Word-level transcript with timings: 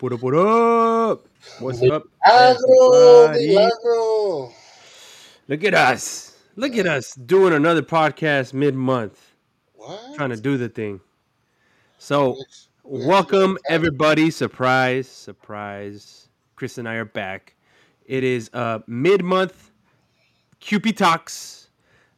What 0.00 0.12
up, 0.12 0.22
what 0.22 0.34
up, 0.34 1.26
what 1.60 1.80
up? 1.80 1.80
What's 1.80 1.82
up? 1.82 2.02
Look 5.48 5.64
at 5.64 5.74
us. 5.74 6.36
Look 6.56 6.76
at 6.76 6.86
us 6.86 7.14
doing 7.14 7.54
another 7.54 7.82
podcast 7.82 8.52
mid 8.52 8.74
month, 8.74 9.32
What? 9.74 10.14
trying 10.16 10.30
to 10.30 10.36
do 10.36 10.58
the 10.58 10.68
thing. 10.68 11.00
So, 11.98 12.36
welcome 12.82 13.56
everybody. 13.68 14.30
Surprise, 14.30 15.08
surprise. 15.08 16.28
Chris 16.56 16.76
and 16.78 16.88
I 16.88 16.96
are 16.96 17.04
back. 17.06 17.54
It 18.04 18.22
is 18.22 18.50
uh 18.52 18.80
mid 18.86 19.24
month 19.24 19.70
QP 20.60 20.96
Talks, 20.96 21.68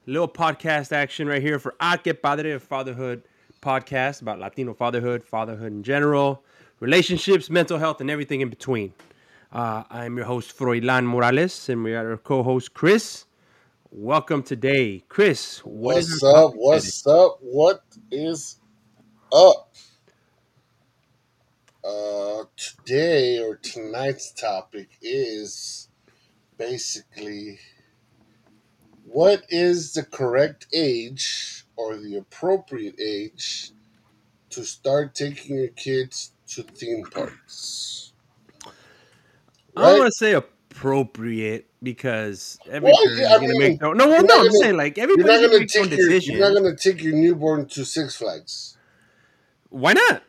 little 0.06 0.28
podcast 0.28 0.90
action 0.90 1.28
right 1.28 1.42
here 1.42 1.58
for 1.58 1.74
A 1.80 1.96
Que 1.98 2.14
Padre 2.14 2.52
a 2.52 2.58
Fatherhood 2.58 3.22
podcast 3.60 4.22
about 4.22 4.38
Latino 4.38 4.74
fatherhood, 4.74 5.22
fatherhood 5.24 5.72
in 5.72 5.82
general, 5.82 6.42
relationships, 6.80 7.50
mental 7.50 7.78
health, 7.78 8.00
and 8.00 8.10
everything 8.10 8.40
in 8.40 8.48
between. 8.48 8.92
Uh, 9.52 9.84
I'm 9.90 10.16
your 10.16 10.26
host, 10.26 10.56
Froilan 10.56 11.06
Morales, 11.06 11.68
and 11.68 11.82
we 11.82 11.92
got 11.92 12.06
our 12.06 12.16
co 12.16 12.42
host, 12.42 12.74
Chris. 12.74 13.24
Welcome 13.90 14.42
today. 14.42 15.02
Chris, 15.08 15.60
what 15.64 15.96
What's 15.96 16.22
up? 16.22 16.52
What's 16.54 17.06
up? 17.06 17.38
What 17.40 17.82
is 18.10 18.56
up? 19.32 19.74
Uh, 21.82 22.44
today 22.56 23.38
or 23.38 23.56
tonight's 23.56 24.32
topic 24.32 24.90
is 25.00 25.88
basically 26.58 27.58
what 29.04 29.42
is 29.48 29.94
the 29.94 30.02
correct 30.02 30.66
age 30.74 31.64
or 31.76 31.96
the 31.96 32.16
appropriate 32.16 33.00
age 33.00 33.70
to 34.50 34.64
start 34.64 35.14
taking 35.14 35.56
your 35.56 35.68
kids 35.68 36.32
to 36.48 36.62
theme 36.62 37.04
parks? 37.10 38.12
I 39.76 39.82
don't 39.90 39.98
want 40.00 40.12
to 40.12 40.18
say 40.18 40.32
appropriate 40.32 41.66
because 41.82 42.58
every 42.68 42.90
Well, 42.90 43.16
yeah, 43.16 43.28
gonna 43.36 43.48
mean, 43.48 43.58
make 43.58 43.80
their 43.80 43.94
no, 43.94 44.08
well, 44.08 44.24
no. 44.24 44.44
I'm 44.44 44.50
saying 44.52 44.76
like 44.76 44.98
everybody's 44.98 45.26
gonna 45.26 45.46
gonna 45.48 45.58
make 45.60 45.68
their 45.72 45.82
own 45.82 45.88
take 45.90 45.98
your 45.98 46.08
decision. 46.08 46.36
you're 46.36 46.52
not 46.52 46.60
gonna 46.60 46.76
take 46.76 47.02
your 47.02 47.14
newborn 47.14 47.66
to 47.68 47.84
Six 47.84 48.16
Flags. 48.16 48.76
Why 49.70 49.92
not? 49.92 50.22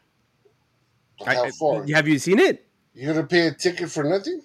How 1.26 1.44
I- 1.46 1.52
far? 1.52 1.86
have 1.88 2.08
you 2.08 2.20
seen 2.20 2.40
it? 2.40 2.68
You're 2.94 3.14
gonna 3.14 3.26
pay 3.28 3.48
a 3.48 3.52
ticket 3.54 3.90
for 3.90 4.04
nothing? 4.04 4.42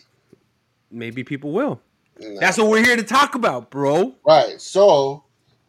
Maybe 0.90 1.24
people 1.24 1.52
will. 1.52 1.80
No. 2.20 2.38
That's 2.40 2.56
what 2.58 2.68
we're 2.68 2.84
here 2.84 2.96
to 2.96 3.02
talk 3.02 3.34
about, 3.34 3.70
bro. 3.70 4.14
right. 4.24 4.60
So 4.60 5.24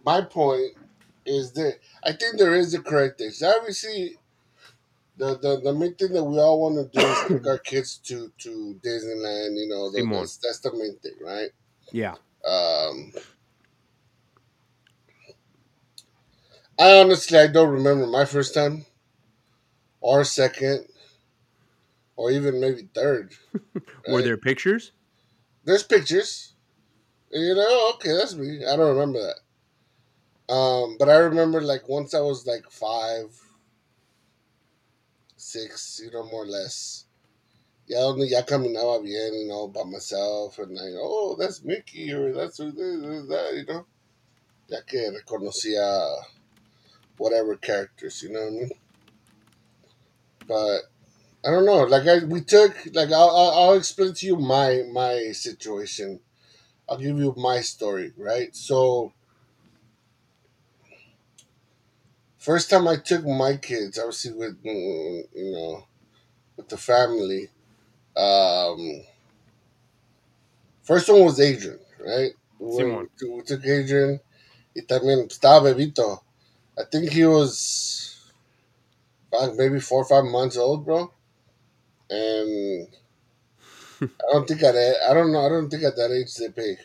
my 0.05 0.21
point 0.21 0.73
is 1.25 1.51
that 1.53 1.79
I 2.03 2.11
think 2.11 2.37
there 2.37 2.53
is 2.53 2.73
a 2.75 2.81
correct 2.81 3.19
age. 3.21 3.41
Obviously, 3.41 4.15
the, 5.17 5.37
the 5.37 5.61
the 5.63 5.73
main 5.73 5.95
thing 5.95 6.13
that 6.13 6.23
we 6.23 6.37
all 6.39 6.61
want 6.61 6.91
to 6.91 6.99
do 6.99 7.05
is 7.05 7.27
take 7.27 7.47
our 7.47 7.57
kids 7.57 7.97
to 8.05 8.31
to 8.39 8.79
Disneyland. 8.83 9.57
You 9.57 9.67
know, 9.69 9.91
the, 9.91 10.01
Simón. 10.01 10.19
that's, 10.19 10.37
that's 10.37 10.59
the 10.59 10.73
main 10.73 10.97
thing, 10.99 11.13
right? 11.23 11.49
Yeah. 11.91 12.15
Um, 12.45 13.13
I 16.77 16.99
honestly 16.99 17.39
I 17.39 17.47
don't 17.47 17.69
remember 17.69 18.07
my 18.07 18.25
first 18.25 18.53
time, 18.53 18.85
or 20.01 20.23
second, 20.23 20.87
or 22.15 22.31
even 22.31 22.59
maybe 22.59 22.89
third. 22.93 23.33
Were 24.07 24.15
right? 24.15 24.23
there 24.23 24.37
pictures? 24.37 24.91
There's 25.63 25.83
pictures. 25.83 26.53
You 27.31 27.55
know, 27.55 27.91
okay, 27.95 28.13
that's 28.13 28.35
me. 28.35 28.65
I 28.65 28.75
don't 28.75 28.95
remember 28.95 29.19
that. 29.19 29.39
Um, 30.53 30.97
but 30.99 31.09
I 31.09 31.15
remember 31.15 31.61
like 31.61 31.89
once 31.89 32.13
I 32.13 32.19
was 32.19 32.45
like 32.45 32.69
five, 32.69 33.35
six, 35.45 36.01
you 36.03 36.11
know, 36.11 36.23
more 36.25 36.43
or 36.43 36.47
less. 36.47 37.05
Ya 37.87 37.99
donde 38.01 38.27
ya 38.27 38.41
caminaba 38.41 39.03
bien, 39.03 39.33
you 39.33 39.47
know, 39.47 39.67
by 39.67 39.83
myself, 39.83 40.57
and 40.57 40.77
I, 40.77 40.93
oh, 40.97 41.35
that's 41.37 41.63
Mickey, 41.63 42.11
or 42.11 42.33
that's 42.33 42.57
who 42.57 42.71
this, 42.71 42.99
this, 42.99 43.27
that, 43.29 43.53
you 43.53 43.65
know. 43.65 43.85
Ya 44.67 44.79
que 44.87 45.11
reconocía 45.11 46.15
whatever 47.17 47.55
characters, 47.55 48.23
you 48.23 48.31
know 48.31 48.39
what 48.39 48.47
I 48.47 48.51
mean? 48.51 48.71
But 50.47 50.81
I 51.45 51.51
don't 51.51 51.65
know. 51.65 51.83
Like 51.83 52.07
I, 52.07 52.25
we 52.25 52.41
took 52.41 52.73
like 52.93 53.11
I'll, 53.11 53.29
I'll 53.29 53.73
explain 53.73 54.13
to 54.13 54.25
you 54.25 54.37
my 54.37 54.83
my 54.91 55.31
situation. 55.31 56.21
I'll 56.89 56.97
give 56.97 57.17
you 57.19 57.35
my 57.37 57.61
story, 57.61 58.13
right? 58.17 58.55
So 58.55 59.13
first 62.45 62.69
time 62.69 62.87
I 62.87 62.97
took 62.97 63.25
my 63.25 63.57
kids, 63.57 63.97
obviously 63.97 64.33
with 64.33 64.63
mm, 64.63 65.23
you 65.35 65.51
know 65.51 65.87
with 66.57 66.69
the 66.69 66.77
family. 66.77 67.49
Um, 68.15 69.03
first 70.83 71.09
one 71.09 71.25
was 71.25 71.39
Adrian, 71.39 71.79
right? 72.05 72.31
We, 72.59 72.83
we 73.29 73.41
took 73.43 73.65
Adrian. 73.65 74.19
Y 74.75 74.81
también 74.83 75.27
estaba 75.27 75.61
bebito. 75.61 76.19
I 76.77 76.83
think 76.91 77.11
he 77.11 77.25
was 77.25 78.31
maybe 79.55 79.79
four 79.79 80.01
or 80.01 80.05
five 80.05 80.25
months 80.25 80.57
old, 80.57 80.85
bro. 80.85 81.11
And 82.09 82.87
I 84.01 84.07
don't 84.33 84.47
think 84.47 84.63
at 84.63 84.75
I 84.75 85.13
don't 85.13 85.31
know. 85.31 85.45
I 85.45 85.49
don't 85.49 85.69
think 85.69 85.83
at 85.83 85.95
that 85.95 86.11
age 86.11 86.35
they 86.35 86.49
pay. 86.49 86.77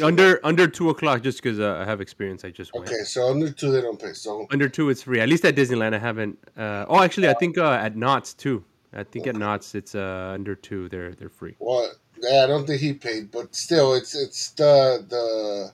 Under 0.00 0.40
under 0.42 0.66
two 0.68 0.88
o'clock, 0.88 1.22
just 1.22 1.42
because 1.42 1.60
uh, 1.60 1.76
I 1.80 1.84
have 1.84 2.00
experience. 2.00 2.44
I 2.44 2.50
just 2.50 2.72
went. 2.72 2.88
Okay, 2.88 3.02
so 3.04 3.30
under 3.30 3.50
two 3.50 3.70
they 3.70 3.82
don't 3.82 4.00
pay. 4.00 4.14
So 4.14 4.46
Under 4.50 4.68
two, 4.68 4.88
it's 4.88 5.02
free. 5.02 5.20
At 5.20 5.28
least 5.28 5.44
at 5.44 5.54
Disneyland, 5.54 5.94
I 5.94 5.98
haven't. 5.98 6.38
Uh, 6.56 6.86
oh, 6.88 7.02
actually, 7.02 7.28
I 7.28 7.34
think 7.34 7.58
uh, 7.58 7.72
at 7.72 7.94
Knott's 7.94 8.32
too. 8.32 8.64
I 8.94 9.04
think 9.04 9.26
at 9.26 9.36
Knott's, 9.36 9.74
it's 9.74 9.94
uh, 9.94 10.32
under 10.34 10.54
two. 10.54 10.88
They're 10.88 11.14
they're 11.14 11.28
free. 11.28 11.56
well, 11.58 11.90
yeah, 12.22 12.44
I 12.44 12.46
don't 12.46 12.66
think 12.66 12.80
he 12.80 12.94
paid, 12.94 13.30
but 13.30 13.54
still, 13.54 13.94
it's 13.94 14.14
it's 14.14 14.50
the 14.50 15.04
the 15.08 15.72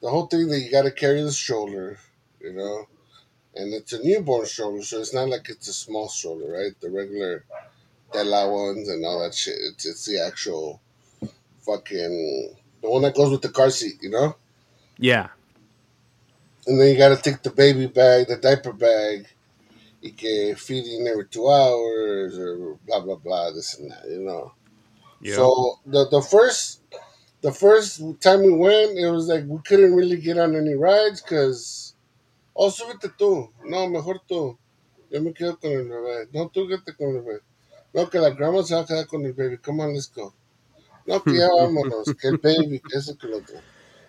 the 0.00 0.08
whole 0.08 0.26
thing 0.28 0.48
that 0.48 0.60
you 0.60 0.70
got 0.70 0.82
to 0.82 0.90
carry 0.90 1.22
the 1.22 1.32
stroller, 1.32 1.98
you 2.40 2.52
know, 2.52 2.86
and 3.54 3.74
it's 3.74 3.92
a 3.92 4.02
newborn 4.02 4.46
stroller, 4.46 4.82
so 4.82 5.00
it's 5.00 5.12
not 5.14 5.28
like 5.28 5.48
it's 5.48 5.68
a 5.68 5.72
small 5.72 6.08
stroller, 6.08 6.52
right? 6.52 6.78
The 6.80 6.90
regular 6.90 7.44
Della 8.12 8.50
ones 8.50 8.88
and 8.88 9.04
all 9.04 9.22
that 9.22 9.34
shit. 9.34 9.56
It's 9.58 9.84
it's 9.84 10.06
the 10.06 10.24
actual 10.24 10.80
fucking 11.60 12.56
the 12.86 12.92
one 12.92 13.02
that 13.02 13.16
goes 13.16 13.32
with 13.32 13.42
the 13.42 13.48
car 13.48 13.68
seat, 13.70 14.00
you 14.00 14.10
know. 14.10 14.36
Yeah. 14.96 15.28
And 16.66 16.80
then 16.80 16.88
you 16.88 16.96
got 16.96 17.08
to 17.16 17.20
take 17.20 17.42
the 17.42 17.50
baby 17.50 17.88
bag, 17.88 18.28
the 18.28 18.36
diaper 18.36 18.72
bag. 18.72 19.26
You 20.00 20.12
get 20.12 20.58
feeding 20.60 21.08
every 21.08 21.26
two 21.26 21.48
hours 21.50 22.38
or 22.38 22.78
blah 22.86 23.00
blah 23.00 23.16
blah, 23.16 23.50
this 23.50 23.76
and 23.78 23.90
that, 23.90 24.04
you 24.08 24.20
know. 24.20 24.52
Yeah. 25.20 25.34
So 25.34 25.80
the 25.84 26.08
the 26.08 26.22
first 26.22 26.80
the 27.40 27.50
first 27.50 28.00
time 28.20 28.42
we 28.42 28.52
went, 28.52 28.96
it 28.96 29.10
was 29.10 29.26
like 29.26 29.44
we 29.46 29.58
couldn't 29.66 29.94
really 29.94 30.18
get 30.18 30.38
on 30.38 30.54
any 30.54 30.74
rides 30.74 31.20
because 31.20 31.94
oh 32.54 32.70
súbete 32.70 33.10
tú, 33.18 33.50
no 33.64 33.88
mejor 33.88 34.20
tú, 34.28 34.56
yo 35.10 35.20
me 35.20 35.32
quedo 35.32 35.58
con 35.60 35.72
el 35.72 35.88
bebé, 35.88 36.28
no 36.32 36.48
tú 36.50 36.68
quédate 36.68 36.96
con 36.96 37.16
el 37.16 37.22
bebé, 37.22 37.40
no 37.92 38.08
que 38.08 38.20
la 38.20 38.30
grandma 38.30 38.62
se 38.62 38.74
va 38.74 38.82
a 38.82 38.86
quedar 38.86 39.06
con 39.06 39.24
el 39.24 39.32
baby, 39.32 39.58
come 39.58 39.82
on 39.82 39.92
let's 39.92 40.06
go, 40.06 40.32
no 41.06 41.20
que 41.20 41.32
ya 41.34 41.48
vámonos, 41.48 42.06
que 42.20 42.28
el 42.28 42.38
baby, 42.38 42.80
eso 42.94 43.14
que 43.14 43.28
lo 43.28 43.38
otro. 43.38 43.58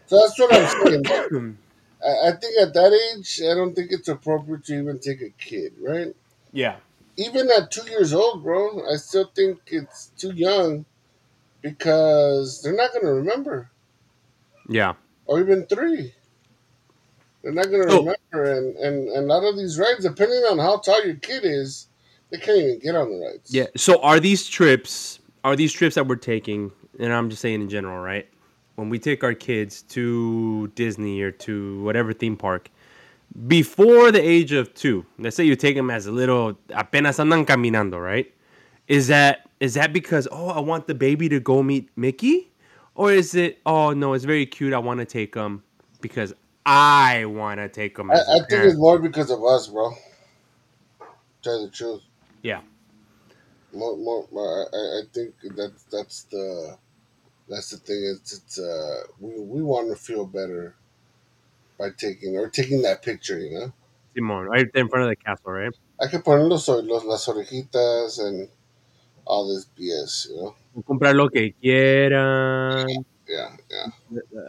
So 0.08 0.18
that's 0.20 0.40
what 0.40 0.54
I'm 0.54 1.04
saying. 1.04 1.58
I, 2.04 2.30
I 2.30 2.32
think 2.34 2.58
at 2.62 2.74
that 2.74 2.94
age, 2.94 3.42
I 3.44 3.54
don't 3.56 3.74
think 3.76 3.92
it's 3.92 4.08
appropriate 4.08 4.64
to 4.66 4.80
even 4.80 5.00
take 5.00 5.22
a 5.22 5.30
kid, 5.32 5.74
right? 5.82 6.16
yeah. 6.54 6.78
Even 7.20 7.50
at 7.50 7.72
two 7.72 7.90
years 7.90 8.14
old, 8.14 8.44
bro, 8.44 8.84
I 8.92 8.96
still 8.98 9.32
think 9.36 9.60
it's 9.68 10.12
too 10.18 10.34
young 10.36 10.86
because 11.62 12.62
they're 12.62 12.76
not 12.76 12.94
gonna 12.94 13.14
remember, 13.14 13.70
Yeah. 14.70 14.94
or 15.26 15.40
even 15.40 15.66
three. 15.66 16.14
They're 17.42 17.54
not 17.54 17.66
gonna 17.72 17.86
Oh. 17.90 18.00
remember, 18.00 18.52
and, 18.52 18.76
and 18.78 19.08
and 19.10 19.26
a 19.26 19.34
lot 19.34 19.44
of 19.44 19.58
these 19.58 19.80
rides, 19.80 20.04
depending 20.04 20.44
on 20.44 20.60
how 20.60 20.78
tall 20.78 21.04
your 21.06 21.16
kid 21.16 21.44
is, 21.44 21.88
they 22.30 22.38
can't 22.38 22.58
even 22.58 22.80
get 22.80 22.96
on 22.96 23.10
the 23.10 23.26
rides. 23.26 23.52
Yeah. 23.54 23.68
So 23.76 24.00
are 24.02 24.20
these 24.20 24.48
trips 24.48 25.20
are 25.44 25.56
these 25.56 25.72
trips 25.72 25.96
that 25.96 26.08
we're 26.08 26.18
taking, 26.18 26.72
and 27.00 27.14
I'm 27.14 27.30
just 27.30 27.42
saying 27.42 27.62
in 27.62 27.70
general, 27.70 28.00
right? 28.02 28.28
When 28.76 28.90
we 28.90 29.00
take 29.00 29.24
our 29.24 29.34
kids 29.34 29.82
to 29.84 30.68
Disney 30.76 31.22
or 31.22 31.32
to 31.32 31.84
whatever 31.84 32.14
theme 32.14 32.38
park, 32.38 32.70
before 33.48 34.12
the 34.12 34.22
age 34.22 34.52
of 34.54 34.74
two, 34.74 35.06
let's 35.20 35.36
say 35.36 35.44
you 35.44 35.56
take 35.56 35.76
them 35.76 35.90
as 35.92 36.08
a 36.08 36.12
little 36.12 36.58
apenas 36.70 37.18
andan 37.18 37.46
caminando, 37.46 38.04
right? 38.04 38.34
Is 38.88 39.08
that 39.08 39.50
is 39.60 39.76
that 39.76 39.94
because 39.94 40.28
oh 40.32 40.50
I 40.50 40.60
want 40.60 40.88
the 40.88 40.96
baby 40.96 41.30
to 41.30 41.40
go 41.40 41.64
meet 41.64 41.90
Mickey, 41.96 42.52
or 42.96 43.12
is 43.12 43.36
it 43.36 43.60
oh 43.66 43.94
no 43.94 44.14
it's 44.14 44.26
very 44.26 44.46
cute 44.46 44.74
I 44.74 44.80
want 44.80 45.00
to 45.00 45.06
take 45.06 45.34
them 45.34 45.64
because 46.02 46.34
I 46.66 47.26
want 47.26 47.60
to 47.60 47.70
take 47.70 47.98
them. 47.98 48.12
I, 48.12 48.16
I 48.16 48.40
think 48.50 48.64
it's 48.66 48.78
more 48.78 49.00
because 49.00 49.32
of 49.32 49.44
us, 49.44 49.68
bro. 49.68 49.94
Tell 51.44 51.66
the 51.66 51.72
truth. 51.72 52.02
yeah. 52.44 52.62
More, 53.74 53.98
more, 53.98 54.28
I, 54.74 54.78
I 54.78 55.02
think 55.14 55.36
that's 55.56 55.84
that's 55.92 56.24
the 56.24 56.78
that's 57.50 57.72
the 57.72 57.78
thing. 57.78 58.04
It's 58.16 58.34
it's 58.34 58.60
uh 58.60 59.04
we 59.20 59.40
we 59.40 59.62
want 59.62 59.90
to 59.90 59.96
feel 59.96 60.26
better 60.26 60.76
by 61.78 61.90
taking 61.98 62.38
or 62.38 62.50
taking 62.50 62.82
that 62.84 63.02
picture, 63.02 63.40
you 63.40 63.60
know. 63.60 63.74
Simon, 64.16 64.46
right 64.46 64.68
in 64.74 64.90
front 64.90 65.04
of 65.04 65.10
the 65.10 65.16
castle, 65.16 65.52
right? 65.52 65.74
hay 66.00 66.10
que 66.10 66.20
poner 66.20 66.48
los, 66.48 66.68
los, 66.68 67.06
las 67.06 67.28
orejitas 67.28 68.20
and 68.20 68.50
all 69.26 69.48
this 69.48 69.66
BS, 69.66 70.30
you 70.30 70.36
know? 70.36 70.56
Comprar 70.86 71.16
lo 71.16 71.30
que 71.30 71.54
quieran. 71.60 72.88
Yeah, 73.28 73.58
yeah, 73.70 73.88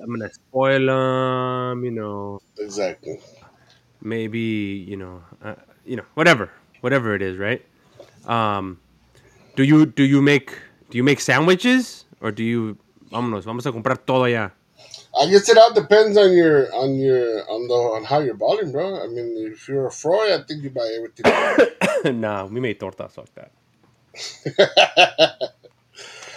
I'm 0.03 0.15
gonna 0.15 0.33
spoil 0.33 0.87
them, 0.87 1.85
you 1.85 1.91
know. 1.91 2.41
exactly. 2.59 3.19
Maybe, 4.01 4.85
you 4.87 4.97
know, 4.97 5.23
uh, 5.43 5.57
you 5.85 5.97
know, 5.97 6.05
whatever, 6.15 6.51
whatever 6.81 7.15
it 7.15 7.23
is, 7.23 7.39
right? 7.39 7.65
Um, 8.27 8.79
do 9.57 9.65
you 9.65 9.87
do 9.87 10.05
you 10.05 10.23
make 10.23 10.53
do 10.91 10.99
you 10.99 11.03
make 11.03 11.19
sandwiches 11.19 12.05
or 12.21 12.31
do 12.31 12.45
you 12.45 12.77
vámonos, 13.11 13.45
vamos 13.45 13.67
a 13.67 13.73
comprar 13.73 13.99
todo 13.99 14.25
allá? 14.25 14.55
I 15.21 15.27
guess 15.27 15.49
it 15.49 15.57
all 15.59 15.73
depends 15.73 16.17
on 16.17 16.33
your 16.33 16.73
on 16.75 16.95
your 16.95 17.43
on 17.51 17.67
the 17.67 17.75
on 17.75 18.05
how 18.05 18.21
you're 18.21 18.37
balling, 18.37 18.71
bro. 18.71 19.03
I 19.03 19.09
mean, 19.09 19.35
if 19.53 19.69
you're 19.69 19.87
a 19.87 19.91
Froy, 19.91 20.35
I 20.35 20.43
think 20.47 20.63
you 20.63 20.71
buy 20.71 20.89
everything. 20.97 22.21
nah, 22.21 22.47
we 22.47 22.61
made 22.61 22.79
tortas 22.79 23.17
like 23.17 23.35
that. 23.35 23.51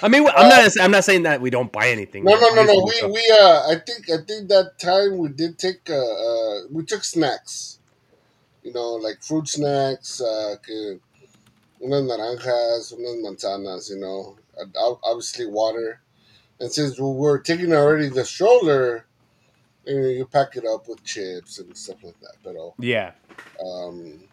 I 0.04 0.08
mean, 0.08 0.28
I'm 0.36 0.50
not. 0.50 0.72
I'm 0.82 0.92
not 0.92 1.04
saying 1.04 1.24
that 1.24 1.42
we 1.42 1.50
don't 1.50 1.72
buy 1.72 1.90
anything. 1.90 2.24
No, 2.24 2.40
no, 2.40 2.50
no, 2.56 2.64
no. 2.64 2.74
We 2.74 3.12
we 3.12 3.24
uh, 3.32 3.70
I 3.70 3.76
think 3.86 4.10
I 4.10 4.18
think 4.26 4.50
that 4.50 4.80
time 4.80 5.18
we 5.18 5.30
did 5.30 5.60
take 5.60 5.90
uh, 5.90 5.94
uh 5.94 6.60
we 6.72 6.84
took 6.84 7.04
snacks, 7.04 7.78
you 8.64 8.74
know, 8.74 8.96
like 8.96 9.22
fruit 9.22 9.48
snacks, 9.48 10.22
uh, 10.22 10.56
que 10.66 11.00
unas 11.84 12.02
naranjas, 12.02 12.94
unas 12.94 13.22
manzanas, 13.22 13.90
you 13.92 14.00
know, 14.00 14.38
obviously 15.04 15.46
water. 15.46 16.02
And 16.62 16.72
since 16.74 17.00
we're 17.00 17.40
taking 17.40 17.74
already 17.74 18.10
the 18.10 18.26
stroller, 18.26 19.08
you 19.86 20.02
know, 20.02 20.08
you 20.10 20.26
pack 20.28 20.58
it 20.58 20.66
up 20.66 20.88
with 20.88 21.04
chips 21.04 21.60
and 21.60 21.76
stuff 21.78 22.04
like 22.04 22.20
that. 22.22 22.36
But 22.44 22.56
uh, 22.58 22.72
Yeah. 22.80 23.14
um, 23.68 24.24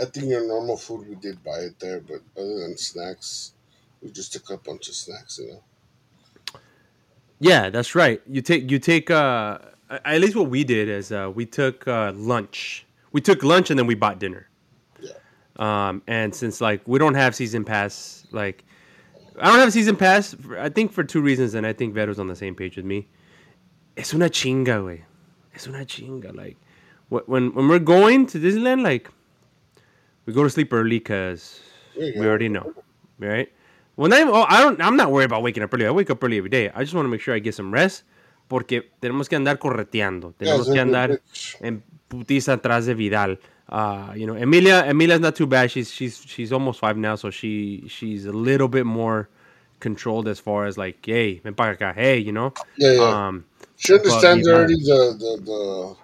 I 0.00 0.06
think 0.06 0.26
your 0.28 0.46
normal 0.46 0.76
food 0.76 1.08
we 1.08 1.16
did 1.16 1.44
buy 1.44 1.58
it 1.60 1.80
there, 1.80 2.00
but 2.00 2.22
other 2.36 2.60
than 2.60 2.76
snacks, 2.78 3.54
we 4.02 4.10
just 4.10 4.32
took 4.32 4.50
a 4.50 4.58
bunch 4.58 4.88
of 4.88 4.94
snacks, 4.94 5.38
you 5.38 5.48
know. 5.52 5.64
Yeah, 7.40 7.70
that's 7.70 7.94
right. 7.94 8.22
You 8.28 8.42
take 8.42 8.70
you 8.70 8.78
take 8.78 9.10
uh 9.10 9.58
at 9.90 10.20
least 10.20 10.36
what 10.36 10.48
we 10.50 10.64
did 10.64 10.88
is 10.88 11.12
uh 11.12 11.30
we 11.34 11.46
took 11.46 11.86
uh 11.88 12.12
lunch. 12.14 12.86
We 13.12 13.20
took 13.22 13.44
lunch 13.44 13.70
and 13.70 13.78
then 13.78 13.86
we 13.86 13.94
bought 13.96 14.20
dinner. 14.20 14.48
Yeah. 15.00 15.18
Um 15.56 16.02
and 16.08 16.34
since 16.34 16.60
like 16.60 16.82
we 16.86 16.98
don't 16.98 17.14
have 17.14 17.34
season 17.34 17.64
pass 17.64 18.26
like 18.32 18.64
I 19.38 19.46
don't 19.48 19.58
have 19.58 19.68
a 19.68 19.72
season 19.72 19.96
pass 19.96 20.34
for, 20.34 20.58
I 20.58 20.68
think 20.68 20.92
for 20.92 21.04
two 21.04 21.20
reasons 21.22 21.54
and 21.54 21.66
I 21.66 21.72
think 21.72 21.94
Veto's 21.94 22.18
on 22.18 22.28
the 22.28 22.36
same 22.36 22.54
page 22.54 22.76
with 22.76 22.84
me. 22.84 23.08
Es 23.96 24.12
una 24.14 24.28
chinga, 24.28 24.84
way. 24.84 25.04
Es 25.54 25.66
una 25.66 25.84
chinga 25.84 26.34
like 26.34 26.56
wh- 27.10 27.26
when 27.28 27.54
when 27.54 27.68
we're 27.68 27.78
going 27.78 28.26
to 28.26 28.38
Disneyland 28.38 28.82
like 28.82 29.10
we 30.26 30.32
go 30.32 30.42
to 30.42 30.50
sleep 30.50 30.72
early 30.72 31.02
you 31.06 31.36
we 31.96 32.12
go. 32.12 32.20
already 32.22 32.48
know, 32.48 32.72
right? 33.18 33.50
When 33.96 34.12
I, 34.12 34.22
oh, 34.22 34.46
I 34.48 34.62
don't, 34.62 34.80
I'm 34.80 34.96
not 34.96 35.10
worried 35.10 35.26
about 35.26 35.42
waking 35.42 35.62
up 35.62 35.74
early. 35.74 35.86
I 35.86 35.90
wake 35.90 36.08
up 36.10 36.24
early 36.24 36.38
every 36.38 36.48
day. 36.48 36.70
I 36.74 36.82
just 36.82 36.94
want 36.94 37.04
to 37.04 37.10
make 37.10 37.20
sure 37.20 37.34
I 37.34 37.38
get 37.40 37.54
some 37.54 37.70
rest, 37.72 38.04
porque 38.48 38.90
tenemos 39.02 39.28
que 39.28 39.36
andar 39.36 39.58
correteando. 39.58 40.34
Yeah, 40.40 40.54
Tenemos 40.54 40.66
so 40.66 40.72
que 40.72 40.80
andar 40.80 41.20
en 41.60 41.82
putiza 42.08 42.54
atrás 42.54 42.86
de 42.86 42.94
Vidal. 42.94 43.38
Uh, 43.72 44.12
you 44.14 44.26
know, 44.26 44.34
Emilia, 44.34 44.84
Emilia's 44.86 45.20
not 45.20 45.34
too 45.34 45.46
bad. 45.46 45.70
She's 45.70 45.90
she's 45.90 46.22
she's 46.26 46.52
almost 46.52 46.78
five 46.78 46.98
now, 46.98 47.16
so 47.16 47.30
she 47.30 47.84
she's 47.88 48.26
a 48.26 48.32
little 48.32 48.68
bit 48.68 48.84
more 48.84 49.30
controlled 49.80 50.28
as 50.28 50.38
far 50.38 50.66
as 50.66 50.76
like, 50.76 50.98
hey, 51.04 51.38
ven 51.38 51.54
para 51.54 51.74
acá, 51.74 51.94
hey, 51.94 52.18
you 52.18 52.32
know. 52.32 52.52
Yeah, 52.76 52.92
yeah. 52.92 53.02
Um, 53.28 53.44
She 53.78 53.94
understands 53.94 54.46
Vidal- 54.46 54.58
already 54.58 54.74
the 54.74 55.16
the 55.18 55.96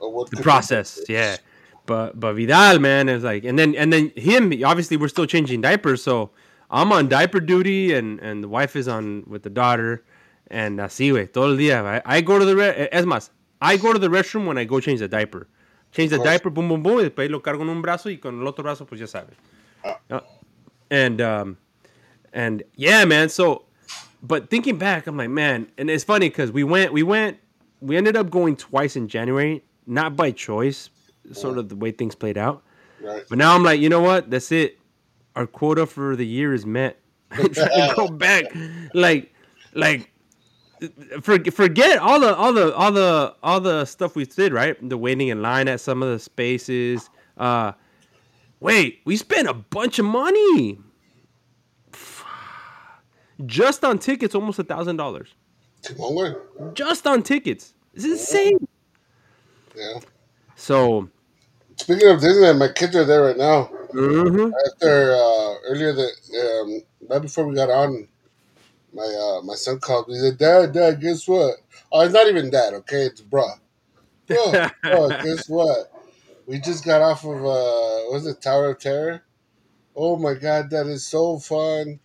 the, 0.00 0.06
uh, 0.06 0.24
the 0.30 0.42
process, 0.42 1.00
yeah. 1.08 1.38
But 1.86 2.20
but 2.20 2.34
Vidal, 2.34 2.78
man, 2.78 3.08
is 3.08 3.24
like, 3.24 3.44
and 3.44 3.58
then 3.58 3.74
and 3.74 3.90
then 3.90 4.12
him. 4.14 4.52
Obviously, 4.62 4.98
we're 4.98 5.08
still 5.08 5.26
changing 5.26 5.62
diapers, 5.62 6.02
so 6.02 6.30
I'm 6.70 6.92
on 6.92 7.08
diaper 7.08 7.40
duty, 7.40 7.94
and 7.94 8.20
and 8.20 8.44
the 8.44 8.48
wife 8.48 8.76
is 8.76 8.86
on 8.86 9.24
with 9.26 9.44
the 9.44 9.50
daughter, 9.50 10.04
and 10.50 10.78
así, 10.78 11.10
güey, 11.10 11.32
todo 11.32 11.52
el 11.52 11.56
día. 11.56 11.82
I, 11.82 12.02
I 12.04 12.20
go 12.20 12.38
to 12.38 12.44
the 12.44 12.54
re- 12.54 12.88
es 12.92 13.06
más, 13.06 13.30
I 13.62 13.78
go 13.78 13.94
to 13.94 13.98
the 13.98 14.08
restroom 14.08 14.44
when 14.46 14.58
I 14.58 14.64
go 14.64 14.78
change 14.80 15.00
the 15.00 15.08
diaper. 15.08 15.48
Change 15.96 16.10
the 16.10 16.18
diaper, 16.18 16.50
boom, 16.50 16.68
boom, 16.68 16.82
boom, 16.82 16.98
y 16.98 17.04
después 17.08 17.30
lo 17.30 17.40
cargo 17.40 17.62
en 17.62 17.70
un 17.70 17.80
brazo 17.82 18.10
y 18.10 18.18
con 18.18 18.38
el 18.40 18.46
otro 18.46 18.62
brazo, 18.62 18.86
pues 18.86 19.00
ya 19.00 19.06
sabes. 19.06 19.34
Uh, 20.10 20.20
And 20.90 21.20
um, 21.20 21.56
and 22.32 22.62
yeah, 22.76 23.04
man. 23.06 23.28
So, 23.28 23.64
but 24.22 24.50
thinking 24.50 24.76
back, 24.78 25.06
I'm 25.08 25.16
like, 25.16 25.30
man, 25.30 25.66
and 25.78 25.90
it's 25.90 26.04
funny 26.04 26.28
because 26.28 26.52
we 26.52 26.62
went, 26.62 26.92
we 26.92 27.02
went, 27.02 27.38
we 27.80 27.96
ended 27.96 28.14
up 28.16 28.30
going 28.30 28.56
twice 28.56 28.94
in 28.94 29.08
January, 29.08 29.64
not 29.86 30.14
by 30.14 30.30
choice, 30.30 30.90
sort 31.32 31.58
of 31.58 31.68
the 31.70 31.76
way 31.76 31.90
things 31.90 32.14
played 32.14 32.38
out. 32.38 32.62
right. 33.02 33.24
But 33.28 33.38
now 33.38 33.54
I'm 33.54 33.64
like, 33.64 33.80
you 33.80 33.88
know 33.88 34.00
what? 34.00 34.30
That's 34.30 34.52
it. 34.52 34.78
Our 35.34 35.46
quota 35.46 35.86
for 35.86 36.14
the 36.14 36.26
year 36.26 36.54
is 36.54 36.64
met. 36.64 36.98
I'm 37.32 37.52
trying 37.52 37.88
to 37.90 37.94
go 37.96 38.08
back, 38.08 38.44
like, 38.94 39.34
like, 39.74 40.12
for, 41.22 41.38
forget 41.52 41.98
all 41.98 42.20
the 42.20 42.34
all 42.36 42.52
the 42.52 42.74
all 42.74 42.92
the 42.92 43.34
all 43.42 43.60
the 43.60 43.84
stuff 43.86 44.16
we 44.16 44.26
did, 44.26 44.52
right? 44.52 44.76
The 44.88 44.98
waiting 44.98 45.28
in 45.28 45.42
line 45.42 45.68
at 45.68 45.80
some 45.80 46.02
of 46.02 46.10
the 46.10 46.18
spaces. 46.18 47.10
Uh, 47.36 47.72
wait, 48.60 49.00
we 49.04 49.16
spent 49.16 49.48
a 49.48 49.54
bunch 49.54 49.98
of 49.98 50.06
money 50.06 50.78
just 53.46 53.84
on 53.84 53.98
tickets, 53.98 54.34
almost 54.34 54.58
a 54.58 54.64
thousand 54.64 54.96
dollars. 54.96 55.34
Just 56.74 57.06
on 57.06 57.22
tickets. 57.22 57.74
It's 57.94 58.04
insane. 58.04 58.58
Yeah. 59.76 60.00
So, 60.56 61.10
Speaking 61.76 62.08
of 62.10 62.20
Disneyland, 62.20 62.58
my 62.58 62.68
kids 62.68 62.96
are 62.96 63.04
there 63.04 63.22
right 63.24 63.36
now. 63.36 63.70
mhm. 63.92 64.52
After 64.72 65.12
uh, 65.14 65.54
earlier 65.68 65.92
the 65.92 66.08
um, 66.64 66.82
right 67.08 67.22
before 67.22 67.46
we 67.46 67.54
got 67.54 67.70
on, 67.70 68.08
my 68.96 69.04
uh, 69.04 69.42
my 69.42 69.54
son 69.54 69.78
called 69.78 70.08
me. 70.08 70.14
He 70.14 70.20
said, 70.20 70.38
"Dad, 70.38 70.72
Dad, 70.72 71.00
guess 71.00 71.28
what? 71.28 71.56
Oh, 71.92 72.00
it's 72.00 72.14
not 72.14 72.26
even 72.28 72.50
dad. 72.50 72.74
Okay, 72.74 73.02
it's 73.02 73.20
bruh. 73.20 73.58
Bruh, 74.26 74.72
bruh, 74.82 75.22
guess 75.22 75.48
what? 75.48 75.92
We 76.46 76.58
just 76.58 76.84
got 76.84 77.02
off 77.02 77.24
of 77.24 77.36
uh, 77.36 78.10
was 78.10 78.26
it 78.26 78.40
Tower 78.40 78.70
of 78.70 78.80
Terror? 78.80 79.22
Oh 79.94 80.16
my 80.16 80.34
God, 80.34 80.70
that 80.70 80.86
is 80.86 81.06
so 81.06 81.38
fun. 81.38 82.00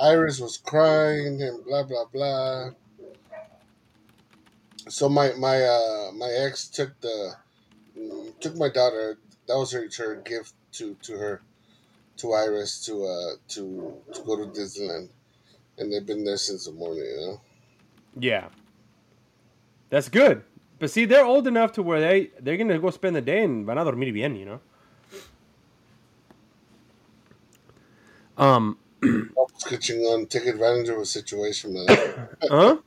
Iris 0.00 0.40
was 0.40 0.56
crying 0.56 1.42
and 1.42 1.64
blah 1.64 1.82
blah 1.84 2.06
blah. 2.12 2.70
So 4.88 5.08
my 5.08 5.32
my 5.34 5.62
uh, 5.62 6.12
my 6.12 6.30
ex 6.30 6.68
took 6.68 6.98
the 7.00 7.34
took 8.40 8.56
my 8.56 8.68
daughter. 8.68 9.18
That 9.46 9.58
was 9.58 9.72
her 9.72 9.88
her 9.98 10.16
gift 10.16 10.54
to 10.72 10.96
to 11.02 11.18
her 11.18 11.42
to 12.18 12.32
Iris 12.32 12.84
to 12.86 13.04
uh 13.04 13.32
to 13.48 13.94
to 14.14 14.22
go 14.22 14.36
to 14.36 14.46
Disneyland, 14.46 15.08
and 15.80 15.92
they've 15.92 16.06
been 16.06 16.24
there 16.24 16.36
since 16.38 16.66
the 16.66 16.72
morning. 16.72 17.04
You 17.04 17.16
know. 17.26 17.40
Yeah. 18.18 18.48
That's 19.90 20.08
good. 20.08 20.44
But 20.78 20.90
see, 20.90 21.04
they're 21.06 21.24
old 21.24 21.46
enough 21.46 21.72
to 21.72 21.82
where 21.82 22.00
they 22.00 22.30
they're 22.40 22.56
gonna 22.56 22.78
go 22.78 22.90
spend 22.90 23.16
the 23.16 23.20
day 23.20 23.44
and 23.44 23.66
van 23.66 23.78
a 23.78 23.84
dormir 23.84 24.12
bien, 24.12 24.36
you 24.36 24.46
know. 24.46 24.60
Um, 28.38 28.78
Sketching 29.58 30.00
on 30.00 30.26
take 30.26 30.46
advantage 30.46 30.88
of 30.88 30.98
a 30.98 31.06
situation, 31.06 31.74
man. 31.74 31.86
huh? 32.50 32.78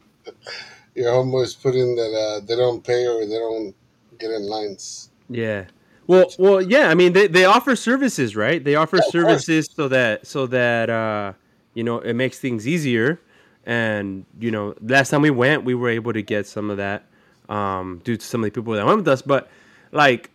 Your 0.96 1.12
homeboys 1.12 1.60
put 1.62 1.76
in 1.76 1.96
that 1.96 2.14
uh, 2.14 2.40
they 2.46 2.56
don't 2.56 2.84
pay 2.84 3.08
or 3.08 3.26
they 3.26 3.38
don't 3.38 3.76
get 4.20 4.32
in 4.32 4.44
lines. 4.48 5.10
Yeah. 5.30 5.66
Well, 6.08 6.34
well, 6.38 6.62
yeah. 6.62 6.90
I 6.90 6.96
mean, 6.96 7.14
they, 7.14 7.28
they 7.28 7.46
offer 7.46 7.76
services, 7.76 8.36
right? 8.36 8.64
They 8.64 8.76
offer 8.76 8.98
Yeah, 8.98 9.10
services 9.10 9.70
so 9.74 9.88
that 9.88 10.28
so 10.28 10.48
that 10.48 10.90
uh, 10.90 11.34
you 11.74 11.84
know 11.84 12.00
it 12.00 12.14
makes 12.14 12.40
things 12.40 12.68
easier. 12.68 13.20
And 13.66 14.26
you 14.40 14.52
know, 14.52 14.76
last 14.82 15.10
time 15.10 15.22
we 15.22 15.30
went, 15.30 15.64
we 15.64 15.74
were 15.74 15.90
able 15.90 16.14
to 16.14 16.22
get 16.22 16.48
some 16.48 16.70
of 16.70 16.78
that 16.78 17.06
um, 17.50 18.02
due 18.04 18.18
to 18.18 18.26
some 18.26 18.42
of 18.44 18.46
the 18.46 18.52
people 18.52 18.74
that 18.74 18.86
went 18.86 18.98
with 18.98 19.08
us. 19.08 19.22
But 19.22 19.50
like, 19.92 20.32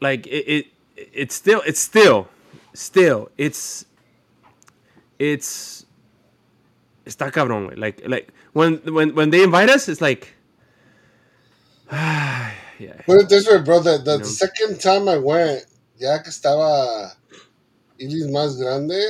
like 0.00 0.26
it, 0.26 0.44
it 0.48 0.66
it's 0.96 1.34
still 1.34 1.62
it's 1.66 1.80
still 1.80 2.28
still 2.72 3.30
it's 3.36 3.84
it's 5.18 5.84
está 7.04 7.30
cabrón. 7.30 7.68
güey. 7.68 7.78
Like 7.78 8.02
like 8.06 8.32
when 8.52 8.78
when 8.92 9.14
when 9.14 9.30
they 9.30 9.42
invite 9.42 9.68
us, 9.68 9.88
it's 9.88 10.00
like. 10.00 10.34
yeah. 11.92 12.52
Put 13.04 13.20
it 13.20 13.28
this 13.28 13.46
way, 13.46 13.58
bro. 13.60 13.80
The, 13.80 13.98
the, 13.98 14.12
You 14.12 14.18
know? 14.18 14.24
second 14.24 14.80
time 14.80 15.08
I 15.08 15.18
went, 15.18 15.66
ya 15.98 16.18
que 16.18 16.30
estaba 16.30 17.12
Iris 18.00 18.26
más 18.30 18.58
grande, 18.58 19.00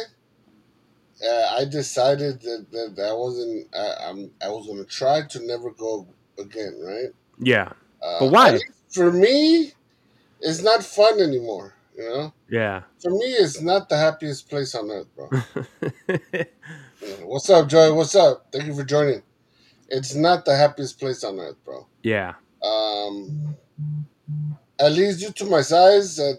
uh, 1.28 1.56
I 1.58 1.64
decided 1.64 2.40
that, 2.42 2.66
that, 2.72 2.94
that 2.96 3.08
I 3.10 3.12
wasn't. 3.14 3.68
I, 3.74 4.08
I'm, 4.08 4.30
I 4.42 4.48
was 4.48 4.66
gonna 4.66 4.84
try 4.84 5.22
to 5.22 5.46
never 5.46 5.70
go 5.72 6.06
again, 6.38 6.78
right? 6.82 7.10
Yeah. 7.38 7.72
Uh, 8.02 8.20
But 8.20 8.32
why? 8.32 8.58
For 8.90 9.12
me, 9.12 9.72
it's 10.40 10.62
not 10.62 10.84
fun 10.84 11.20
anymore. 11.20 11.74
You 11.96 12.04
know, 12.08 12.34
Yeah. 12.48 12.82
for 13.02 13.10
me, 13.12 13.26
it's 13.26 13.60
not 13.60 13.88
the 13.88 13.96
happiest 13.96 14.48
place 14.50 14.74
on 14.74 14.90
earth, 14.90 15.08
bro. 15.14 15.30
What's 17.24 17.48
up, 17.50 17.68
Joy? 17.68 17.92
What's 17.94 18.14
up? 18.16 18.46
Thank 18.52 18.66
you 18.66 18.74
for 18.74 18.84
joining. 18.84 19.22
It's 19.88 20.14
not 20.14 20.44
the 20.44 20.56
happiest 20.56 20.98
place 20.98 21.22
on 21.24 21.38
earth, 21.38 21.56
bro. 21.64 21.86
yeah. 22.02 22.34
Um, 22.64 23.56
at 24.80 24.92
least 24.92 25.20
due 25.20 25.30
to 25.32 25.44
my 25.46 25.60
size, 25.62 26.18
I, 26.18 26.32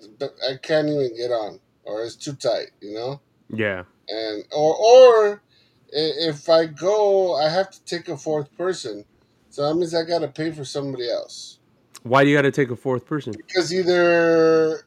I 0.49 0.57
can't 0.61 0.87
even 0.89 1.15
get 1.15 1.31
on, 1.31 1.59
or 1.83 2.03
it's 2.03 2.15
too 2.15 2.33
tight, 2.33 2.71
you 2.81 2.93
know. 2.93 3.21
Yeah. 3.49 3.83
And 4.09 4.43
or 4.51 4.75
or 4.75 5.43
if 5.89 6.50
I 6.50 6.65
go, 6.65 7.35
I 7.35 7.50
have 7.50 7.71
to 7.71 7.83
take 7.85 8.09
a 8.09 8.17
fourth 8.17 8.55
person, 8.57 9.05
so 9.50 9.67
that 9.67 9.75
means 9.75 9.93
I 9.95 10.03
gotta 10.03 10.27
pay 10.27 10.51
for 10.51 10.65
somebody 10.65 11.09
else. 11.09 11.59
Why 12.03 12.24
do 12.24 12.29
you 12.29 12.35
got 12.35 12.43
to 12.43 12.51
take 12.51 12.69
a 12.69 12.75
fourth 12.75 13.05
person? 13.05 13.33
Because 13.33 13.74
either 13.74 14.81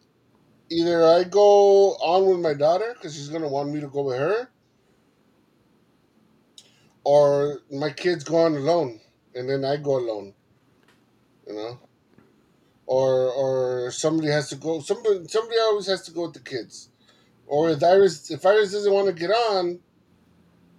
either 0.71 1.05
I 1.07 1.25
go 1.25 1.93
on 1.95 2.27
with 2.27 2.41
my 2.41 2.55
daughter 2.55 2.95
because 2.95 3.15
she's 3.17 3.29
gonna 3.29 3.49
want 3.49 3.73
me 3.73 3.81
to 3.81 3.89
go 3.89 4.03
with 4.03 4.19
her, 4.19 4.49
or 7.05 7.61
my 7.73 7.91
kids 7.91 8.25
go 8.25 8.37
on 8.37 8.55
alone 8.57 9.01
and 9.35 9.49
then 9.49 9.65
I 9.65 9.77
go 9.77 9.99
alone. 9.99 10.35
You 11.47 11.55
know, 11.55 11.81
or 12.87 13.33
or 13.33 13.91
somebody 13.91 14.29
has 14.29 14.49
to 14.51 14.57
go. 14.57 14.81
Somebody 14.81 15.27
somebody 15.29 15.59
always 15.61 15.87
has 15.87 16.03
to 16.03 16.13
go 16.13 16.23
with 16.23 16.35
the 16.35 16.41
kids. 16.41 16.91
Or 17.49 17.71
if 17.71 17.83
Iris 17.83 18.31
if 18.31 18.45
Iris 18.45 18.73
doesn't 18.73 18.93
want 18.93 19.07
to 19.09 19.13
get 19.13 19.31
on, 19.31 19.79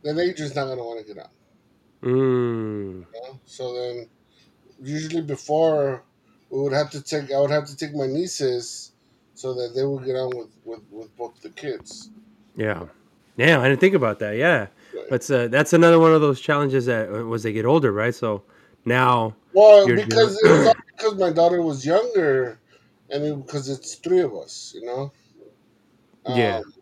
then 0.03 0.19
Adrian's 0.19 0.55
not 0.55 0.67
gonna 0.67 0.83
want 0.83 1.05
to 1.05 1.13
get 1.13 1.23
on. 1.23 1.29
Mm. 2.03 3.05
You 3.13 3.21
know? 3.23 3.39
So 3.45 3.73
then, 3.73 4.07
usually 4.81 5.21
before 5.21 6.03
we 6.49 6.61
would 6.61 6.73
have 6.73 6.89
to 6.91 7.01
take 7.01 7.31
I 7.31 7.39
would 7.39 7.51
have 7.51 7.65
to 7.65 7.75
take 7.75 7.93
my 7.93 8.07
nieces 8.07 8.91
so 9.33 9.53
that 9.53 9.73
they 9.75 9.83
would 9.83 10.05
get 10.05 10.15
on 10.15 10.29
with 10.37 10.49
with, 10.63 10.81
with 10.91 11.15
both 11.17 11.41
the 11.41 11.49
kids. 11.49 12.09
Yeah. 12.55 12.85
Yeah, 13.37 13.61
I 13.61 13.69
didn't 13.69 13.79
think 13.79 13.95
about 13.95 14.19
that. 14.19 14.35
Yeah. 14.35 14.67
Right. 14.93 15.09
But 15.09 15.31
uh, 15.31 15.47
that's 15.47 15.71
another 15.71 15.97
one 15.97 16.13
of 16.13 16.19
those 16.19 16.41
challenges 16.41 16.85
that 16.87 17.09
uh, 17.09 17.31
as 17.31 17.43
they 17.43 17.53
get 17.53 17.65
older, 17.65 17.93
right? 17.93 18.13
So 18.13 18.43
now, 18.85 19.35
Well, 19.53 19.87
because 19.87 20.37
was 20.43 20.75
because 20.87 21.15
my 21.15 21.31
daughter 21.31 21.61
was 21.61 21.85
younger, 21.85 22.59
and 23.09 23.23
it, 23.23 23.45
because 23.45 23.69
it's 23.69 23.95
three 23.95 24.19
of 24.19 24.35
us, 24.35 24.73
you 24.75 24.85
know. 24.85 25.11
Yeah. 26.25 26.61
Um, 26.61 26.73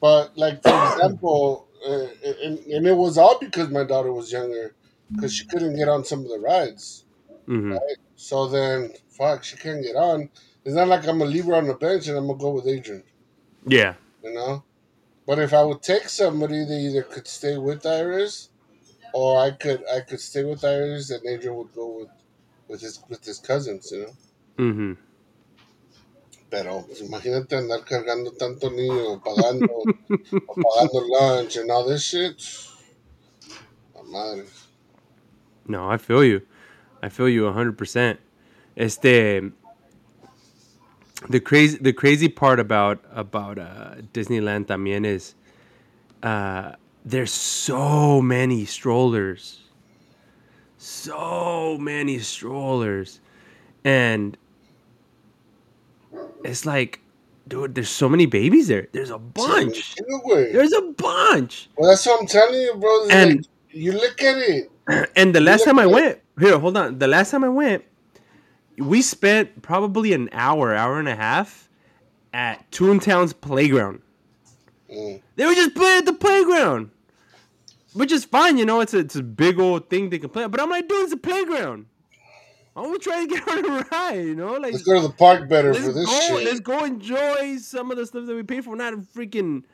but 0.00 0.36
like 0.36 0.62
for 0.62 0.76
example, 0.82 1.68
uh, 1.86 2.06
and, 2.44 2.58
and 2.58 2.86
it 2.86 2.94
was 2.96 3.18
all 3.18 3.38
because 3.38 3.70
my 3.70 3.84
daughter 3.84 4.12
was 4.12 4.32
younger, 4.32 4.76
because 5.12 5.32
she 5.34 5.44
couldn't 5.46 5.76
get 5.76 5.88
on 5.88 6.04
some 6.04 6.20
of 6.20 6.28
the 6.28 6.38
rides. 6.38 7.04
hmm 7.46 7.78
So 8.16 8.46
then, 8.48 8.92
fuck, 9.08 9.44
she 9.44 9.56
can't 9.56 9.82
get 9.82 9.96
on. 9.96 10.30
It's 10.64 10.74
not 10.74 10.88
like 10.88 11.06
I'm 11.08 11.18
gonna 11.18 11.30
leave 11.30 11.46
her 11.46 11.54
on 11.54 11.66
the 11.68 11.74
bench 11.74 12.06
and 12.08 12.18
I'm 12.18 12.26
gonna 12.26 12.38
go 12.38 12.50
with 12.52 12.66
Adrian, 12.66 13.04
yeah, 13.66 13.94
you 14.22 14.32
know. 14.32 14.64
But 15.26 15.38
if 15.40 15.52
I 15.54 15.64
would 15.64 15.82
take 15.82 16.08
somebody, 16.08 16.64
they 16.64 16.80
either 16.88 17.02
could 17.04 17.26
stay 17.28 17.58
with 17.58 17.86
Iris, 17.86 18.50
or 19.12 19.40
I 19.40 19.52
could 19.52 19.84
I 19.88 20.02
could 20.02 20.20
stay 20.20 20.44
with 20.44 20.64
Iris 20.64 21.10
and 21.10 21.26
Adrian 21.26 21.56
would 21.56 21.72
go 21.74 21.98
with 22.00 22.10
with 22.68 22.82
his 22.82 23.02
with 23.08 23.24
his 23.24 23.40
cousins, 23.40 23.90
you 23.92 24.02
know. 24.06 24.12
hmm 24.58 24.92
Pero 26.50 26.84
pues, 26.86 27.02
imagínate 27.02 27.56
andar 27.56 27.84
cargando 27.84 28.32
tanto 28.32 28.70
niño, 28.70 29.22
pagando, 29.22 29.66
o 29.66 30.54
pagando 30.54 31.06
lunch 31.08 31.56
and 31.56 31.70
all 31.70 31.86
this 31.86 32.02
shit. 32.02 32.40
La 33.94 34.02
madre. 34.02 34.44
No, 35.66 35.90
I 35.90 35.98
feel 35.98 36.24
you. 36.24 36.40
I 37.02 37.10
feel 37.10 37.28
you 37.28 37.52
hundred 37.52 37.76
percent. 37.76 38.18
Este, 38.76 39.52
the 41.28 41.40
crazy, 41.40 41.76
the 41.78 41.92
crazy 41.92 42.28
part 42.28 42.58
about 42.58 43.00
about 43.12 43.58
uh, 43.58 43.96
Disneyland 44.12 44.66
también 44.66 45.04
is, 45.04 45.34
uh, 46.22 46.72
there's 47.04 47.32
so 47.32 48.22
many 48.22 48.64
strollers, 48.64 49.64
so 50.78 51.76
many 51.78 52.18
strollers, 52.18 53.20
and 53.84 54.38
it's 56.44 56.64
like, 56.66 57.00
dude, 57.48 57.74
there's 57.74 57.88
so 57.88 58.08
many 58.08 58.26
babies 58.26 58.68
there. 58.68 58.88
There's 58.92 59.10
a 59.10 59.18
bunch. 59.18 59.96
There's 60.52 60.72
a 60.72 60.82
bunch. 60.82 61.68
Well, 61.76 61.90
that's 61.90 62.06
what 62.06 62.20
I'm 62.20 62.26
telling 62.26 62.60
you, 62.60 62.74
bro. 62.74 63.04
It's 63.04 63.12
And- 63.12 63.36
like, 63.36 63.46
you 63.70 63.92
look 63.92 64.22
at 64.22 64.38
it. 64.38 64.70
And 65.16 65.34
the 65.34 65.40
last 65.40 65.64
time 65.64 65.78
I 65.78 65.86
went, 65.86 66.20
here, 66.40 66.58
hold 66.58 66.76
on. 66.76 66.98
The 66.98 67.06
last 67.08 67.30
time 67.30 67.44
I 67.44 67.48
went, 67.50 67.84
we 68.78 69.02
spent 69.02 69.60
probably 69.60 70.12
an 70.14 70.28
hour, 70.32 70.74
hour 70.74 70.98
and 70.98 71.08
a 71.08 71.16
half 71.16 71.68
at 72.32 72.70
Toontown's 72.70 73.32
playground. 73.34 74.00
Mm. 74.90 75.20
They 75.36 75.44
were 75.44 75.54
just 75.54 75.74
playing 75.74 75.98
at 75.98 76.06
the 76.06 76.12
playground, 76.14 76.90
which 77.92 78.12
is 78.12 78.24
fine, 78.24 78.56
you 78.56 78.64
know. 78.64 78.80
It's 78.80 78.94
a, 78.94 78.98
it's 79.00 79.16
a 79.16 79.22
big 79.22 79.58
old 79.58 79.90
thing 79.90 80.08
they 80.08 80.18
can 80.18 80.30
play. 80.30 80.46
But 80.46 80.60
I'm 80.60 80.70
like, 80.70 80.88
dude, 80.88 81.04
it's 81.04 81.12
a 81.12 81.16
playground. 81.18 81.86
I 82.78 82.82
want 82.82 83.02
to 83.02 83.10
try 83.10 83.26
to 83.26 83.28
get 83.28 83.48
on 83.48 83.66
a 83.66 83.86
ride, 83.92 84.14
you 84.26 84.36
know. 84.36 84.54
Like, 84.54 84.72
Let's 84.72 84.84
go 84.84 84.94
to 85.00 85.08
the 85.08 85.14
park 85.14 85.48
better 85.48 85.74
for 85.74 85.92
this 85.92 86.10
go, 86.10 86.12
shit. 86.12 86.38
let's 86.42 86.60
go 86.60 86.84
enjoy 86.84 87.58
some 87.58 87.90
of 87.90 87.98
the 87.98 88.06
stuff 88.06 88.26
that 88.26 88.36
we 88.36 88.44
pay 88.44 88.60
for. 88.62 88.76
Not 88.76 88.94
a 88.94 88.98
freaking 88.98 89.64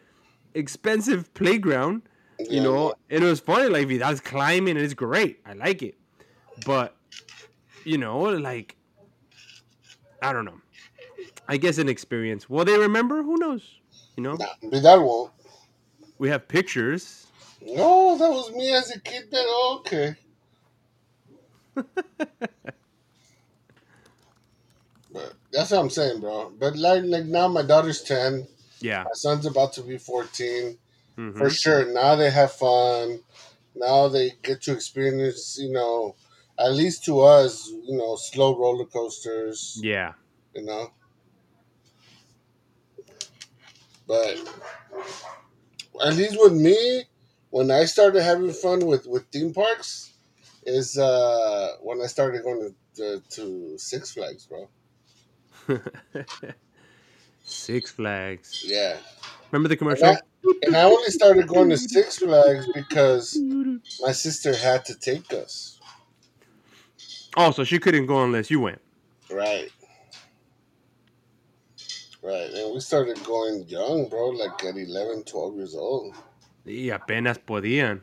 expensive 0.54 1.32
playground 1.34 2.02
you 2.48 2.60
Yeah, 2.60 2.62
know, 2.62 2.94
and 3.10 3.24
it 3.24 3.26
was 3.26 3.40
funny. 3.40 3.68
Like 3.68 3.88
Vidal's 3.88 4.20
climbing, 4.20 4.76
and 4.76 4.84
it's 4.84 4.94
great. 4.94 5.40
I 5.46 5.54
like 5.54 5.82
it, 5.82 5.96
but 6.56 6.96
you 7.84 7.98
know, 7.98 8.20
like 8.20 8.76
I 10.22 10.32
don't 10.32 10.44
know. 10.46 10.60
I 11.48 11.58
guess 11.58 11.78
an 11.78 11.88
experience. 11.88 12.48
Will 12.50 12.64
they 12.64 12.78
remember? 12.78 13.22
Who 13.22 13.38
knows? 13.38 13.80
You 14.16 14.24
know, 14.24 14.40
Nah, 14.40 14.46
Vidal 14.70 15.04
won't. 15.06 15.32
we 16.18 16.28
have 16.30 16.48
pictures. 16.48 17.26
No, 17.62 18.18
that 18.18 18.30
was 18.30 18.52
me 18.52 18.72
as 18.74 18.90
a 18.94 19.00
kid. 19.00 19.24
Then 19.30 19.44
oh, 19.46 19.78
okay. 19.80 20.16
that's 25.54 25.70
what 25.70 25.80
I'm 25.80 25.90
saying, 25.90 26.20
bro. 26.20 26.52
But 26.58 26.76
like, 26.76 27.04
like 27.04 27.24
now, 27.24 27.48
my 27.48 27.62
daughter's 27.62 28.02
ten. 28.02 28.46
Yeah, 28.80 29.04
My 29.04 29.10
son's 29.14 29.46
about 29.46 29.72
to 29.74 29.82
be 29.82 29.96
fourteen. 29.98 30.78
Mhm. 31.16 31.38
For 31.38 31.48
sure. 31.48 31.86
Now 31.86 32.16
they 32.16 32.30
have 32.30 32.52
fun. 32.52 33.20
Now 33.74 34.08
they 34.08 34.32
get 34.42 34.62
to 34.62 34.72
experience, 34.72 35.56
you 35.58 35.70
know, 35.72 36.16
at 36.58 36.72
least 36.72 37.04
to 37.04 37.20
us, 37.20 37.68
you 37.68 37.96
know, 37.96 38.16
slow 38.16 38.56
roller 38.58 38.84
coasters. 38.84 39.78
yeah, 39.82 40.12
you 40.54 40.64
know. 40.64 40.92
But 44.06 44.36
at 46.04 46.14
least 46.14 46.36
with 46.38 46.52
me, 46.52 47.04
when 47.50 47.70
I 47.70 47.84
started 47.84 48.22
having 48.22 48.52
fun 48.52 48.86
with 48.86 49.06
with 49.06 49.26
theme 49.28 49.52
parks, 49.54 50.12
is 50.64 50.98
uh 50.98 51.76
when 51.82 52.00
I 52.02 52.06
started 52.06 52.42
going 52.42 52.60
to, 52.60 52.74
to, 52.96 53.22
to 53.36 53.78
Six 53.78 54.12
Flags, 54.12 54.46
bro. 54.46 54.68
Six 57.42 57.90
Flags. 57.90 58.64
Yeah, 58.66 58.96
Remember 59.54 59.68
the 59.68 59.74
and 59.74 59.78
commercial? 59.78 60.06
I, 60.08 60.18
and 60.66 60.76
I 60.76 60.82
only 60.82 61.10
started 61.10 61.46
going 61.46 61.70
to 61.70 61.76
Six 61.78 62.18
Flags 62.18 62.66
because 62.74 63.38
my 64.00 64.10
sister 64.10 64.52
had 64.52 64.84
to 64.86 64.98
take 64.98 65.32
us. 65.32 65.78
Oh, 67.36 67.52
so 67.52 67.62
she 67.62 67.78
couldn't 67.78 68.06
go 68.06 68.24
unless 68.24 68.50
you 68.50 68.58
went. 68.58 68.80
Right. 69.30 69.70
Right, 72.20 72.50
and 72.50 72.74
we 72.74 72.80
started 72.80 73.22
going 73.22 73.64
young, 73.68 74.08
bro, 74.08 74.30
like 74.30 74.64
at 74.64 74.76
11, 74.76 75.22
12 75.24 75.56
years 75.56 75.74
old. 75.76 76.16
Y 76.64 76.90
apenas 76.90 77.38
podían. 77.38 78.00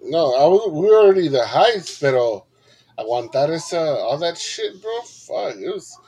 No, 0.00 0.34
I 0.36 0.46
was, 0.46 0.70
we 0.70 0.86
were 0.86 0.98
already 0.98 1.28
the 1.28 1.44
heights, 1.44 1.98
pero 1.98 2.46
aguantar 2.98 3.50
esa 3.50 3.96
all 3.98 4.18
that 4.18 4.38
shit, 4.38 4.80
bro. 4.80 5.00
Fuck, 5.02 5.56
it 5.56 5.72
was 5.74 5.98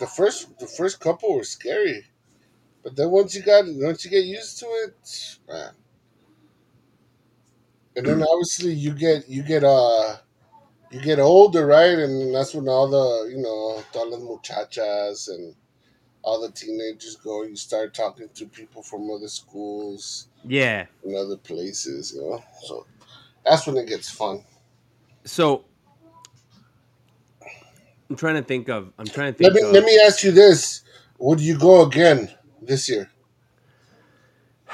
the 0.00 0.08
first 0.08 0.58
the 0.58 0.66
first 0.66 1.00
couple 1.00 1.34
were 1.34 1.44
scary, 1.44 2.06
but 2.82 2.96
then 2.96 3.10
once 3.10 3.34
you 3.34 3.42
got 3.42 3.64
once 3.68 4.04
you 4.04 4.10
get 4.10 4.24
used 4.24 4.58
to 4.60 4.66
it, 4.66 5.38
man. 5.48 5.74
And 7.96 8.06
then 8.06 8.22
obviously 8.22 8.72
you 8.72 8.92
get 8.94 9.28
you 9.28 9.42
get 9.42 9.64
uh 9.64 10.18
you 10.90 11.00
get 11.02 11.18
older, 11.20 11.66
right? 11.66 11.98
And 11.98 12.34
that's 12.34 12.54
when 12.54 12.68
all 12.68 12.88
the 12.88 13.30
you 13.30 13.42
know 13.42 13.82
todas 13.92 14.20
las 14.20 14.22
muchachas 14.22 15.28
and 15.28 15.54
all 16.22 16.40
the 16.40 16.52
teenagers 16.52 17.16
go. 17.16 17.44
You 17.44 17.56
start 17.56 17.94
talking 17.94 18.28
to 18.34 18.46
people 18.46 18.82
from 18.82 19.10
other 19.10 19.28
schools 19.28 20.28
Yeah. 20.44 20.86
and 21.04 21.16
other 21.16 21.36
places, 21.38 22.14
you 22.14 22.22
know. 22.22 22.44
So 22.64 22.86
that's 23.44 23.66
when 23.66 23.78
it 23.78 23.88
gets 23.88 24.10
fun. 24.10 24.44
So 25.24 25.64
I'm 28.10 28.16
trying 28.16 28.34
to 28.34 28.42
think 28.42 28.68
of. 28.68 28.92
I'm 28.98 29.06
trying 29.06 29.32
to 29.32 29.38
think 29.38 29.54
Let 29.54 29.62
me 29.62 29.68
of. 29.68 29.72
let 29.72 29.84
me 29.84 30.00
ask 30.04 30.24
you 30.24 30.32
this: 30.32 30.82
Would 31.18 31.40
you 31.40 31.56
go 31.56 31.82
again 31.86 32.28
this 32.60 32.88
year? 32.88 33.08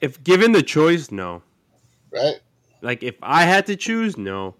if 0.00 0.22
given 0.24 0.50
the 0.50 0.62
choice, 0.62 1.12
no. 1.12 1.42
Right? 2.10 2.40
Like 2.82 3.04
if 3.04 3.14
I 3.22 3.44
had 3.44 3.64
to 3.66 3.76
choose, 3.76 4.18
no. 4.18 4.56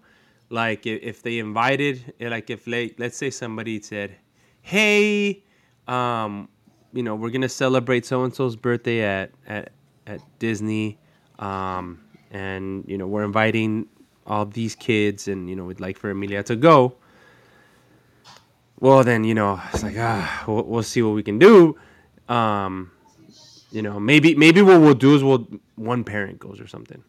Like 0.49 0.87
if, 0.87 1.21
they 1.21 1.37
invited, 1.37 2.13
eh, 2.19 2.27
like 2.27 2.49
if 2.49 2.65
like, 2.65 2.95
let's 2.97 3.15
say 3.15 3.29
somebody 3.29 3.81
said, 3.81 4.15
"Hey, 4.61 5.43
um, 5.87 6.49
you 6.91 7.03
know, 7.03 7.15
we're 7.15 7.29
gonna 7.29 7.49
celebrate 7.49 8.05
so 8.05 8.23
and 8.23 8.33
so's 8.33 8.55
birthday 8.55 9.01
at 9.01 9.31
at 9.45 9.71
at 10.07 10.21
Disney, 10.39 10.97
um, 11.37 11.99
and 12.31 12.83
you 12.87 12.97
know 12.97 13.05
we're 13.05 13.25
inviting 13.25 13.87
all 14.25 14.45
these 14.45 14.73
kids, 14.73 15.27
and 15.27 15.49
you 15.49 15.55
know 15.55 15.65
we'd 15.65 15.81
like 15.81 15.97
for 15.97 16.09
Amelia 16.09 16.41
to 16.43 16.55
go." 16.55 16.95
Well, 18.79 19.03
then 19.03 19.23
you 19.23 19.33
know, 19.33 19.61
it's 19.73 19.83
like 19.83 19.95
ah, 19.97 20.43
we'll, 20.47 20.63
we'll 20.63 20.83
see 20.83 21.01
what 21.01 21.11
we 21.15 21.23
can 21.23 21.39
do. 21.39 21.77
Um, 22.27 22.91
you 23.71 23.81
know, 23.81 23.99
maybe 23.99 24.35
maybe 24.35 24.61
what 24.61 24.81
we'll 24.81 24.93
do 24.93 25.15
is 25.15 25.23
we'll 25.23 25.47
one 25.75 26.03
parent 26.03 26.39
goes 26.39 26.59
or 26.59 26.67
something. 26.67 27.03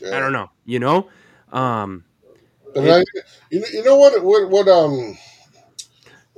Yeah. 0.00 0.16
I 0.16 0.20
don't 0.20 0.32
know. 0.32 0.50
You 0.64 0.78
know, 0.78 1.08
um, 1.52 2.04
But 2.74 2.88
I, 2.90 3.04
you 3.50 3.60
know, 3.60 3.66
you 3.72 3.84
know 3.84 3.96
what? 3.96 4.22
What? 4.22 4.50
What? 4.50 4.68
Um. 4.68 5.16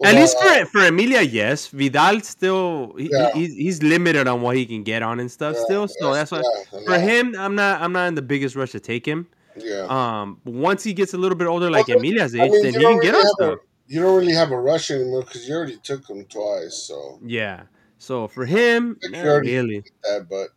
at 0.04 0.14
well, 0.14 0.14
least 0.14 0.36
for 0.40 0.66
for 0.66 0.86
Emilia, 0.86 1.22
yes. 1.22 1.66
Vidal 1.68 2.20
still 2.20 2.94
he, 2.96 3.08
Yeah. 3.10 3.32
he's 3.34 3.54
he's 3.54 3.82
limited 3.82 4.28
on 4.28 4.40
what 4.42 4.56
he 4.56 4.64
can 4.64 4.84
get 4.84 5.02
on 5.02 5.20
and 5.20 5.30
stuff 5.30 5.56
yeah, 5.56 5.64
still. 5.64 5.88
So 5.88 6.14
that's 6.14 6.30
why 6.30 6.42
yeah, 6.72 6.80
for 6.86 6.98
him, 6.98 7.34
I'm 7.38 7.54
not 7.54 7.80
I'm 7.82 7.92
not 7.92 8.06
in 8.08 8.14
the 8.14 8.22
biggest 8.22 8.54
rush 8.56 8.70
to 8.72 8.80
take 8.80 9.04
him. 9.06 9.26
Yeah. 9.56 9.86
Um, 9.90 10.40
once 10.44 10.84
he 10.84 10.92
gets 10.92 11.14
a 11.14 11.18
little 11.18 11.36
bit 11.36 11.48
older, 11.48 11.68
like 11.68 11.88
Well, 11.88 11.98
Emilia's 11.98 12.34
I 12.34 12.44
age, 12.44 12.52
mean, 12.52 12.62
then 12.62 12.74
he 12.74 12.80
can 12.80 13.00
get 13.00 13.14
on 13.14 13.26
stuff. 13.26 13.58
You 13.88 14.00
don't 14.00 14.16
really 14.18 14.34
have 14.34 14.50
a 14.52 14.60
rush 14.60 14.90
anymore 14.90 15.22
because 15.22 15.48
you 15.48 15.54
already 15.54 15.78
took 15.82 16.08
him 16.08 16.24
twice. 16.26 16.74
So 16.86 17.18
Yeah. 17.24 17.64
So 17.98 18.28
for 18.28 18.44
him, 18.46 18.98
Like 19.02 19.12
not 19.12 19.24
you 19.24 19.30
already- 19.30 19.56
really. 19.56 19.84
that, 20.04 20.28
but 20.28 20.50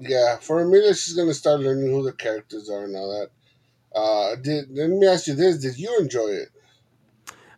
yeah, 0.00 0.36
for 0.38 0.60
Amelia, 0.60 0.94
she's 0.94 1.14
gonna 1.14 1.34
start 1.34 1.60
learning 1.60 1.90
who 1.90 2.02
the 2.02 2.12
characters 2.12 2.68
are 2.70 2.84
and 2.84 2.96
all 2.96 3.10
that. 3.10 3.30
Uh, 3.94 4.36
did 4.36 4.70
let 4.70 4.88
me 4.90 5.06
ask 5.06 5.26
you 5.26 5.34
this: 5.34 5.58
Did 5.58 5.78
you 5.78 5.96
enjoy 5.98 6.28
it? 6.28 6.48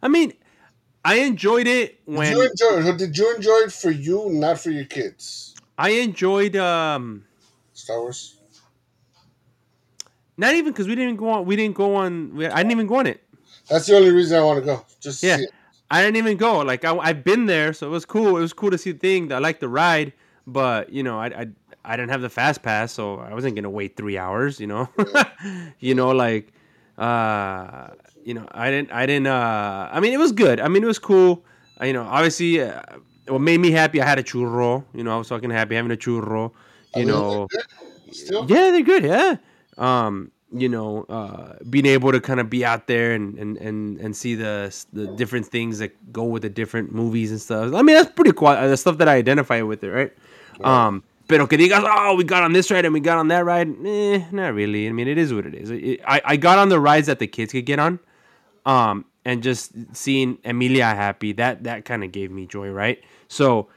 I 0.03 0.09
mean, 0.09 0.33
I 1.05 1.17
enjoyed 1.21 1.67
it 1.67 2.05
Did 2.07 2.15
when 2.17 2.33
you 2.33 2.43
enjoy 2.51 2.89
it? 2.89 2.99
Did 2.99 3.17
you 3.17 3.35
enjoy 3.37 3.59
it 3.67 3.73
for 3.73 3.91
you, 3.91 4.29
not 4.31 4.59
for 4.59 4.71
your 4.71 4.85
kids? 4.87 5.55
I 5.79 5.91
enjoyed 5.91 6.57
um 6.57 7.25
Star 7.73 8.01
Wars. 8.01 8.37
not 10.37 10.55
even 10.55 10.73
because 10.73 10.89
we 10.89 10.95
didn't 10.95 11.17
go 11.17 11.29
on 11.29 11.45
we 11.45 11.57
didn't 11.57 11.77
go 11.77 11.95
on 11.97 12.35
we, 12.35 12.47
I 12.47 12.57
didn't 12.59 12.73
even 12.73 12.87
go 12.87 12.97
on 12.97 13.07
it. 13.07 13.23
That's 13.73 13.87
the 13.87 13.97
only 13.97 14.11
reason 14.11 14.39
I 14.39 14.45
want 14.45 14.61
to 14.61 14.65
go. 14.65 14.85
Just 15.01 15.23
Yeah. 15.23 15.39
I 15.91 16.03
didn't 16.03 16.17
even 16.17 16.37
go. 16.39 16.61
Like 16.61 16.85
I, 16.85 16.97
I've 16.97 17.23
been 17.25 17.47
there, 17.47 17.73
so 17.73 17.87
it 17.87 17.91
was 17.91 18.05
cool. 18.07 18.37
It 18.37 18.41
was 18.41 18.53
cool 18.53 18.71
to 18.71 18.79
see 18.79 18.93
the 18.93 18.99
thing. 18.99 19.33
I 19.33 19.39
liked 19.39 19.61
the 19.61 19.69
ride, 19.69 20.13
but 20.47 20.91
you 20.91 21.03
know, 21.03 21.19
I, 21.19 21.27
I 21.27 21.47
I 21.85 21.97
didn't 21.97 22.11
have 22.11 22.23
the 22.23 22.31
fast 22.31 22.63
pass, 22.63 22.93
so 22.93 23.19
I 23.19 23.35
wasn't 23.35 23.57
gonna 23.57 23.71
wait 23.71 23.97
three 23.97 24.17
hours. 24.17 24.59
You 24.59 24.69
know, 24.69 24.89
you 25.81 25.95
know, 25.95 26.11
like, 26.13 26.53
uh, 26.97 27.89
you 28.25 28.35
know, 28.35 28.47
I 28.53 28.71
didn't, 28.71 28.91
I 28.93 29.05
didn't. 29.07 29.27
uh 29.27 29.91
I 29.93 30.01
mean, 30.01 30.15
it 30.15 30.19
was 30.19 30.33
good. 30.33 30.61
I 30.61 30.69
mean, 30.69 30.83
it 30.83 30.87
was 30.87 30.99
cool. 30.99 31.45
Uh, 31.81 31.85
you 31.87 31.93
know, 31.93 32.05
obviously, 32.05 32.63
uh, 32.63 32.81
what 33.29 33.41
made 33.41 33.61
me 33.61 33.71
happy, 33.71 34.01
I 34.01 34.07
had 34.07 34.19
a 34.19 34.23
churro. 34.23 34.85
You 34.95 35.05
know, 35.05 35.15
I 35.15 35.19
was 35.19 35.29
fucking 35.29 35.51
happy 35.51 35.75
having 35.75 35.93
a 35.93 35.97
churro. 35.97 36.53
I 36.95 37.01
You 37.01 37.07
mean, 37.07 37.15
know, 37.15 37.49
Still, 38.13 38.47
yeah, 38.49 38.71
they're 38.71 38.83
good. 38.83 39.05
Yeah. 39.05 39.37
Um, 39.79 40.31
you 40.53 40.69
know, 40.69 41.05
uh, 41.09 41.55
being 41.71 41.87
able 41.87 42.13
to 42.13 42.21
kind 42.21 42.41
of 42.41 42.51
be 42.51 42.65
out 42.65 42.87
there 42.87 43.13
and, 43.15 43.39
and, 43.39 43.57
and, 43.59 43.99
and 43.99 44.17
see 44.17 44.35
the 44.35 44.75
the 44.93 45.07
different 45.17 45.47
things 45.47 45.79
that 45.79 46.13
go 46.13 46.25
with 46.25 46.43
the 46.43 46.51
different 46.51 46.93
movies 46.93 47.31
and 47.31 47.41
stuff. 47.41 47.75
I 47.75 47.83
mean, 47.83 47.97
that's 47.97 48.13
pretty 48.13 48.33
cool. 48.33 48.49
uh, 48.49 48.67
The 48.69 48.77
stuff 48.77 48.99
that 48.99 49.09
I 49.09 49.17
identify 49.17 49.63
with 49.63 49.83
it, 49.85 49.91
right? 49.91 50.13
Um, 50.63 51.03
pero 51.29 51.47
que 51.47 51.57
digas, 51.59 51.83
oh, 51.85 52.15
we 52.17 52.25
got 52.25 52.43
on 52.43 52.53
this 52.53 52.71
ride 52.71 52.85
and 52.85 52.93
we 52.95 53.01
got 53.01 53.19
on 53.19 53.29
that 53.29 53.45
ride. 53.45 53.69
Eh, 53.87 54.25
not 54.31 54.55
really. 54.55 54.87
I 54.89 54.93
mean, 54.93 55.09
it 55.09 55.19
is 55.19 55.33
what 55.33 55.47
it 55.47 55.55
is. 55.55 55.71
It- 55.71 56.01
I, 56.07 56.21
I 56.25 56.37
got 56.37 56.59
on 56.59 56.69
the 56.69 56.79
rides 56.79 57.07
that 57.07 57.19
the 57.19 57.27
kids 57.27 57.53
could 57.53 57.67
get 57.67 57.79
on. 57.79 57.99
Um, 58.67 59.07
and 59.25 59.43
just 59.43 59.73
seeing 59.95 60.39
Emilia 60.45 60.85
happy, 60.87 61.33
that 61.33 61.65
that 61.65 61.85
kind 61.85 62.05
of 62.05 62.13
gave 62.13 62.31
me 62.31 62.47
joy, 62.47 62.71
right? 62.71 63.01
So, 63.29 63.69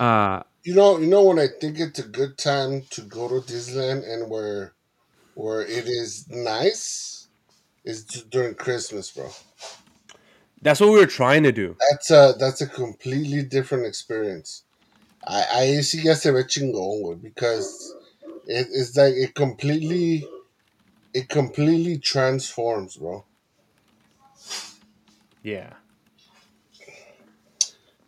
uh, 0.00 0.42
you 0.64 0.74
know, 0.74 0.98
you 0.98 1.06
know 1.06 1.22
when 1.24 1.38
I 1.38 1.48
think 1.60 1.78
it's 1.78 1.98
a 1.98 2.08
good 2.08 2.38
time 2.38 2.82
to 2.90 3.02
go 3.02 3.28
to 3.28 3.46
Disneyland 3.46 4.02
and 4.10 4.30
where 4.30 4.72
where 5.34 5.62
it 5.62 5.86
is 5.86 6.28
nice 6.28 7.28
is 7.84 8.04
during 8.04 8.54
Christmas, 8.54 9.10
bro. 9.10 9.30
that's 10.62 10.80
what 10.80 10.90
we 10.90 10.98
were 10.98 11.06
trying 11.06 11.42
to 11.42 11.52
do. 11.52 11.76
That's 11.90 12.10
a 12.10 12.34
that's 12.38 12.60
a 12.60 12.66
completely 12.66 13.42
different 13.42 13.86
experience. 13.86 14.64
I 15.26 15.44
I 15.52 15.66
sí 15.80 16.02
ya 16.04 16.14
se 16.14 16.30
ve 16.30 16.44
chingón, 16.44 17.02
güey, 17.02 17.22
because 17.22 17.94
it, 18.46 18.66
it's 18.72 18.96
like 18.96 19.14
it 19.14 19.34
completely 19.34 20.26
it 21.12 21.28
completely 21.28 21.98
transforms, 21.98 22.96
bro. 22.96 23.24
Yeah. 25.42 25.74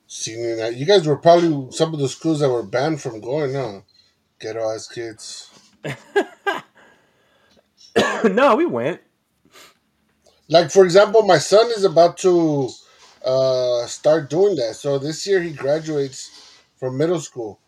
Seeing 0.06 0.56
that 0.56 0.76
you 0.76 0.86
guys 0.86 1.06
were 1.06 1.18
probably 1.18 1.70
some 1.72 1.92
of 1.92 2.00
the 2.00 2.08
schools 2.08 2.40
that 2.40 2.50
were 2.50 2.62
banned 2.62 3.02
from 3.02 3.20
going, 3.20 3.54
huh? 3.54 3.80
Ghetto 4.40 4.74
ass 4.74 4.88
kids. 4.88 5.50
no, 8.24 8.56
we 8.56 8.66
went. 8.66 9.00
Like 10.48 10.70
for 10.70 10.84
example, 10.84 11.22
my 11.22 11.38
son 11.38 11.70
is 11.72 11.84
about 11.84 12.18
to 12.18 12.70
uh, 13.24 13.86
start 13.86 14.30
doing 14.30 14.56
that. 14.56 14.76
So 14.76 14.98
this 14.98 15.26
year 15.26 15.40
he 15.40 15.50
graduates 15.52 16.30
from 16.78 16.98
middle 16.98 17.20
school, 17.20 17.60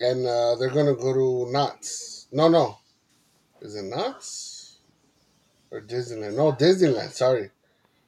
and 0.00 0.26
uh, 0.26 0.56
they're 0.56 0.70
gonna 0.70 0.94
go 0.94 1.12
to 1.12 1.52
Knott's. 1.52 2.28
No, 2.32 2.48
no, 2.48 2.78
is 3.60 3.74
it 3.76 3.84
Knott's 3.84 4.78
or 5.70 5.80
Disneyland? 5.80 6.36
No, 6.36 6.52
Disneyland. 6.52 7.10
Sorry. 7.12 7.50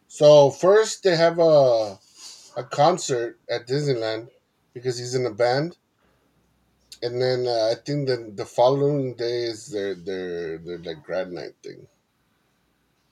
So 0.08 0.50
first 0.50 1.02
they 1.02 1.16
have 1.16 1.38
a 1.38 1.98
a 2.56 2.64
concert 2.64 3.38
at 3.50 3.68
Disneyland 3.68 4.28
because 4.74 4.98
he's 4.98 5.14
in 5.14 5.26
a 5.26 5.30
band, 5.30 5.76
and 7.02 7.20
then 7.20 7.46
uh, 7.46 7.70
I 7.72 7.74
think 7.74 8.08
the 8.08 8.32
the 8.34 8.44
following 8.44 9.14
day 9.14 9.44
is 9.44 9.70
their 9.70 9.94
their 9.94 10.58
their 10.58 10.78
like 10.78 11.02
grad 11.02 11.30
night 11.30 11.54
thing 11.62 11.86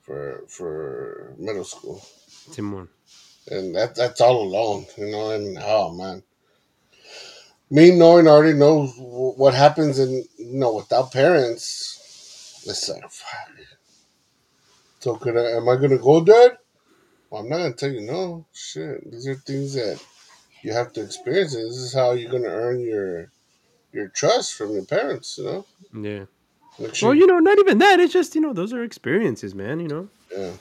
for 0.02 0.44
for 0.48 1.34
middle 1.38 1.64
school, 1.64 2.02
Timon. 2.52 2.88
and 3.50 3.74
that 3.74 3.94
that's 3.94 4.20
all 4.20 4.42
alone, 4.42 4.86
you 4.96 5.06
know. 5.10 5.30
And 5.30 5.58
oh 5.60 5.92
man, 5.94 6.22
me 7.70 7.90
knowing 7.92 8.26
I 8.26 8.30
already 8.30 8.58
know 8.58 8.86
what 8.86 9.54
happens, 9.54 9.98
and 9.98 10.24
you 10.38 10.58
know, 10.58 10.74
without 10.74 11.12
parents, 11.12 12.62
it's 12.66 12.88
like 12.88 13.02
fuck. 13.10 13.50
So 15.00 15.16
could 15.16 15.36
I? 15.36 15.56
Am 15.56 15.68
I 15.68 15.76
gonna 15.76 15.98
go, 15.98 16.24
Dad? 16.24 16.58
Well, 17.30 17.42
I'm 17.42 17.48
not 17.48 17.58
gonna 17.58 17.74
tell 17.74 17.90
you 17.92 18.00
no. 18.00 18.46
Shit, 18.52 19.10
these 19.10 19.28
are 19.28 19.34
things 19.36 19.74
that 19.74 20.02
you 20.62 20.72
have 20.72 20.92
to 20.94 21.02
experience. 21.02 21.54
This 21.54 21.76
is 21.76 21.94
how 21.94 22.12
you're 22.12 22.32
gonna 22.32 22.48
earn 22.48 22.80
your 22.80 23.30
your 23.96 24.08
trust 24.08 24.54
from 24.54 24.72
your 24.72 24.84
parents. 24.84 25.38
You 25.38 25.44
know. 25.44 25.66
Yeah. 26.08 26.24
Sure- 26.92 27.08
Well, 27.08 27.16
you 27.18 27.26
know, 27.26 27.38
not 27.40 27.58
even 27.58 27.78
that. 27.78 27.98
It's 28.00 28.12
just 28.12 28.34
you 28.34 28.40
know, 28.42 28.52
those 28.52 28.72
are 28.72 28.84
experiences, 28.84 29.54
man. 29.54 29.80
You 29.80 29.88
know. 29.88 30.08
Yeah. 30.30 30.52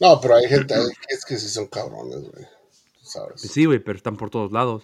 No, 0.00 0.16
pero 0.20 0.36
hay 0.36 0.48
gente, 0.48 0.74
hay 0.74 0.86
kids 1.08 1.24
que 1.26 1.36
sí 1.36 1.48
son 1.48 1.66
cabrones, 1.68 2.22
güey. 2.30 2.46
Sabes. 3.02 3.40
Sí, 3.42 3.64
güey, 3.66 3.78
pero 3.80 3.98
están 3.98 4.16
por 4.16 4.30
todos 4.30 4.52
lados. 4.52 4.82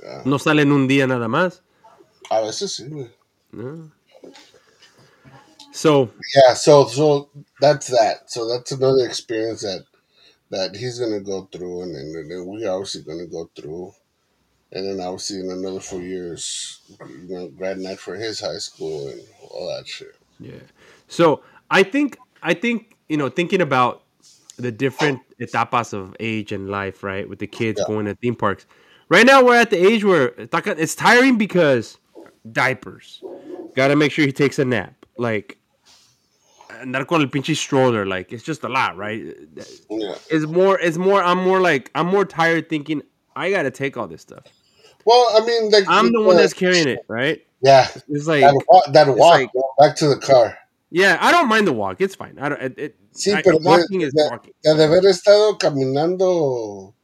Yeah. 0.00 0.22
No 0.24 0.38
salen 0.38 0.72
un 0.72 0.86
día 0.88 1.06
nada 1.06 1.26
más. 1.28 1.62
A 2.30 2.40
veces 2.40 2.72
sí, 2.76 2.88
güey. 2.88 3.10
No. 3.52 3.90
So 5.72 6.10
Yeah, 6.34 6.54
so 6.54 6.86
so 6.88 7.30
that's 7.60 7.88
that. 7.88 8.30
So 8.30 8.46
that's 8.48 8.72
another 8.72 9.06
experience 9.06 9.62
that 9.62 9.84
that 10.50 10.76
he's 10.76 10.98
gonna 10.98 11.20
go 11.20 11.48
through, 11.50 11.82
and 11.82 11.94
then, 11.94 12.12
and 12.30 12.46
we 12.46 12.66
obviously 12.66 13.02
gonna 13.02 13.26
go 13.26 13.48
through, 13.56 13.92
and 14.72 14.86
then 14.86 15.00
obviously 15.06 15.40
in 15.40 15.50
another 15.50 15.80
four 15.80 16.00
years, 16.00 16.80
you 17.00 17.28
know, 17.34 17.48
grad 17.48 17.78
night 17.78 17.98
for 17.98 18.14
his 18.16 18.40
high 18.40 18.58
school 18.58 19.08
and 19.08 19.20
all 19.50 19.68
that 19.76 19.86
shit. 19.86 20.14
yeah. 20.40 20.54
So 21.08 21.42
I 21.70 21.82
think 21.82 22.18
I 22.42 22.54
think 22.54 22.96
you 23.08 23.16
know 23.16 23.28
thinking 23.28 23.60
about 23.60 24.02
the 24.56 24.72
different 24.72 25.20
etapas 25.40 25.92
of 25.92 26.14
age 26.20 26.52
and 26.52 26.68
life, 26.68 27.02
right? 27.02 27.28
With 27.28 27.38
the 27.38 27.46
kids 27.46 27.80
Yeah. 27.80 27.86
going 27.92 28.06
to 28.06 28.14
theme 28.14 28.34
parks. 28.34 28.66
Right 29.08 29.26
now 29.26 29.44
we're 29.44 29.56
at 29.56 29.70
the 29.70 29.76
age 29.84 30.04
where 30.04 30.32
it's 30.38 30.94
tiring 30.94 31.36
because 31.36 31.98
diapers. 32.50 33.22
Got 33.74 33.88
to 33.88 33.96
make 33.96 34.12
sure 34.12 34.24
he 34.26 34.32
takes 34.32 34.58
a 34.58 34.64
nap. 34.64 34.94
Like 35.18 35.58
andar 36.80 37.06
con 37.06 37.20
el 37.20 37.28
pinche 37.28 37.54
stroller. 37.56 38.06
Like 38.06 38.32
it's 38.32 38.42
just 38.42 38.62
a 38.64 38.68
lot, 38.68 38.96
right? 38.96 39.22
Yeah. 39.90 40.14
It's 40.30 40.46
more. 40.46 40.78
It's 40.80 40.96
more. 40.96 41.22
I'm 41.22 41.38
more 41.38 41.60
like 41.60 41.90
I'm 41.94 42.06
more 42.06 42.24
tired 42.24 42.68
thinking 42.68 43.02
I 43.36 43.50
got 43.50 43.62
to 43.62 43.70
take 43.70 43.96
all 43.96 44.08
this 44.08 44.22
stuff. 44.22 44.44
Well, 45.04 45.26
I 45.42 45.44
mean, 45.46 45.70
like 45.70 45.84
I'm 45.88 46.12
the 46.12 46.20
one 46.22 46.36
that's 46.36 46.54
carrying 46.54 46.88
it, 46.88 47.00
right? 47.08 47.44
Yeah, 47.60 47.86
It's 48.08 48.26
like 48.26 48.40
that 48.42 48.54
walk, 48.68 48.92
that 48.92 49.08
walk 49.08 49.40
like- 49.40 49.50
back 49.78 49.96
to 49.96 50.08
the 50.08 50.16
car. 50.18 50.56
yeah, 50.90 51.16
I 51.20 51.30
don't 51.30 51.48
mind 51.48 51.66
the 51.66 51.72
walk. 51.72 52.00
It's 52.00 52.14
fine. 52.16 52.38
I 52.40 52.48
don't. 52.48 52.60
It, 52.62 52.78
it, 52.78 52.96
Sí, 53.14 53.32
I- 53.34 53.42
pero 53.42 53.58
walking 53.58 54.00
de- 54.00 54.06
is 54.06 54.14
de- 54.14 54.28
walking. 54.30 54.52
de 54.64 54.70
haber 54.84 55.04
estado 55.06 55.58
caminando 55.58 56.94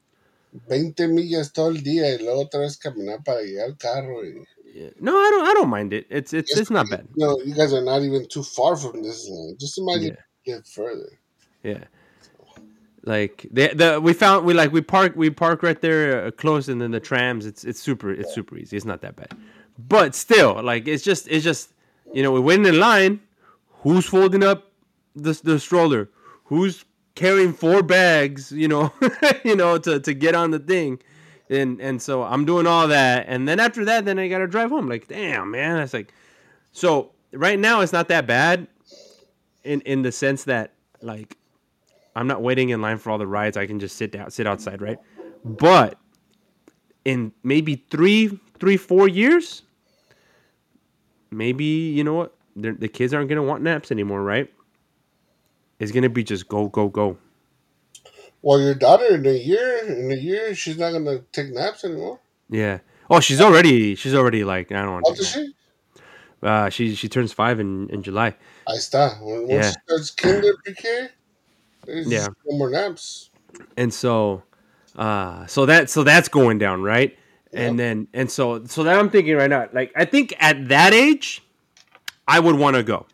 20 0.69 1.07
millas 1.09 1.53
todo 1.53 1.69
el 1.69 1.83
día 1.83 2.15
y 2.15 2.19
luego 2.25 2.41
otra 2.43 2.61
vez 2.61 2.77
caminar 2.79 3.23
para 3.23 3.43
llegar 3.43 3.67
al 3.67 3.77
carro. 3.77 4.25
Y, 4.25 4.45
Yeah. 4.75 4.91
No, 5.01 5.13
I 5.17 5.31
don't. 5.31 5.49
I 5.49 5.55
don't 5.55 5.71
mind 5.71 5.93
it. 5.93 6.07
It's 6.11 6.33
it's 6.33 6.57
it's 6.57 6.71
not 6.71 6.89
bad. 6.91 7.07
You 7.17 7.27
know, 7.27 7.41
you 7.45 7.55
guys 7.55 7.73
are 7.73 7.83
not 7.83 8.03
even 8.03 8.27
too 8.29 8.43
far 8.45 8.77
from 8.77 9.03
this. 9.03 9.29
uh, 9.29 9.55
Just 9.59 9.79
imagine 9.79 10.17
get 10.45 10.67
further. 10.69 11.19
Yeah. 11.65 11.85
Like 13.05 13.47
the 13.51 13.69
the 13.69 14.01
we 14.01 14.13
found 14.13 14.45
we 14.45 14.55
like 14.55 14.73
we 14.73 14.81
park 14.81 15.15
we 15.17 15.31
park 15.31 15.63
right 15.63 15.81
there 15.81 16.27
uh, 16.27 16.31
close 16.33 16.69
and 16.69 16.81
then 16.81 16.91
the 16.91 17.01
trams 17.01 17.47
it's 17.47 17.65
it's 17.65 17.81
super 17.81 18.11
it's 18.11 18.35
super 18.35 18.57
easy 18.57 18.77
it's 18.77 18.85
not 18.85 19.01
that 19.03 19.17
bad, 19.17 19.35
but 19.79 20.15
still 20.15 20.61
like 20.63 20.89
it's 20.89 21.05
just 21.05 21.29
it's 21.29 21.45
just 21.45 21.73
you 22.13 22.23
know 22.23 22.33
we're 22.33 22.41
waiting 22.41 22.67
in 22.67 22.79
line, 22.81 23.21
who's 23.83 24.07
folding 24.07 24.43
up 24.43 24.73
the 25.15 25.39
the 25.45 25.59
stroller, 25.59 26.11
who's 26.45 26.85
carrying 27.19 27.53
four 27.53 27.83
bags, 27.83 28.53
you 28.53 28.69
know, 28.69 28.93
you 29.45 29.57
know, 29.57 29.77
to, 29.77 29.99
to 29.99 30.15
get 30.15 30.35
on 30.37 30.53
the 30.53 30.59
thing. 30.59 31.01
And 31.51 31.81
and 31.81 32.01
so 32.01 32.23
I'm 32.23 32.45
doing 32.45 32.67
all 32.67 32.89
that. 32.89 33.27
And 33.29 33.49
then 33.49 33.59
after 33.59 33.85
that, 33.87 34.05
then 34.05 34.19
I 34.19 34.29
gotta 34.29 34.47
drive 34.47 34.71
home. 34.71 34.89
Like, 34.89 35.09
damn, 35.09 35.51
man. 35.51 35.79
It's 35.79 35.95
like 35.95 36.13
so 36.73 37.11
right 37.33 37.59
now 37.59 37.81
it's 37.81 37.93
not 37.93 38.09
that 38.09 38.27
bad 38.27 38.69
in 39.65 39.81
in 39.83 40.03
the 40.03 40.13
sense 40.13 40.45
that 40.45 40.73
like 41.01 41.37
I'm 42.19 42.27
not 42.27 42.43
waiting 42.43 42.71
in 42.71 42.83
line 42.83 42.99
for 42.99 43.11
all 43.11 43.19
the 43.19 43.29
rides. 43.29 43.57
I 43.57 43.67
can 43.67 43.79
just 43.79 43.97
sit 43.97 44.11
down, 44.11 44.31
sit 44.33 44.45
outside, 44.47 44.83
right? 44.83 44.99
But 45.45 45.99
in 47.05 47.33
maybe 47.45 47.85
three, 47.91 48.39
three, 48.59 48.77
four 48.77 49.07
years, 49.07 49.63
maybe 51.31 51.65
you 51.65 52.03
know 52.03 52.15
what? 52.15 52.35
They're, 52.57 52.75
the 52.75 52.89
kids 52.89 53.15
aren't 53.15 53.29
gonna 53.29 53.45
want 53.45 53.63
naps 53.63 53.93
anymore, 53.93 54.23
right? 54.23 54.53
It's 55.79 55.93
gonna 55.93 56.09
be 56.09 56.25
just 56.25 56.49
go, 56.49 56.67
go, 56.67 56.89
go. 56.89 57.19
Well, 58.43 58.59
your 58.59 58.75
daughter 58.75 59.15
in 59.15 59.25
a 59.25 59.31
year, 59.31 59.79
in 59.87 60.11
a 60.11 60.17
year, 60.17 60.57
she's 60.57 60.77
not 60.77 60.91
gonna 60.91 61.21
take 61.33 61.51
naps 61.51 61.85
anymore. 61.85 62.19
Yeah. 62.51 62.79
Oh, 63.09 63.21
she's 63.21 63.41
already, 63.41 63.95
she's 63.95 64.15
already 64.15 64.43
like 64.43 64.73
I 64.73 64.83
don't 64.83 64.93
want. 64.93 65.07
Old 65.07 65.21
is 65.21 65.29
she? 65.29 65.55
Uh, 66.43 66.69
she 66.69 66.95
she 66.95 67.09
turns 67.09 67.33
five 67.33 67.61
in 67.61 67.89
in 67.91 68.03
July. 68.03 68.35
I 68.67 68.73
está. 68.73 69.21
When, 69.21 69.47
when 69.47 69.51
Yeah. 69.57 69.71
she 69.71 69.77
starts 69.87 70.11
kinder 70.11 70.53
pre-K, 70.65 71.09
there's 71.89 72.07
Yeah. 72.11 72.29
no 72.47 72.59
more 72.59 72.71
naps. 72.71 73.31
and 73.77 73.93
so 73.93 74.43
uh 74.97 75.47
so 75.47 75.67
that 75.67 75.89
so 75.91 76.05
that's 76.05 76.29
going 76.29 76.59
down 76.59 76.83
right 76.83 77.17
Yep. 77.53 77.63
and 77.63 77.79
then 77.79 78.09
and 78.13 78.31
so 78.31 78.65
so 78.67 78.83
that 78.85 78.99
i'm 78.99 79.09
thinking 79.11 79.35
right 79.37 79.49
now 79.49 79.67
like 79.73 79.91
i 79.97 80.05
think 80.05 80.35
at 80.39 80.69
that 80.69 80.93
age 80.93 81.43
i 82.27 82.39
would 82.39 82.57
want 82.57 82.77
to 82.77 82.83
go 82.83 83.07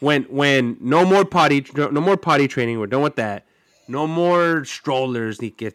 when 0.00 0.24
when 0.24 0.76
no 0.80 1.04
more 1.06 1.24
potty 1.24 1.64
no 1.74 2.00
more 2.00 2.16
potty 2.16 2.48
training 2.48 2.78
we're 2.78 2.86
done 2.86 3.02
with 3.02 3.16
that 3.16 3.46
no 3.88 4.06
more 4.06 4.64
strollers 4.64 5.40
ni 5.40 5.50
que 5.50 5.72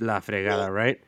la 0.00 0.20
fregada 0.20 0.70
right 0.72 1.00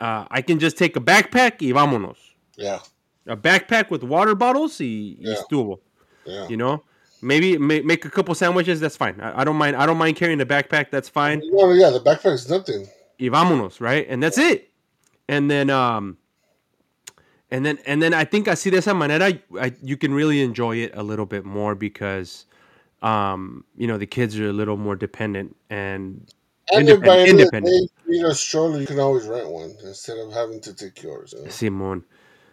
uh, 0.00 0.24
i 0.30 0.42
can 0.42 0.58
just 0.58 0.76
take 0.76 0.96
a 0.96 1.00
backpack 1.00 1.60
y 1.60 1.72
vámonos 1.72 2.16
Yeah, 2.56 2.80
a 3.26 3.36
backpack 3.36 3.90
with 3.90 4.02
water 4.04 4.34
bottles 4.34 4.78
y, 4.80 4.86
y 4.86 5.16
Yeah. 5.20 5.34
estuvo 5.36 5.80
yeah. 6.26 6.48
you 6.48 6.56
know 6.56 6.82
maybe 7.24 7.58
make, 7.58 7.84
make 7.84 8.04
a 8.04 8.10
couple 8.10 8.34
sandwiches 8.34 8.80
that's 8.80 8.96
fine 8.96 9.20
I, 9.20 9.40
I 9.40 9.44
don't 9.44 9.56
mind 9.56 9.76
i 9.76 9.86
don't 9.86 9.98
mind 9.98 10.16
carrying 10.16 10.40
a 10.40 10.46
backpack 10.46 10.90
that's 10.90 11.08
fine 11.08 11.42
Well, 11.52 11.74
yeah, 11.74 11.90
the 11.90 12.00
backpack's 12.00 12.48
nothing. 12.48 12.86
y 13.18 13.28
vámonos, 13.28 13.80
right? 13.80 14.06
And 14.08 14.22
that's 14.22 14.38
it. 14.38 14.70
And 15.28 15.50
then 15.50 15.70
um 15.70 16.18
and 17.50 17.64
then 17.64 17.78
and 17.86 18.02
then 18.02 18.12
I 18.14 18.24
think 18.24 18.46
así 18.48 18.70
de 18.70 18.78
esa 18.78 18.92
manera 18.94 19.32
I, 19.60 19.72
you 19.82 19.96
can 19.96 20.12
really 20.14 20.42
enjoy 20.42 20.76
it 20.78 20.92
a 20.94 21.02
little 21.02 21.26
bit 21.26 21.44
more 21.44 21.74
because 21.74 22.46
um 23.02 23.64
you 23.76 23.86
know 23.86 23.98
the 23.98 24.06
kids 24.06 24.38
are 24.38 24.48
a 24.48 24.52
little 24.52 24.76
more 24.76 24.96
dependent 24.96 25.56
and 25.70 26.26
And 26.72 26.88
Independent- 26.88 27.02
the 27.04 27.24
the 27.24 27.30
independent. 27.30 27.90
day 28.08 28.16
you 28.18 28.26
a 28.26 28.34
stroller, 28.34 28.80
you 28.80 28.86
can 28.86 28.98
always 28.98 29.26
rent 29.26 29.48
one 29.48 29.76
instead 29.84 30.18
of 30.18 30.32
having 30.32 30.60
to 30.62 30.74
take 30.74 31.02
yours. 31.02 31.34
you 31.36 31.44
know? 31.44 31.50
Simon. 31.50 32.04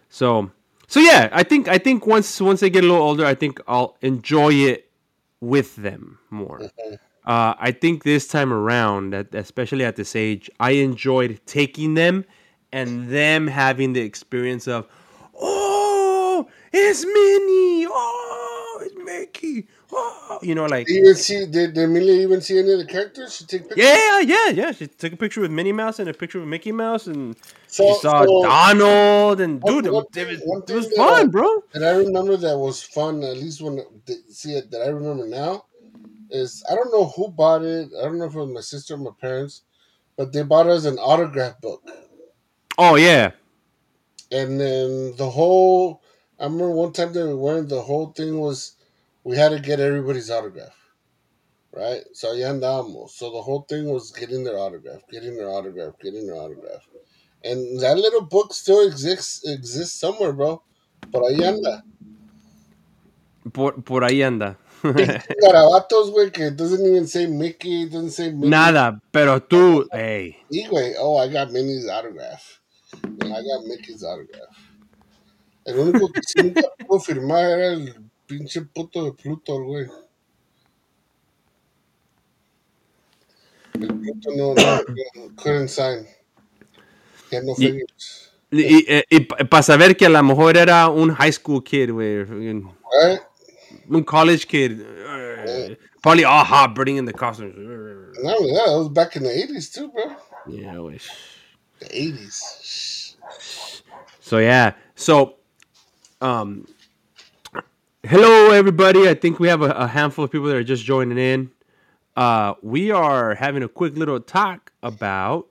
So 0.10 0.52
so 0.92 1.00
yeah, 1.00 1.30
I 1.32 1.44
think 1.44 1.70
I 1.70 1.78
think 1.78 2.06
once 2.06 2.42
once 2.42 2.60
they 2.60 2.70
get 2.70 2.84
a 2.84 2.88
little 2.88 3.02
older, 3.02 3.26
I 3.26 3.34
think 3.34 3.62
I'll 3.66 3.96
enjoy 4.02 4.52
it 4.54 4.92
with 5.40 5.78
them 5.78 6.20
more. 6.30 6.60
Mhm. 6.60 7.00
Uh, 7.26 7.54
I 7.58 7.72
think 7.72 8.04
this 8.04 8.28
time 8.28 8.52
around, 8.52 9.12
that 9.12 9.34
especially 9.34 9.86
at 9.86 9.96
this 9.96 10.18
age, 10.18 10.50
I 10.60 10.72
enjoyed 10.72 11.40
taking 11.46 11.94
them 11.94 12.26
and 12.74 13.08
them 13.10 13.48
having 13.48 13.94
the 13.94 14.02
experience 14.02 14.68
of, 14.68 14.86
oh, 15.40 16.50
it's 16.74 17.06
Minnie, 17.06 17.88
oh, 17.90 18.82
it's 18.84 18.96
Mickey, 19.06 19.68
you 20.42 20.56
know, 20.56 20.66
like 20.66 20.88
Did 20.88 20.96
you 20.96 21.02
even 21.04 21.16
see? 21.16 21.46
Did, 21.46 21.74
did 21.74 21.78
Amelia 21.78 22.22
even 22.22 22.42
see 22.42 22.60
any 22.60 22.74
of 22.74 22.80
the 22.80 22.86
characters? 22.86 23.36
She 23.36 23.46
take 23.46 23.68
pictures. 23.68 23.86
yeah, 23.86 24.20
yeah, 24.20 24.50
yeah. 24.50 24.72
She 24.72 24.88
took 24.88 25.14
a 25.14 25.18
picture 25.18 25.42
with 25.42 25.52
Minnie 25.52 25.72
Mouse 25.72 26.00
and 26.00 26.10
a 26.10 26.14
picture 26.14 26.40
with 26.40 26.48
Mickey 26.48 26.72
Mouse, 26.72 27.08
and 27.08 27.36
So, 27.68 27.88
she 27.88 28.00
saw 28.00 28.26
so 28.26 28.42
Donald, 28.44 29.42
and 29.42 29.62
dude, 29.62 29.86
it, 29.86 29.94
one 29.94 30.06
it 30.16 30.28
was, 30.28 30.70
it 30.70 30.76
was 30.76 30.94
fun, 30.94 31.30
bro. 31.30 31.64
And 31.74 31.86
I 31.86 31.92
remember 31.92 32.38
that 32.38 32.58
was 32.58 32.82
fun. 32.82 33.24
At 33.24 33.38
least 33.38 33.62
when 33.62 33.84
see 34.30 34.54
it 34.54 34.72
that 34.72 34.82
I 34.82 34.88
remember 34.88 35.28
now 35.28 35.66
is 36.30 36.64
I 36.72 36.76
don't 36.76 36.92
know 36.92 37.06
who 37.06 37.30
bought 37.30 37.64
it. 37.64 37.90
I 38.00 38.04
don't 38.04 38.18
know 38.18 38.26
if 38.26 38.36
it 38.36 38.40
was 38.40 38.50
my 38.50 38.62
sister 38.62 38.96
or 38.96 38.98
my 38.98 39.12
parents, 39.20 39.64
but 40.18 40.34
they 40.34 40.44
bought 40.44 40.68
us 40.68 40.86
an 40.86 40.98
autograph 40.98 41.60
book. 41.62 41.84
Oh 42.78 42.96
yeah, 42.96 43.32
And 44.32 44.60
then 44.60 45.16
the 45.18 45.30
whole, 45.30 46.02
I 46.40 46.46
remember 46.46 46.72
one 46.72 46.94
time 46.94 47.12
that 47.14 47.28
we 47.28 47.36
went, 47.36 47.70
the 47.70 47.82
whole 47.82 48.14
thing 48.14 48.40
was 48.40 48.78
we 49.24 49.38
had 49.38 49.50
to 49.50 49.60
get 49.60 49.80
everybody's 49.80 50.30
autograph, 50.30 50.76
right? 51.72 52.04
So 52.14 52.30
ahí 52.30 52.44
andábamos. 52.44 53.12
So 53.12 53.32
the 53.32 53.42
whole 53.42 53.66
thing 53.68 53.90
was 53.90 54.12
getting 54.12 54.44
their 54.44 54.58
autograph, 54.58 55.02
getting 55.12 55.36
their 55.36 55.50
autograph, 55.50 55.94
getting 56.02 56.28
their 56.28 56.38
autograph. 56.38 56.88
And 57.44 57.80
that 57.80 57.98
little 57.98 58.22
book 58.22 58.54
still 58.54 58.88
exists 58.88 59.48
exists 59.48 60.00
somewhere, 60.00 60.34
bro. 60.34 60.62
But 61.12 61.24
ahí 61.24 61.44
anda. 61.44 61.84
por, 63.54 63.82
por 63.84 64.04
ahí 64.04 64.24
anda. 64.24 64.58
Garabatos, 64.84 66.12
güey, 66.12 66.32
que 66.32 66.50
doesn't 66.52 66.86
even 66.86 67.08
say 67.08 67.28
Mickey, 67.28 67.86
doesn't 67.86 68.12
say 68.12 68.32
Minnie. 68.32 68.50
Nada, 68.50 69.00
pero 69.12 69.40
tú, 69.40 69.88
hey, 69.92 70.38
Sí, 70.52 70.68
güey. 70.68 70.96
Oh, 70.98 71.18
I 71.18 71.28
got 71.28 71.52
Minnie's 71.52 71.88
autograph. 71.88 72.60
And 73.04 73.26
I 73.26 73.42
got 73.42 73.66
Mickey's 73.66 74.04
autograph. 74.04 74.58
El 75.66 75.76
único 75.76 76.12
que 76.12 76.22
sí 76.24 76.42
nunca 76.42 76.64
pudo 76.88 77.00
firmar 77.00 77.46
era 77.46 77.74
el 77.74 78.11
pinche 78.32 78.62
puto 78.62 79.04
de 79.04 79.12
Pluto, 79.12 79.62
güey. 79.64 79.88
El 83.74 83.88
Pluto 83.88 84.30
no, 84.36 84.54
no, 84.54 84.82
no 85.16 85.36
couldn't 85.36 85.68
sign. 85.70 86.06
Had 87.32 87.44
no 87.44 87.54
Y- 87.58 87.68
fingers. 87.68 88.32
y, 88.52 89.04
y, 89.10 89.20
para 89.46 89.64
saber 89.64 89.96
que 89.96 90.06
a 90.06 90.10
lo 90.10 90.22
mejor 90.24 90.58
era 90.58 90.90
un 90.90 91.10
high 91.14 91.32
school 91.32 91.64
kid, 91.64 91.92
güey, 91.92 92.20
un 92.22 92.72
Right? 93.04 93.20
un 93.90 94.04
college 94.04 94.46
kid, 94.48 94.82
uh, 94.82 95.76
probably 96.02 96.24
all 96.26 96.44
hot, 96.44 96.74
burning 96.76 96.98
in 96.98 97.06
the 97.06 97.14
costumes. 97.14 97.56
Not 98.22 98.38
only 98.38 98.52
that, 98.54 98.68
was 98.68 98.90
back 98.90 99.16
in 99.16 99.24
the 99.24 99.30
80s 99.30 99.74
too, 99.74 99.90
bro. 99.90 100.04
Yeah, 100.48 100.76
güey. 100.76 101.00
The 101.80 101.86
80s. 101.88 103.16
So 104.20 104.38
yeah, 104.40 104.74
so 104.96 105.36
um, 106.22 106.66
hello 108.04 108.52
everybody. 108.52 109.08
I 109.08 109.14
think 109.14 109.40
we 109.40 109.48
have 109.48 109.62
a, 109.62 109.72
a 109.72 109.88
handful 109.88 110.26
of 110.26 110.32
people 110.32 110.48
that 110.48 110.56
are 110.56 110.64
just 110.64 110.84
joining 110.84 111.18
in. 111.18 111.52
Uh, 112.16 112.56
we 112.62 112.92
are 112.92 113.36
having 113.36 113.64
a 113.64 113.68
quick 113.68 113.96
little 113.96 114.20
talk 114.20 114.72
about 114.84 115.48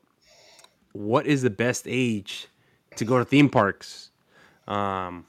what 0.93 1.27
is 1.27 1.43
the 1.43 1.51
best 1.51 1.85
age 1.87 2.49
to 2.97 3.05
go 3.05 3.19
to 3.19 3.25
theme 3.25 3.49
parks. 3.49 4.11
Um, 4.67 5.27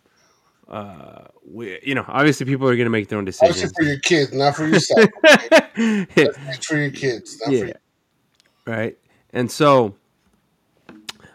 uh, 0.68 1.26
we, 1.48 1.80
you 1.84 1.96
know, 1.96 2.06
obviously 2.08 2.46
people 2.46 2.68
are 2.68 2.76
gonna 2.76 2.90
make 2.90 3.08
their 3.08 3.18
own 3.18 3.24
Obviously 3.24 3.48
decisions. 3.50 3.74
for 3.78 3.84
your 3.84 4.00
kids, 4.00 4.34
not 4.34 4.56
for 4.56 4.68
yourself. 4.68 5.10
That's 6.16 6.66
for 6.66 6.78
your 6.78 6.92
kids, 6.92 7.40
not 7.40 7.48
for 7.48 7.54
yeah. 7.54 7.66
you. 7.66 7.74
Right. 8.66 8.98
And 9.34 9.52
so 9.52 9.96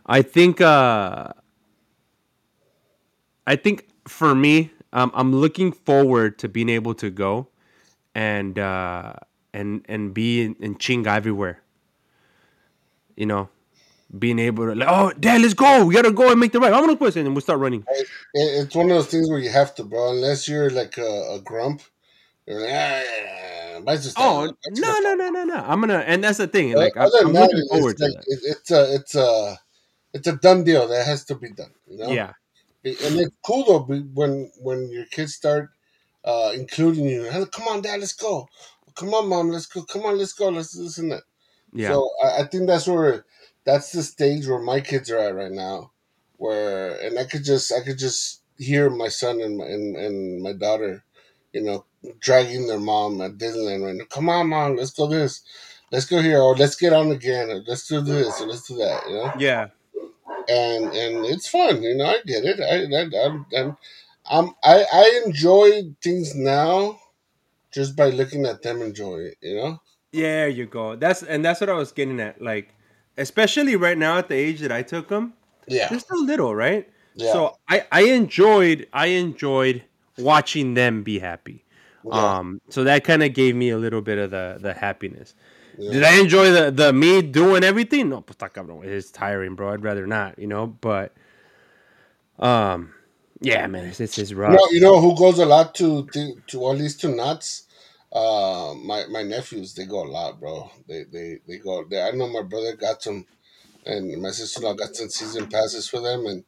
I 0.05 0.22
think 0.22 0.61
uh 0.61 1.33
I 3.46 3.57
think 3.57 3.87
for 4.09 4.35
me, 4.35 4.70
um, 4.96 5.11
I'm 5.14 5.37
looking 5.37 5.72
forward 5.72 6.38
to 6.38 6.48
being 6.48 6.70
able 6.70 6.94
to 6.94 7.11
go 7.11 7.48
and 8.14 8.59
uh 8.59 9.12
and 9.52 9.85
and 9.88 10.14
be 10.14 10.42
in, 10.42 10.56
in 10.59 10.74
chinga 10.76 11.09
everywhere. 11.09 11.62
You 13.14 13.26
know, 13.26 13.48
being 14.18 14.38
able 14.38 14.66
to 14.66 14.74
like, 14.74 14.88
oh 14.90 15.12
dad, 15.20 15.42
let's 15.42 15.54
go. 15.54 15.85
We 15.85 15.94
gotta 15.94 16.12
go 16.12 16.30
and 16.30 16.40
make 16.40 16.52
the 16.52 16.61
ride. 16.61 16.72
Vámonos 16.72 16.98
pues 16.98 17.16
and 17.16 17.28
we'll 17.35 17.42
start 17.42 17.61
running. 17.61 17.85
It, 17.87 18.09
it's 18.35 18.74
one 18.74 18.87
of 18.87 18.96
those 18.96 19.09
things 19.09 19.28
where 19.28 19.38
you 19.38 19.50
have 19.50 19.74
to, 19.76 19.85
bro. 19.85 20.12
Unless 20.12 20.48
you're 20.48 20.70
like 20.70 20.96
a, 20.96 21.35
a 21.35 21.40
grump, 21.44 21.82
you're 22.46 22.61
like, 22.61 22.72
ah, 22.72 23.02
Oh 24.16 24.50
no 24.70 24.98
no 25.00 25.14
no 25.14 25.28
no 25.28 25.44
no! 25.44 25.56
I'm 25.56 25.80
gonna 25.80 25.98
and 25.98 26.24
that's 26.24 26.38
the 26.38 26.46
thing. 26.46 26.72
Like 26.74 26.96
other 26.96 27.18
I'm 27.20 27.35
that, 27.35 27.42
looking 27.42 27.68
forward 27.68 27.90
it's, 27.90 28.00
to 28.00 28.06
like, 28.06 28.24
it, 28.26 28.40
it's 28.44 28.70
a 28.70 28.94
it's 28.94 29.14
a 29.14 29.59
it's 30.14 30.26
a 30.26 30.37
done 30.37 30.64
deal 30.64 30.88
that 30.88 31.06
has 31.06 31.24
to 31.26 31.35
be 31.35 31.50
done. 31.50 31.72
You 31.87 31.98
know? 31.98 32.11
Yeah. 32.11 32.32
And 32.87 33.20
it's 33.20 33.37
cool 33.44 33.64
though 33.64 33.94
when 34.14 34.51
when 34.61 34.90
your 34.90 35.07
kids 35.07 35.35
start 35.35 35.70
uh, 36.25 36.53
including 36.55 37.07
you. 37.07 37.25
"Hey, 37.25 37.44
Come 37.53 37.68
on, 37.68 37.83
dad, 37.83 38.01
let's 38.01 38.12
go. 38.12 38.49
Come 38.94 39.14
on, 39.14 39.29
mom, 39.29 39.51
let's 39.51 39.66
go. 39.66 39.83
Come 39.83 40.05
on, 40.05 40.18
let's 40.18 40.33
go. 40.33 40.49
Let's 40.49 40.72
do 40.77 40.85
this 40.85 40.99
and 40.99 41.12
that. 41.12 41.22
Yeah. 41.72 41.92
So 41.92 42.11
I, 42.25 42.42
I 42.42 42.44
think 42.46 42.66
that's 42.66 42.87
where 42.88 43.25
that's 43.64 43.92
the 43.92 44.03
stage 44.03 44.46
where 44.46 44.61
my 44.61 44.81
kids 44.81 45.11
are 45.11 45.18
at 45.18 45.35
right 45.35 45.53
now, 45.53 45.92
where 46.37 46.96
and 47.05 47.18
I 47.18 47.25
could 47.25 47.44
just 47.44 47.72
I 47.72 47.81
could 47.83 47.99
just 47.99 48.42
hear 48.59 48.90
my 48.90 49.09
son 49.09 49.40
and 49.40 49.59
my, 49.59 49.66
and, 49.66 49.96
and 49.96 50.42
my 50.42 50.53
daughter, 50.53 51.05
you 51.53 51.62
know, 51.62 51.85
dragging 52.20 52.66
their 52.66 52.81
mom 52.81 53.20
at 53.20 53.38
Disneyland 53.38 53.85
right 53.85 53.94
now. 53.94 54.05
Come 54.11 54.29
on, 54.31 54.49
mom, 54.49 54.77
let's 54.77 54.90
go 54.92 55.07
this, 55.07 55.42
let's 55.92 56.07
go 56.07 56.22
here, 56.22 56.40
or 56.40 56.57
let's 56.57 56.77
get 56.77 56.92
on 56.92 57.11
again, 57.12 57.51
or 57.51 57.62
let's 57.66 57.87
do 57.87 58.01
this, 58.01 58.40
or 58.40 58.46
let's 58.46 58.66
do 58.66 58.77
that, 58.77 59.03
you 59.09 59.14
know. 59.14 59.33
yeah. 59.38 59.68
And 60.48 60.85
and 60.94 61.26
it's 61.26 61.48
fun, 61.48 61.82
you 61.82 61.94
know. 61.96 62.06
I 62.06 62.18
get 62.24 62.44
it. 62.44 62.61
I 62.61 62.85
I 62.85 63.26
I'm, 63.26 63.46
I'm, 63.56 63.76
I'm 64.30 64.54
I 64.62 64.85
I 64.92 65.22
enjoy 65.26 65.82
things 66.02 66.35
now 66.35 66.98
just 67.72 67.96
by 67.96 68.11
looking 68.11 68.46
at 68.46 68.62
them 68.62 68.82
enjoy 68.82 69.18
it. 69.18 69.37
You 69.40 69.56
know. 69.56 69.82
Yeah, 70.12 70.22
there 70.22 70.48
you 70.48 70.66
go. 70.66 70.96
That's 70.96 71.22
and 71.22 71.44
that's 71.44 71.61
what 71.61 71.70
I 71.70 71.74
was 71.74 71.92
getting 71.92 72.20
at. 72.20 72.40
Like, 72.40 72.74
especially 73.18 73.76
right 73.76 73.98
now 73.98 74.18
at 74.18 74.28
the 74.28 74.35
age 74.35 74.61
that 74.61 74.72
I 74.72 74.82
took 74.82 75.09
them, 75.09 75.35
Yeah. 75.68 75.88
they're 75.88 75.98
still 75.98 76.24
little, 76.24 76.54
right? 76.54 76.88
Yeah. 77.14 77.32
So 77.32 77.56
I 77.68 77.85
I 77.92 78.02
enjoyed 78.04 78.87
I 78.92 79.06
enjoyed 79.09 79.85
watching 80.18 80.74
them 80.74 81.02
be 81.02 81.18
happy. 81.18 81.64
Yeah. 82.04 82.38
Um, 82.38 82.61
so 82.68 82.85
that 82.85 83.04
kind 83.04 83.22
of 83.22 83.35
gave 83.35 83.56
me 83.56 83.70
a 83.70 83.78
little 83.78 84.00
bit 84.02 84.18
of 84.18 84.30
the 84.30 84.59
the 84.61 84.74
happiness. 84.74 85.35
Yeah. 85.78 85.92
Did 85.92 86.04
I 86.04 86.20
enjoy 86.20 86.50
the 86.50 86.70
the 86.70 86.92
me 86.92 87.22
doing 87.22 87.64
everything? 87.64 88.08
No, 88.08 88.22
cabrón. 88.22 88.84
It's 88.84 89.10
tiring, 89.10 89.54
bro. 89.54 89.72
I'd 89.72 89.82
rather 89.82 90.06
not, 90.06 90.38
you 90.38 90.46
know. 90.46 90.66
But, 90.66 91.14
um, 92.38 92.94
yeah, 93.40 93.66
man, 93.66 93.86
it's 93.86 94.00
it's, 94.00 94.18
it's 94.18 94.32
rough. 94.32 94.52
You 94.52 94.56
know, 94.56 94.68
you 94.70 94.80
know 94.80 95.00
who 95.00 95.16
goes 95.16 95.38
a 95.38 95.46
lot 95.46 95.74
to 95.76 96.06
to, 96.06 96.34
to 96.48 96.70
at 96.70 96.78
least 96.78 97.00
to 97.02 97.08
Knott's. 97.08 97.64
Uh, 98.12 98.74
my 98.82 99.06
my 99.08 99.22
nephews 99.22 99.74
they 99.74 99.84
go 99.84 100.02
a 100.02 100.08
lot, 100.08 100.40
bro. 100.40 100.70
They 100.88 101.04
they 101.04 101.38
they 101.46 101.58
go. 101.58 101.84
They, 101.84 102.00
I 102.00 102.12
know 102.12 102.28
my 102.28 102.42
brother 102.42 102.74
got 102.74 103.02
some, 103.02 103.26
and 103.84 104.22
my 104.22 104.30
sister 104.30 104.60
in 104.60 104.66
law 104.66 104.74
got 104.74 104.96
some 104.96 105.10
season 105.10 105.48
passes 105.48 105.88
for 105.88 106.00
them, 106.00 106.24
and 106.26 106.44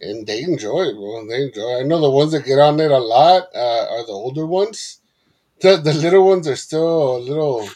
and 0.00 0.26
they 0.26 0.42
enjoy 0.42 0.82
it, 0.84 0.94
bro. 0.94 1.26
They 1.26 1.42
enjoy. 1.42 1.60
It. 1.60 1.80
I 1.80 1.82
know 1.82 2.00
the 2.00 2.10
ones 2.10 2.32
that 2.32 2.46
get 2.46 2.58
on 2.58 2.80
it 2.80 2.90
a 2.90 2.98
lot 2.98 3.48
uh, 3.54 3.86
are 3.90 4.06
the 4.06 4.12
older 4.12 4.46
ones. 4.46 5.00
The 5.60 5.76
the 5.76 5.92
little 5.92 6.26
ones 6.26 6.48
are 6.48 6.56
still 6.56 7.16
a 7.16 7.18
little 7.18 7.68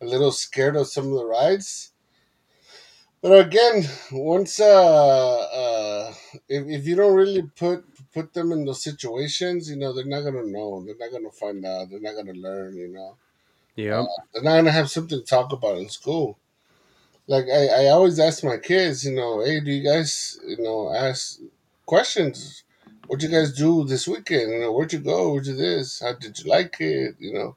a 0.00 0.04
little 0.04 0.32
scared 0.32 0.76
of 0.76 0.88
some 0.88 1.06
of 1.06 1.14
the 1.14 1.24
rides. 1.24 1.92
But 3.22 3.46
again, 3.46 3.84
once 4.12 4.60
uh, 4.60 5.38
uh, 5.38 6.14
if, 6.48 6.66
if 6.66 6.86
you 6.86 6.96
don't 6.96 7.14
really 7.14 7.42
put 7.42 7.84
put 8.14 8.32
them 8.32 8.50
in 8.52 8.64
those 8.64 8.82
situations, 8.82 9.68
you 9.70 9.76
know, 9.76 9.92
they're 9.92 10.06
not 10.06 10.22
gonna 10.22 10.46
know. 10.46 10.82
They're 10.84 10.96
not 10.98 11.12
gonna 11.12 11.30
find 11.30 11.64
out. 11.66 11.90
They're 11.90 12.00
not 12.00 12.16
gonna 12.16 12.38
learn. 12.38 12.76
You 12.76 12.88
know, 12.88 13.16
yeah, 13.98 14.06
they're 14.32 14.42
not 14.42 14.56
gonna 14.56 14.72
have 14.72 14.90
something 14.90 15.18
to 15.18 15.24
talk 15.24 15.52
about 15.52 15.78
in 15.78 15.88
school. 15.90 16.38
Like 17.26 17.46
I, 17.52 17.84
I 17.84 17.86
always 17.88 18.18
ask 18.18 18.42
my 18.42 18.56
kids, 18.58 19.04
you 19.04 19.12
know, 19.14 19.44
hey, 19.44 19.60
do 19.60 19.70
you 19.70 19.84
guys, 19.84 20.38
you 20.46 20.58
know, 20.62 20.92
ask 20.92 21.40
questions? 21.86 22.64
What'd 23.06 23.22
you 23.22 23.36
guys 23.36 23.52
do 23.52 23.84
this 23.84 24.08
weekend? 24.08 24.52
You 24.52 24.60
know, 24.60 24.72
where'd 24.72 24.92
you 24.92 25.00
go? 25.00 25.32
Where'd 25.32 25.46
you 25.46 25.56
this? 25.56 26.00
How 26.00 26.14
did 26.14 26.38
you 26.38 26.50
like 26.50 26.76
it? 26.80 27.16
You 27.18 27.34
know, 27.34 27.56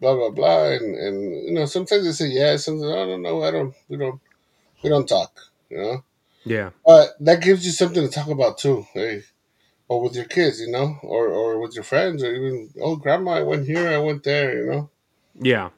blah 0.00 0.14
blah 0.16 0.30
blah. 0.30 0.68
And 0.70 0.96
and 0.96 1.44
you 1.48 1.52
know, 1.54 1.66
sometimes 1.66 2.04
they 2.04 2.12
say 2.12 2.28
yes, 2.28 2.64
sometimes 2.66 2.92
I 2.92 3.06
don't 3.06 3.22
know. 3.22 3.42
I 3.42 3.50
don't. 3.50 3.74
We 3.88 3.96
don't. 3.98 4.20
We 4.82 4.90
don't 4.90 5.08
talk. 5.08 5.32
You 5.70 5.78
know. 5.78 6.04
yeah, 6.44 6.70
But 6.86 7.10
that 7.20 7.42
gives 7.42 7.66
you 7.66 7.72
something 7.72 8.02
to 8.02 8.10
talk 8.14 8.28
about 8.28 8.58
too. 8.58 8.86
Hey, 8.94 9.24
or 9.88 10.02
with 10.02 10.14
your 10.16 10.26
kids, 10.26 10.60
you 10.60 10.70
know, 10.70 10.98
or 11.02 11.28
or 11.28 11.60
with 11.60 11.74
your 11.74 11.84
friends, 11.84 12.22
or 12.24 12.34
even 12.34 12.70
oh, 12.82 12.96
grandma, 12.96 13.32
I 13.32 13.42
went 13.42 13.66
here, 13.66 13.88
I 13.88 13.98
went 13.98 14.24
there, 14.24 14.58
you 14.58 14.66
know. 14.70 14.90
yeah, 15.40 15.70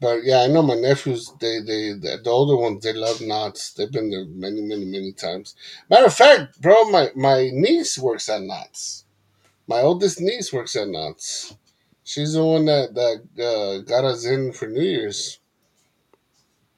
But 0.00 0.24
yeah, 0.24 0.40
I 0.42 0.46
know 0.48 0.62
my 0.62 0.74
nephews. 0.76 1.32
They 1.40 1.60
they 1.60 1.92
the, 1.92 2.20
the 2.24 2.30
older 2.30 2.56
ones 2.56 2.82
they 2.84 2.92
love 2.94 3.20
Knott's. 3.20 3.72
They've 3.74 3.90
been 3.92 4.10
there 4.10 4.24
many 4.26 4.60
many 4.62 4.84
many 4.86 5.12
times. 5.12 5.54
Matter 5.90 6.06
of 6.06 6.14
fact, 6.14 6.60
bro, 6.62 6.84
my 6.90 7.10
my 7.16 7.50
niece 7.52 7.98
works 7.98 8.28
at 8.28 8.42
Knott's. 8.42 9.04
My 9.68 9.80
oldest 9.82 10.20
niece 10.20 10.52
works 10.52 10.76
at 10.76 10.88
Knott's. 10.88 11.56
She's 12.06 12.34
the 12.34 12.44
one 12.44 12.66
that 12.66 12.94
that 12.94 13.18
uh, 13.44 13.78
got 13.82 14.04
us 14.04 14.24
in 14.24 14.52
for 14.52 14.68
New 14.68 14.80
Year's. 14.80 15.40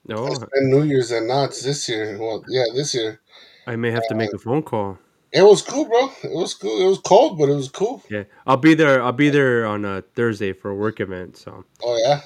no, 0.07 0.35
New 0.57 0.85
Year's 0.85 1.13
at 1.13 1.25
Knott's 1.25 1.63
this 1.63 1.87
year. 1.87 2.17
Well, 2.19 2.43
yeah, 2.49 2.65
this 2.75 2.95
year. 2.95 3.21
I 3.67 3.77
may 3.77 3.91
have 3.91 4.09
to 4.09 4.15
make 4.15 4.33
a 4.33 4.39
phone 4.39 4.63
call. 4.63 4.99
It 5.31 5.43
was 5.43 5.61
cool, 5.61 5.85
bro. 5.85 6.11
It 6.25 6.33
was 6.33 6.55
cool. 6.55 6.81
It 6.81 6.89
was 6.89 6.99
cold, 7.01 7.39
but 7.39 7.51
it 7.51 7.55
was 7.55 7.69
cool. 7.69 8.03
Yeah, 8.09 8.25
I'll 8.47 8.57
be 8.57 8.73
there. 8.75 9.03
I'll 9.03 9.13
be 9.13 9.29
there 9.29 9.67
on 9.67 9.85
a 9.85 10.01
Thursday 10.17 10.55
for 10.55 10.71
a 10.71 10.75
work 10.75 10.99
event. 10.99 11.37
So 11.37 11.63
Oh 11.85 11.99
yeah. 12.03 12.23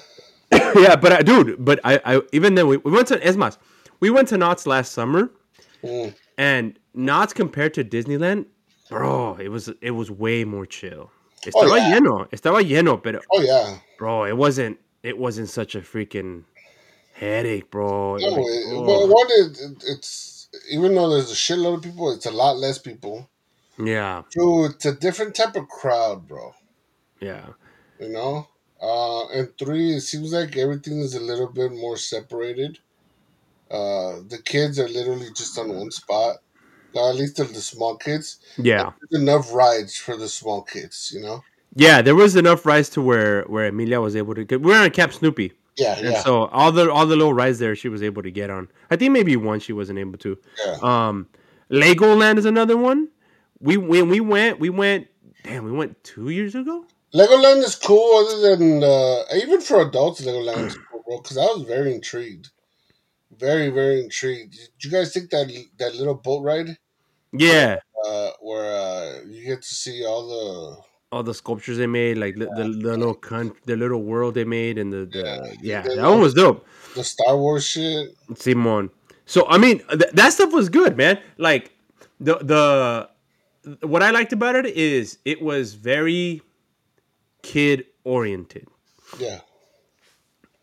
yeah, 0.81 0.95
but 0.95 1.11
I, 1.11 1.21
dude, 1.23 1.57
but 1.65 1.81
I, 1.83 1.99
I 2.05 2.21
even 2.31 2.55
then 2.55 2.67
we, 2.67 2.77
we 2.77 2.91
went 2.93 3.09
to 3.09 3.17
Esmas. 3.19 3.57
We 3.99 4.11
went 4.11 4.29
to 4.29 4.37
Knott's 4.37 4.65
last 4.65 4.93
summer, 4.93 5.29
Mm. 5.83 6.15
and 6.37 6.79
Knott's 6.93 7.33
compared 7.33 7.73
to 7.73 7.83
Disneyland, 7.83 8.45
bro, 8.89 9.35
it 9.35 9.49
was 9.49 9.69
it 9.81 9.91
was 9.91 10.09
way 10.09 10.45
more 10.45 10.65
chill. 10.65 11.11
Oh, 11.53 11.65
Estaba 11.65 11.77
yeah. 11.77 11.89
lleno, 11.89 12.27
estaba 12.31 12.61
lleno, 12.61 13.01
pero 13.01 13.21
Oh 13.31 13.41
yeah. 13.41 13.79
bro, 13.97 14.25
it 14.25 14.37
wasn't 14.37 14.79
it 15.03 15.17
wasn't 15.17 15.49
such 15.49 15.75
a 15.75 15.81
freaking 15.81 16.45
headache, 17.13 17.69
bro. 17.71 18.15
No, 18.19 18.27
it, 18.27 18.31
like, 18.31 18.87
well, 18.87 19.03
oh, 19.03 19.07
one 19.07 19.27
is 19.31 19.61
it, 19.61 19.83
it's 19.85 20.49
even 20.69 20.95
though 20.95 21.09
there's 21.09 21.31
a 21.31 21.35
shitload 21.35 21.77
of 21.77 21.83
people, 21.83 22.11
it's 22.11 22.25
a 22.25 22.31
lot 22.31 22.57
less 22.57 22.77
people. 22.77 23.29
yeah, 23.77 24.23
Two, 24.33 24.65
it's 24.65 24.85
a 24.85 24.93
different 24.93 25.33
type 25.33 25.55
of 25.55 25.69
crowd, 25.69 26.27
bro. 26.27 26.53
yeah, 27.21 27.53
You 27.99 28.09
know. 28.09 28.47
Uh, 28.81 29.27
and 29.29 29.57
three, 29.57 29.95
it 29.95 30.01
seems 30.01 30.33
like 30.33 30.57
everything 30.57 30.99
is 30.99 31.15
a 31.15 31.19
little 31.19 31.47
bit 31.51 31.71
more 31.71 31.95
separated. 31.97 32.79
Uh, 33.71 34.21
the 34.27 34.41
kids 34.45 34.79
are 34.79 34.89
literally 34.89 35.31
just 35.33 35.57
on 35.59 35.73
one 35.75 35.91
spot. 35.91 36.42
At 36.95 37.15
least 37.15 37.37
the, 37.37 37.43
the 37.45 37.61
small 37.61 37.95
kids. 37.97 38.37
yeah, 38.57 38.91
enough 39.11 39.53
rides 39.53 39.95
for 39.97 40.15
the 40.17 40.27
small 40.29 40.61
kids. 40.63 41.11
You 41.13 41.21
know. 41.21 41.43
yeah. 41.75 42.01
There 42.01 42.15
was 42.15 42.35
enough 42.35 42.65
rides 42.65 42.89
to 42.89 43.01
where 43.01 43.43
where 43.43 43.67
Emilia 43.67 43.99
was 44.01 44.15
able 44.15 44.35
to 44.35 44.43
get. 44.43 44.61
We 44.61 44.71
were 44.71 44.77
on 44.77 44.89
Camp 44.91 45.13
Snoopy. 45.13 45.53
Yeah, 45.75 45.97
And 45.97 46.11
yeah, 46.11 46.21
so 46.21 46.45
all 46.47 46.71
the 46.71 46.91
all 46.91 47.07
the 47.07 47.15
little 47.15 47.33
rides 47.33 47.57
there 47.57 47.75
she 47.75 47.89
was 47.89 48.03
able 48.03 48.21
to 48.21 48.29
get 48.29 48.51
on. 48.51 48.67
I 48.91 48.95
think 48.95 49.11
maybe 49.11 49.35
one 49.35 49.59
she 49.59 49.73
wasn't 49.73 49.97
able 49.97 50.19
to. 50.19 50.37
yeah. 50.65 50.77
Um 50.81 51.27
Legoland 51.71 52.37
is 52.37 52.45
another 52.45 52.77
one. 52.77 53.07
We 53.59 53.77
when 53.77 54.07
we 54.09 54.19
went 54.19 54.59
we 54.59 54.69
went 54.69 55.07
damn 55.43 55.63
we 55.63 55.71
went 55.71 56.03
two 56.03 56.29
years 56.29 56.53
ago. 56.53 56.85
Legoland 57.15 57.63
is 57.63 57.75
cool, 57.75 58.25
other 58.25 58.55
than 58.55 58.83
uh, 58.83 59.23
even 59.35 59.61
for 59.61 59.81
adults, 59.81 60.21
Legoland 60.21 60.65
is 60.67 60.75
cool, 60.75 61.03
bro. 61.07 61.21
Because 61.21 61.37
I 61.37 61.45
was 61.45 61.61
very 61.63 61.93
intrigued, 61.93 62.49
very 63.35 63.69
very 63.69 64.03
intrigued. 64.03 64.53
Did 64.53 64.83
you 64.83 64.91
guys 64.91 65.13
think 65.13 65.29
that 65.31 65.47
that 65.79 65.95
little 65.95 66.15
boat 66.15 66.43
ride, 66.43 66.77
Yeah, 67.33 67.79
uh, 68.05 68.29
where 68.41 68.75
uh, 68.75 69.21
you 69.27 69.45
get 69.45 69.61
to 69.63 69.75
see 69.75 70.05
all 70.05 70.27
the 70.27 70.77
all 71.11 71.23
the 71.23 71.33
sculptures 71.33 71.77
they 71.77 71.87
made, 71.87 72.17
like 72.17 72.35
the, 72.35 72.45
the, 72.55 72.63
the 72.63 72.97
little 72.97 73.13
con- 73.13 73.53
the 73.65 73.75
little 73.75 74.01
world 74.03 74.33
they 74.35 74.45
made, 74.45 74.77
and 74.77 74.91
the, 74.93 75.05
the 75.05 75.55
yeah, 75.61 75.83
Yeah. 75.87 75.95
that 75.95 76.09
one 76.09 76.21
was 76.21 76.33
dope. 76.33 76.65
the 76.95 77.03
Star 77.03 77.37
Wars 77.37 77.65
shit? 77.65 78.09
Simon. 78.35 78.89
So 79.25 79.47
I 79.47 79.57
mean 79.57 79.79
th- 79.89 80.11
that 80.13 80.33
stuff 80.33 80.51
was 80.53 80.69
good, 80.69 80.95
man. 80.97 81.19
Like 81.37 81.71
the 82.19 82.37
the 82.37 83.09
what 83.87 84.03
I 84.03 84.11
liked 84.11 84.33
about 84.33 84.55
it 84.55 84.65
is 84.67 85.17
it 85.25 85.41
was 85.41 85.73
very 85.73 86.41
kid 87.41 87.85
oriented. 88.03 88.67
Yeah, 89.19 89.39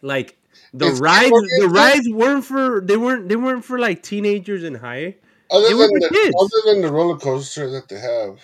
like 0.02 0.36
the 0.74 0.88
It's 0.88 1.00
rides 1.00 1.30
the 1.60 1.68
rides 1.68 2.08
weren't 2.08 2.44
for 2.44 2.80
they 2.80 2.96
weren't 2.96 3.28
they 3.28 3.36
weren't 3.36 3.64
for 3.64 3.78
like 3.78 4.02
teenagers 4.02 4.62
and 4.64 4.76
higher 4.76 5.14
other 5.50 5.68
than 5.68 5.90
the 5.98 6.34
other 6.40 6.72
than 6.72 6.82
the 6.82 6.90
roller 6.92 7.18
coaster 7.18 7.70
that 7.70 7.88
they 7.88 7.98
have, 7.98 8.40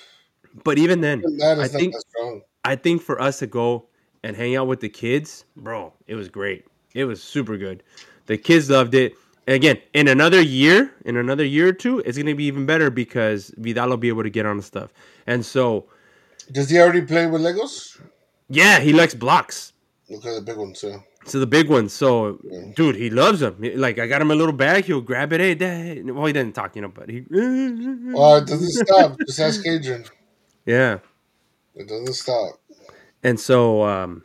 but 0.64 0.78
even 0.78 1.00
then 1.00 1.22
even 1.24 1.60
i 1.60 1.68
think 1.68 1.94
i 2.64 2.76
think 2.76 3.02
for 3.02 3.20
us 3.20 3.38
to 3.38 3.46
go 3.46 3.86
and 4.24 4.36
hang 4.36 4.56
out 4.56 4.66
with 4.66 4.80
the 4.80 4.88
kids 4.88 5.44
bro 5.56 5.92
it 6.06 6.14
was 6.14 6.28
great. 6.28 6.66
It 6.94 7.04
was 7.04 7.22
super 7.22 7.58
good. 7.58 7.82
The 8.26 8.38
kids 8.38 8.70
loved 8.70 8.94
it. 8.94 9.14
And 9.46 9.54
again 9.56 9.78
in 9.94 10.08
another 10.08 10.40
year 10.40 10.92
in 11.04 11.16
another 11.16 11.44
year 11.44 11.68
or 11.68 11.72
two 11.72 12.00
it's 12.00 12.16
going 12.16 12.26
to 12.26 12.34
be 12.34 12.44
even 12.44 12.66
better 12.66 12.90
because 12.90 13.52
vidal 13.58 13.90
will 13.90 13.96
be 13.98 14.08
able 14.08 14.22
to 14.24 14.30
get 14.30 14.46
on 14.46 14.56
the 14.56 14.62
stuff. 14.62 14.92
And 15.26 15.44
so 15.44 15.86
Does 16.50 16.70
he 16.70 16.78
already 16.78 17.02
play 17.02 17.26
with 17.26 17.42
Legos? 17.42 18.00
yeah 18.48 18.80
he 18.80 18.92
likes 18.92 19.14
blocks. 19.14 19.72
Look 20.08 20.24
at 20.26 20.34
the 20.36 20.42
big 20.42 20.56
ones, 20.56 20.82
yeah. 20.86 20.98
So 21.26 21.40
the 21.40 21.46
big 21.46 21.68
ones. 21.68 21.92
So, 21.92 22.38
Yeah. 22.44 22.72
dude, 22.76 22.96
he 22.96 23.10
loves 23.10 23.40
them. 23.40 23.56
Like 23.60 23.98
I 23.98 24.06
got 24.06 24.22
him 24.22 24.30
a 24.30 24.34
little 24.34 24.52
bag. 24.54 24.84
He'll 24.84 25.00
grab 25.00 25.32
it. 25.32 25.40
Hey, 25.40 25.54
dad. 25.54 26.08
Well, 26.10 26.26
he 26.26 26.32
didn't 26.32 26.54
talk, 26.54 26.76
you 26.76 26.82
know, 26.82 26.88
but 26.88 27.08
he. 27.10 27.24
Well, 27.30 28.36
it 28.40 28.46
doesn't 28.46 28.86
stop. 28.86 29.18
Just 29.26 29.40
ask 29.40 29.66
Adrian. 29.66 30.04
Yeah. 30.64 30.98
It 31.74 31.88
doesn't 31.88 32.14
stop. 32.14 32.60
And 33.22 33.38
so, 33.40 33.82
um, 33.82 34.22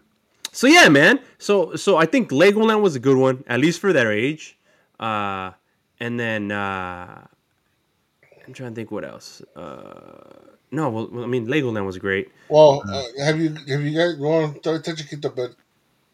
so 0.52 0.68
yeah, 0.68 0.90
man. 0.90 1.20
So, 1.40 1.76
so 1.76 1.98
I 1.98 2.06
think 2.06 2.30
Legoland 2.30 2.82
was 2.82 2.96
a 2.96 3.00
good 3.00 3.18
one, 3.18 3.44
at 3.48 3.60
least 3.60 3.80
for 3.80 3.92
their 3.94 4.12
age. 4.12 4.58
Uh, 5.00 5.52
and 6.00 6.20
then 6.20 6.52
uh, 6.52 7.26
I'm 8.46 8.54
trying 8.54 8.72
to 8.72 8.76
think 8.76 8.92
what 8.92 9.04
else. 9.04 9.42
Uh, 9.56 10.52
no, 10.72 10.90
well, 10.90 11.24
I 11.24 11.28
mean 11.28 11.48
Legoland 11.48 11.86
was 11.86 11.98
great. 11.98 12.30
Well, 12.48 12.84
uh, 12.88 13.04
have 13.26 13.40
you 13.40 13.56
have 13.68 13.82
you 13.82 13.98
guys? 13.98 14.18
Well, 14.20 14.54
touch 14.64 14.86
chiquito, 14.98 15.30
but 15.30 15.56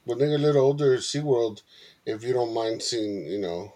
when 0.07 0.17
they 0.19 0.27
get 0.27 0.39
a 0.39 0.43
little 0.43 0.63
older, 0.65 0.97
SeaWorld, 0.97 1.61
if 2.05 2.23
you 2.23 2.33
don't 2.33 2.53
mind 2.53 2.81
seeing, 2.81 3.25
you 3.27 3.39
know, 3.39 3.73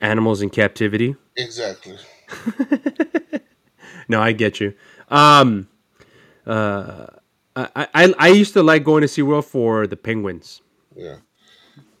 Animals 0.00 0.42
in 0.42 0.50
captivity. 0.50 1.16
exactly. 1.36 1.96
No, 4.10 4.22
I 4.22 4.32
get 4.32 4.58
you. 4.58 4.72
Um, 5.10 5.68
uh, 6.46 7.06
I, 7.54 7.88
I 7.94 8.14
I 8.18 8.28
used 8.28 8.54
to 8.54 8.62
like 8.62 8.82
going 8.82 9.02
to 9.02 9.06
SeaWorld 9.06 9.44
for 9.44 9.86
the 9.86 9.96
penguins. 9.96 10.62
Yeah. 10.96 11.16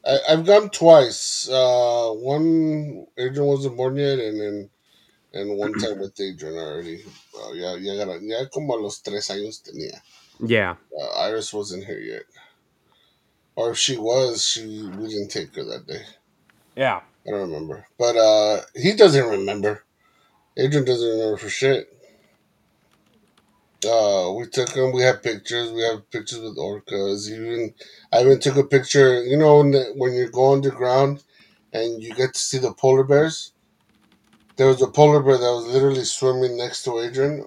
I, 0.06 0.18
I've 0.30 0.46
gone 0.46 0.70
twice. 0.70 1.48
Uh, 1.50 2.10
one 2.12 3.06
Adrian 3.18 3.44
wasn't 3.46 3.76
born 3.76 3.96
yet, 3.96 4.18
and 4.18 4.40
then 4.40 4.70
and 5.34 5.58
one 5.58 5.74
time 5.74 5.98
with 6.00 6.18
Adrian 6.18 6.56
already. 6.56 7.04
Uh, 7.36 7.52
got 7.52 8.22
ya 8.22 8.44
como 8.50 8.74
a 8.74 8.80
los 8.80 9.00
tres 9.02 9.28
años 9.28 9.60
tenía. 9.62 10.00
Yeah, 10.40 10.76
Uh, 10.98 11.26
Iris 11.28 11.52
wasn't 11.52 11.84
here 11.84 12.00
yet. 12.00 12.22
Or 13.58 13.72
if 13.72 13.76
she 13.76 13.96
was, 13.96 14.44
she 14.44 14.88
we 14.96 15.08
didn't 15.08 15.32
take 15.32 15.52
her 15.56 15.64
that 15.64 15.84
day. 15.84 16.02
Yeah. 16.76 17.00
I 17.26 17.30
don't 17.30 17.50
remember, 17.50 17.88
but 17.98 18.16
uh, 18.16 18.60
he 18.76 18.94
doesn't 18.94 19.28
remember. 19.28 19.82
Adrian 20.56 20.84
doesn't 20.84 21.10
remember 21.10 21.36
for 21.38 21.48
shit. 21.48 21.88
Uh, 23.84 24.32
we 24.36 24.46
took 24.46 24.70
him. 24.70 24.92
We 24.92 25.02
have 25.02 25.24
pictures. 25.24 25.72
We 25.72 25.82
have 25.82 26.08
pictures 26.08 26.38
with 26.38 26.56
orcas. 26.56 27.28
Even 27.28 27.74
I 28.12 28.20
even 28.20 28.38
took 28.38 28.56
a 28.56 28.62
picture. 28.62 29.24
You 29.24 29.36
know 29.36 29.58
when 29.58 29.72
the, 29.72 29.92
when 29.96 30.12
you 30.14 30.30
go 30.30 30.52
underground 30.52 31.24
and 31.72 32.00
you 32.00 32.14
get 32.14 32.34
to 32.34 32.40
see 32.40 32.58
the 32.58 32.72
polar 32.72 33.02
bears. 33.02 33.52
There 34.56 34.68
was 34.68 34.82
a 34.82 34.88
polar 34.88 35.20
bear 35.20 35.36
that 35.36 35.52
was 35.58 35.66
literally 35.66 36.04
swimming 36.04 36.56
next 36.56 36.84
to 36.84 37.00
Adrian, 37.00 37.44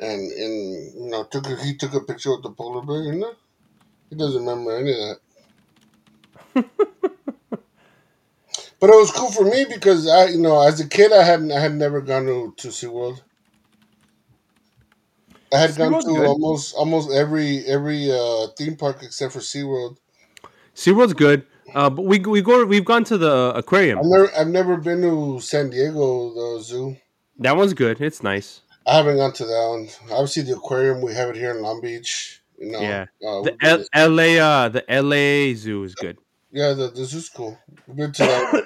and 0.00 0.32
and 0.32 1.04
you 1.04 1.10
know 1.10 1.22
took 1.22 1.46
a, 1.46 1.56
he 1.62 1.76
took 1.76 1.94
a 1.94 2.00
picture 2.00 2.32
with 2.32 2.42
the 2.42 2.50
polar 2.50 2.84
bear. 2.84 3.02
You 3.02 3.20
know, 3.20 3.34
he 4.10 4.16
doesn't 4.16 4.44
remember 4.44 4.76
any 4.76 4.90
of 4.90 4.96
that. 4.96 5.20
but 8.80 8.90
it 8.90 8.96
was 8.96 9.10
cool 9.10 9.30
for 9.30 9.44
me 9.44 9.64
because 9.68 10.08
I, 10.08 10.26
you 10.26 10.40
know, 10.40 10.60
as 10.66 10.80
a 10.80 10.88
kid, 10.88 11.12
I 11.12 11.22
had 11.22 11.40
I 11.50 11.60
had 11.60 11.74
never 11.74 12.00
gone 12.00 12.26
to 12.26 12.54
to 12.56 12.68
SeaWorld. 12.68 13.20
I 15.52 15.58
had 15.58 15.76
gone 15.76 15.92
to 16.02 16.06
good. 16.06 16.26
almost 16.26 16.74
almost 16.74 17.10
every 17.12 17.64
every 17.66 18.10
uh, 18.10 18.48
theme 18.58 18.76
park 18.76 18.98
except 19.02 19.32
for 19.32 19.40
SeaWorld. 19.40 19.96
SeaWorld's 20.74 21.14
good. 21.14 21.46
Uh, 21.74 21.90
but 21.90 22.02
we 22.02 22.18
we 22.20 22.42
go 22.42 22.64
we've 22.64 22.84
gone 22.84 23.04
to 23.04 23.18
the 23.18 23.52
aquarium. 23.54 23.98
I've 23.98 24.04
never 24.06 24.30
I've 24.38 24.48
never 24.48 24.76
been 24.76 25.02
to 25.02 25.40
San 25.40 25.70
Diego 25.70 26.34
the 26.34 26.62
zoo. 26.62 26.96
That 27.38 27.56
one's 27.56 27.74
good. 27.74 28.00
It's 28.00 28.22
nice. 28.22 28.62
I 28.86 28.96
haven't 28.96 29.16
gone 29.16 29.32
to 29.34 29.44
that 29.44 29.68
one. 29.68 29.88
Obviously, 30.12 30.44
the 30.44 30.56
aquarium 30.56 31.00
we 31.02 31.12
have 31.14 31.28
it 31.28 31.36
here 31.36 31.50
in 31.50 31.62
Long 31.62 31.80
Beach. 31.80 32.40
You 32.58 32.70
know, 32.72 32.80
Yeah. 32.80 33.06
uh, 33.26 33.42
The 33.42 33.56
L- 33.60 34.10
LA 34.10 34.38
uh 34.38 34.68
the 34.68 34.84
LA 34.88 35.54
zoo 35.54 35.82
is 35.84 35.94
good. 35.94 36.18
Yeah, 36.50 36.72
the, 36.74 36.90
the 36.90 37.04
zoo's 37.04 37.28
cool. 37.28 37.58
We've 37.86 37.96
been 37.96 38.12
to 38.12 38.22
that. 38.24 38.56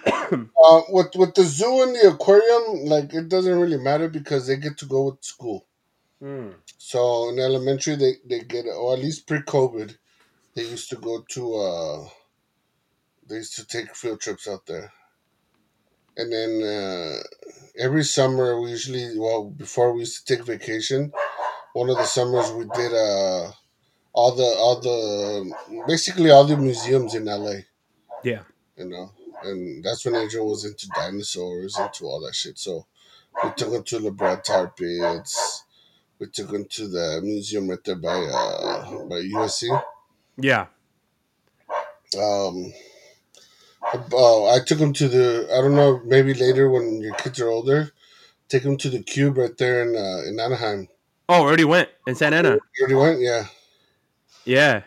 uh, 0.65 0.83
with 0.91 1.09
with 1.17 1.35
the 1.35 1.45
zoo 1.45 1.83
and 1.83 1.95
the 1.97 2.11
aquarium, 2.15 2.87
like 2.87 3.15
it 3.15 3.29
doesn't 3.29 3.59
really 3.61 3.79
matter 3.79 4.09
because 4.09 4.47
they 4.47 4.57
get 4.57 4.79
to 4.79 4.87
go 4.87 5.07
with 5.11 5.25
school. 5.25 5.67
So 6.79 7.29
in 7.31 7.39
elementary, 7.39 7.97
they 7.97 8.15
they 8.25 8.41
get 8.41 8.67
or 8.67 8.95
at 8.95 9.01
least 9.01 9.27
pre-COVID, 9.29 9.97
they 10.55 10.63
used 10.65 10.91
to 10.91 10.97
go 10.97 11.25
to. 11.33 11.57
uh 11.57 12.09
They 13.27 13.37
used 13.37 13.57
to 13.57 13.67
take 13.67 13.97
field 13.97 14.21
trips 14.21 14.47
out 14.47 14.67
there, 14.67 14.93
and 16.17 16.33
then 16.33 16.63
uh 16.63 17.23
every 17.79 18.05
summer 18.05 18.61
we 18.61 18.71
usually 18.71 19.19
well 19.19 19.51
before 19.51 19.93
we 19.93 20.01
used 20.01 20.27
to 20.27 20.37
take 20.37 20.45
vacation. 20.47 21.13
One 21.75 21.91
of 21.91 21.97
the 21.99 22.07
summers 22.07 22.51
we 22.53 22.67
did 22.75 22.93
uh 22.95 23.53
all 24.13 24.35
the 24.37 24.51
all 24.65 24.81
the 24.81 25.85
basically 25.89 26.31
all 26.31 26.45
the 26.45 26.57
museums 26.57 27.15
in 27.15 27.27
LA. 27.27 27.59
Yeah. 28.23 28.43
You 28.77 28.89
know, 28.89 29.13
and 29.43 29.85
that's 29.85 30.05
when 30.05 30.17
Angel 30.17 30.47
was 30.47 30.65
into 30.65 30.89
dinosaurs, 30.89 31.79
into 31.79 32.05
all 32.05 32.21
that 32.21 32.35
shit. 32.35 32.59
So 32.59 32.87
we 33.43 33.51
took 33.57 33.73
him 33.73 33.83
to 33.83 33.99
the 33.99 34.11
Brea 34.11 34.37
Tar 34.43 34.69
pits. 34.69 35.65
We 36.19 36.27
took 36.27 36.51
him 36.51 36.67
to 36.67 36.89
the 36.89 37.21
museum 37.23 37.69
right 37.69 37.83
there 37.85 37.97
by 37.97 38.09
uh 38.09 39.05
by 39.05 39.17
USC. 39.17 39.83
Yeah. 40.37 40.67
Um, 42.19 42.73
uh, 44.13 44.47
I 44.51 44.61
took 44.61 44.79
him 44.79 44.93
to 44.95 45.09
the. 45.09 45.49
I 45.53 45.61
don't 45.61 45.75
know. 45.75 46.01
Maybe 46.05 46.35
later 46.35 46.69
when 46.71 47.01
your 47.01 47.15
kids 47.15 47.41
are 47.41 47.49
older, 47.49 47.93
take 48.49 48.63
him 48.63 48.77
to 48.79 48.91
the 48.91 49.03
Cube 49.03 49.39
right 49.39 49.57
there 49.57 49.83
in 49.83 49.97
uh, 49.97 50.29
in 50.29 50.39
Anaheim. 50.41 50.89
Oh, 51.29 51.43
already 51.43 51.65
went 51.65 51.89
in 52.07 52.17
Santa 52.17 52.37
Ana. 52.39 52.51
You 52.51 52.61
already 52.81 52.95
went, 52.95 53.21
yeah. 53.21 53.45
Yeah. 54.45 54.83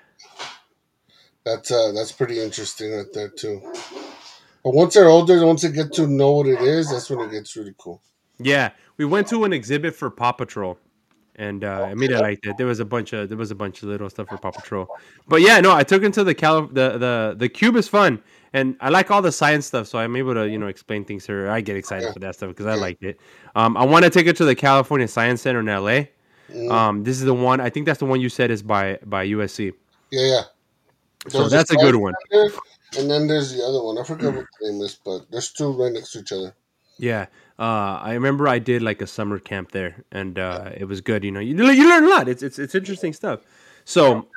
That's 1.45 1.71
uh, 1.71 1.91
that's 1.93 2.11
pretty 2.11 2.39
interesting 2.39 2.93
right 2.93 3.11
there 3.13 3.29
too. 3.29 3.61
But 4.63 4.73
once 4.73 4.93
they're 4.93 5.09
older, 5.09 5.45
once 5.45 5.61
they 5.63 5.71
get 5.71 5.91
to 5.93 6.07
know 6.07 6.31
what 6.31 6.47
it 6.47 6.61
is, 6.61 6.89
that's 6.89 7.09
when 7.09 7.19
it 7.19 7.31
gets 7.31 7.55
really 7.57 7.75
cool. 7.77 8.01
Yeah. 8.39 8.71
We 8.97 9.05
went 9.05 9.27
to 9.27 9.43
an 9.43 9.51
exhibit 9.51 9.93
for 9.95 10.09
Paw 10.09 10.31
Patrol. 10.31 10.77
And 11.35 11.63
uh, 11.63 11.83
I 11.83 11.95
mean, 11.95 12.13
I 12.13 12.19
liked 12.19 12.45
it. 12.45 12.57
There 12.57 12.67
was 12.67 12.79
a 12.79 12.85
bunch 12.85 13.11
of 13.11 13.27
there 13.27 13.37
was 13.37 13.49
a 13.49 13.55
bunch 13.55 13.81
of 13.81 13.89
little 13.89 14.07
stuff 14.09 14.27
for 14.29 14.37
Paw 14.37 14.51
Patrol, 14.51 14.87
but 15.27 15.41
yeah, 15.41 15.59
no, 15.61 15.71
I 15.73 15.81
took 15.83 16.03
him 16.03 16.11
to 16.11 16.23
the 16.23 16.35
Cali- 16.35 16.67
the 16.71 16.97
the 16.99 17.35
the 17.35 17.49
cube 17.49 17.75
is 17.75 17.87
fun, 17.87 18.21
and 18.53 18.77
I 18.79 18.89
like 18.89 19.09
all 19.09 19.23
the 19.23 19.31
science 19.31 19.65
stuff, 19.65 19.87
so 19.87 19.97
I'm 19.97 20.15
able 20.15 20.35
to 20.35 20.47
you 20.47 20.59
know 20.59 20.67
explain 20.67 21.03
things 21.05 21.25
to 21.25 21.31
her. 21.31 21.49
I 21.49 21.61
get 21.61 21.75
excited 21.75 22.05
Yeah. 22.05 22.13
for 22.13 22.19
that 22.19 22.35
stuff 22.35 22.49
because 22.49 22.67
I 22.67 22.75
liked 22.75 23.01
it. 23.03 23.19
Um, 23.55 23.75
I 23.77 23.83
want 23.83 24.03
to 24.05 24.11
take 24.11 24.27
her 24.27 24.33
to 24.33 24.45
the 24.45 24.53
California 24.53 25.07
Science 25.07 25.41
Center 25.41 25.61
in 25.61 25.65
LA. 25.65 26.05
Mm, 26.51 26.71
Um, 26.71 27.03
this 27.03 27.17
is 27.17 27.23
the 27.25 27.33
one 27.33 27.59
I 27.59 27.71
think 27.71 27.87
that's 27.87 27.97
the 27.99 28.05
one 28.05 28.21
you 28.21 28.29
said 28.29 28.51
is 28.51 28.61
by 28.61 28.99
by 29.03 29.25
USC. 29.25 29.73
yeah, 30.11 30.21
yeah. 30.27 30.41
So 31.29 31.47
that's 31.47 31.71
a 31.71 31.75
good 31.75 31.95
one. 31.95 32.13
and 32.31 33.09
then 33.09 33.27
there's 33.27 33.53
the 33.53 33.63
other 33.63 33.81
one. 33.83 33.97
I 33.97 34.03
forget 34.03 34.33
what 34.33 34.45
the 34.59 34.71
name 34.71 34.81
is, 34.81 34.99
but 35.03 35.31
there's 35.31 35.51
two 35.51 35.71
right 35.71 35.91
next 35.91 36.11
to 36.11 36.19
each 36.19 36.31
other. 36.31 36.55
Yeah. 36.97 37.27
Uh, 37.57 37.99
I 38.01 38.13
remember 38.13 38.47
I 38.47 38.59
did 38.59 38.81
like 38.81 39.01
a 39.01 39.07
summer 39.07 39.39
camp 39.39 39.71
there, 39.71 40.03
and 40.11 40.37
uh, 40.39 40.71
it 40.75 40.85
was 40.85 41.01
good. 41.01 41.23
You 41.23 41.31
know, 41.31 41.39
you, 41.39 41.55
you 41.71 41.87
learn 41.87 42.03
a 42.05 42.09
lot. 42.09 42.27
It's, 42.27 42.43
it's 42.43 42.59
it's 42.59 42.75
interesting 42.75 43.13
stuff. 43.13 43.41
So, 43.85 44.27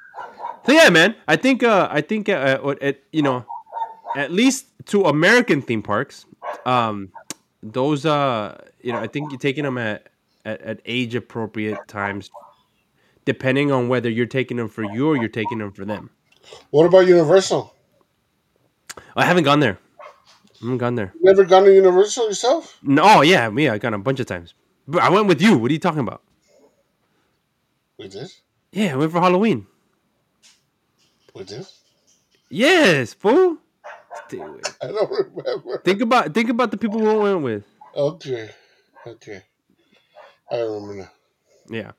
so 0.65 0.73
yeah, 0.73 0.91
man. 0.91 1.17
I 1.27 1.37
think 1.37 1.63
uh, 1.63 1.89
I 1.91 2.03
think 2.03 2.29
uh, 2.29 2.59
what 2.59 2.81
it, 2.83 3.05
you 3.13 3.23
know, 3.23 3.45
at 4.17 4.33
least 4.33 4.67
to 4.87 5.05
American 5.05 5.63
theme 5.63 5.83
parks, 5.83 6.27
um, 6.67 7.11
those 7.63 8.05
uh, 8.05 8.63
you 8.83 8.93
know, 8.93 8.99
I 8.99 9.07
think 9.07 9.33
you're 9.33 9.41
taking 9.41 9.65
them 9.65 9.79
at 9.79 10.09
at, 10.45 10.61
at 10.61 10.81
age 10.85 11.15
appropriate 11.15 11.89
times, 11.89 12.31
depending 13.25 13.73
on 13.73 13.89
whether 13.89 14.11
you're 14.11 14.27
taking 14.27 14.59
them 14.59 14.69
for 14.69 14.85
you 14.85 15.09
or 15.09 15.17
you're 15.17 15.29
taking 15.29 15.59
them 15.59 15.73
for 15.73 15.85
them. 15.85 16.11
What 16.71 16.87
about 16.87 17.07
Universal? 17.07 17.75
I 19.15 19.25
haven't 19.25 19.45
gone 19.45 19.61
there. 19.61 19.79
I 20.03 20.65
haven't 20.65 20.79
gone 20.79 20.95
there. 20.95 21.13
You 21.15 21.25
never 21.25 21.45
gone 21.45 21.65
to 21.65 21.75
Universal 21.75 22.29
yourself? 22.29 22.79
No, 22.83 23.03
oh, 23.05 23.21
yeah, 23.23 23.49
me. 23.51 23.69
I 23.69 23.79
gone 23.79 23.95
a 23.95 23.99
bunch 23.99 24.21
of 24.21 24.27
times, 24.27 24.55
but 24.89 25.03
I 25.03 25.11
went 25.11 25.27
with 25.27 25.41
you. 25.41 25.59
What 25.59 25.71
are 25.71 25.73
you 25.73 25.79
talking 25.81 26.01
about? 26.01 26.23
We 27.99 28.09
did. 28.09 28.33
Yeah, 28.73 28.93
I 28.93 28.97
went 28.97 29.13
for 29.13 29.21
Halloween. 29.21 29.67
We 31.35 31.45
did. 31.45 31.67
Yes, 32.49 33.15
fool. 33.15 33.59
Dude, 34.29 34.67
I 34.83 34.87
don't 34.89 35.11
remember. 35.11 35.83
Think 35.85 36.01
about 36.01 36.35
think 36.35 36.51
about 36.51 36.71
the 36.71 36.77
people 36.77 37.01
we 37.01 37.15
went 37.15 37.43
with. 37.43 37.65
Okay. 37.95 38.51
Okay. 39.07 39.43
I 40.51 40.59
remember 40.59 40.95
now. 40.95 41.11
Yeah. 41.69 41.93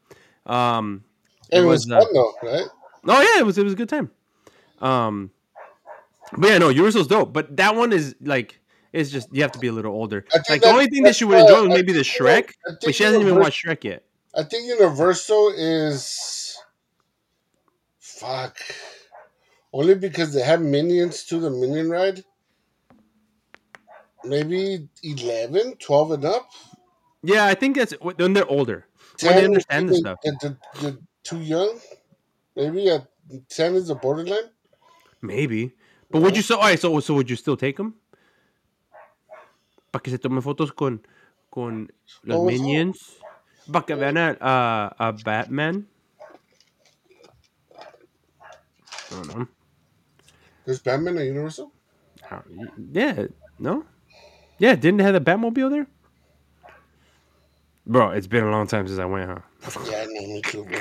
Um. 0.46 1.04
It, 1.50 1.60
It 1.60 1.66
was, 1.66 1.88
was, 1.88 1.92
uh, 1.92 2.00
fun 2.02 2.14
though, 2.14 2.34
right? 2.44 2.66
Oh 3.08 3.22
yeah, 3.22 3.40
it 3.40 3.46
was 3.46 3.58
it 3.58 3.64
was 3.64 3.74
a 3.74 3.76
good 3.76 3.90
time. 3.90 4.12
Um. 4.80 5.32
But 6.34 6.50
yeah, 6.50 6.58
no, 6.58 6.70
Universal's 6.70 7.08
dope. 7.08 7.32
But 7.32 7.56
that 7.58 7.76
one 7.76 7.94
is 7.94 8.16
like 8.22 8.60
it's 8.94 9.10
just 9.10 9.34
you 9.34 9.42
have 9.42 9.52
to 9.54 9.60
be 9.60 9.68
a 9.68 9.72
little 9.72 9.94
older. 9.94 10.26
Like 10.50 10.62
the 10.62 10.68
only 10.68 10.88
thing 10.88 11.04
that 11.04 11.16
she 11.16 11.26
would 11.26 11.40
enjoy 11.40 11.68
was 11.68 11.70
maybe 11.70 11.94
the 11.94 12.02
Shrek, 12.02 12.52
but 12.84 12.94
she 12.94 13.04
hasn't 13.04 13.22
even 13.22 13.40
watched 13.40 13.66
Shrek 13.66 13.84
yet. 13.84 14.04
I 14.36 14.44
think 14.44 14.68
Universal 14.68 15.54
is 15.56 16.58
fuck. 18.00 18.58
Only 19.74 19.96
because 19.96 20.34
they 20.34 20.42
have 20.42 20.62
minions 20.62 21.24
to 21.26 21.40
the 21.40 21.50
minion 21.50 21.90
ride. 21.90 22.24
Maybe 24.24 24.88
11, 25.04 25.76
12 25.78 26.12
and 26.12 26.26
up. 26.26 26.50
Yeah, 27.24 27.46
I 27.46 27.54
think 27.54 27.76
that's 27.76 27.94
when 28.02 28.34
they're 28.34 28.48
older. 28.48 28.88
When 29.22 29.36
they 29.36 29.46
understand 29.46 29.90
the 29.90 29.96
stuff. 29.96 30.20
Too 31.24 31.40
young. 31.40 31.80
Maybe 32.56 32.90
at 32.90 33.08
10 33.50 33.75
is 33.75 33.88
the 33.88 33.96
borderline. 33.96 34.50
Maybe. 35.22 35.74
But 36.12 36.22
would 36.22 36.36
you 36.36 36.42
so? 36.44 36.56
Alright, 36.58 36.80
so 36.80 37.00
so 37.00 37.13
would 37.15 37.30
you 37.30 37.36
still 37.36 37.58
take 37.58 37.78
them? 37.78 37.96
Para 39.92 40.02
que 40.02 40.12
se 40.12 40.18
tomen 40.18 40.42
fotos 40.42 40.72
con 40.76 41.02
con 41.52 41.90
los 42.24 42.38
Oh, 42.40 42.46
minions. 42.46 43.18
Para 43.72 43.86
que 43.86 43.96
vean 43.96 44.18
a, 44.18 44.38
a, 44.40 44.96
a 45.10 45.12
Batman. 45.13 45.88
I 49.12 49.15
don't 49.15 49.28
know. 49.36 49.48
There's 50.65 50.80
Batman 50.80 51.18
at 51.18 51.26
Universal? 51.26 51.72
How- 52.22 52.44
Yeah, 52.92 53.28
no? 53.60 53.86
Yeah, 54.60 54.76
didn't 54.76 54.98
they 54.98 55.04
have 55.04 55.13
the 55.13 55.22
Batmobile 55.22 55.70
there? 55.70 55.88
Bro, 57.86 58.12
it's 58.12 58.28
been 58.28 58.44
a 58.44 58.52
long 58.52 58.68
time 58.68 58.86
since 58.88 59.00
I 59.00 59.06
went, 59.06 59.30
huh? 59.30 59.40
Yeah, 59.90 60.02
I 60.02 60.06
know, 60.06 60.28
me 60.28 60.42
too, 60.42 60.65
bro. 60.65 60.80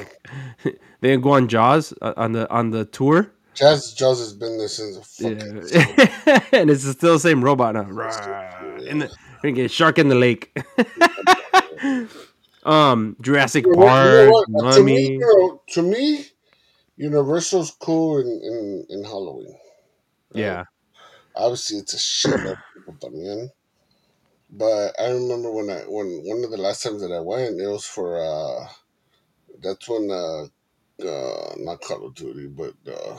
They 1.01 1.09
didn't 1.11 1.23
go 1.23 1.33
on 1.33 1.47
Jaws 1.47 1.95
uh, 2.03 2.15
on 2.17 2.33
the 2.33 2.51
on 2.51 2.71
the 2.71 2.85
tour. 2.85 3.31
Jazz, 3.57 3.93
Jaws 3.95 4.19
has 4.21 4.33
been 4.35 4.59
there 4.59 4.69
since 4.69 5.17
the. 5.17 5.29
Yeah. 5.31 6.41
and 6.53 6.71
it's 6.71 6.85
still 6.89 7.15
the 7.15 7.21
same 7.21 7.43
robot 7.43 7.75
now. 7.75 7.83
Rah. 7.85 8.79
In 8.87 8.99
the 8.99 9.69
shark 9.69 9.99
in 9.99 10.09
the 10.09 10.15
lake. 10.15 10.57
um, 12.65 13.17
Jurassic 13.21 13.65
You 13.65 13.73
know 13.73 13.79
what- 13.79 14.49
you 14.49 14.55
Park, 14.55 14.65
know? 14.65 14.73
To 14.73 14.83
me, 14.85 15.01
you 15.13 15.19
know, 15.21 15.63
to 15.75 15.83
me, 15.83 16.27
Universal's 16.97 17.71
cool 17.81 18.19
in, 18.19 18.27
in, 18.29 18.87
in 18.91 19.05
Halloween. 19.05 19.57
right? 20.35 20.41
Yeah, 20.41 20.65
Obviously, 21.35 21.79
it's 21.79 21.95
a 21.95 21.99
shit 21.99 22.35
of 22.35 22.57
people 22.75 22.97
también. 23.01 23.51
But 24.51 24.95
I 25.01 25.11
remember 25.11 25.51
when 25.53 25.71
I 25.71 25.81
when 25.89 26.23
one 26.25 26.45
of 26.45 26.51
the 26.51 26.57
last 26.57 26.83
times 26.83 27.03
that 27.03 27.13
I 27.13 27.21
went, 27.21 27.61
it 27.61 27.67
was 27.67 27.85
for 27.85 28.17
uh, 28.21 28.69
that's 29.61 29.89
when 29.89 30.11
uh, 30.11 30.45
uh 31.07 31.55
not 31.59 31.81
Call 31.83 32.07
of 32.07 32.15
Duty, 32.15 32.47
but 32.47 32.75
uh, 32.91 33.19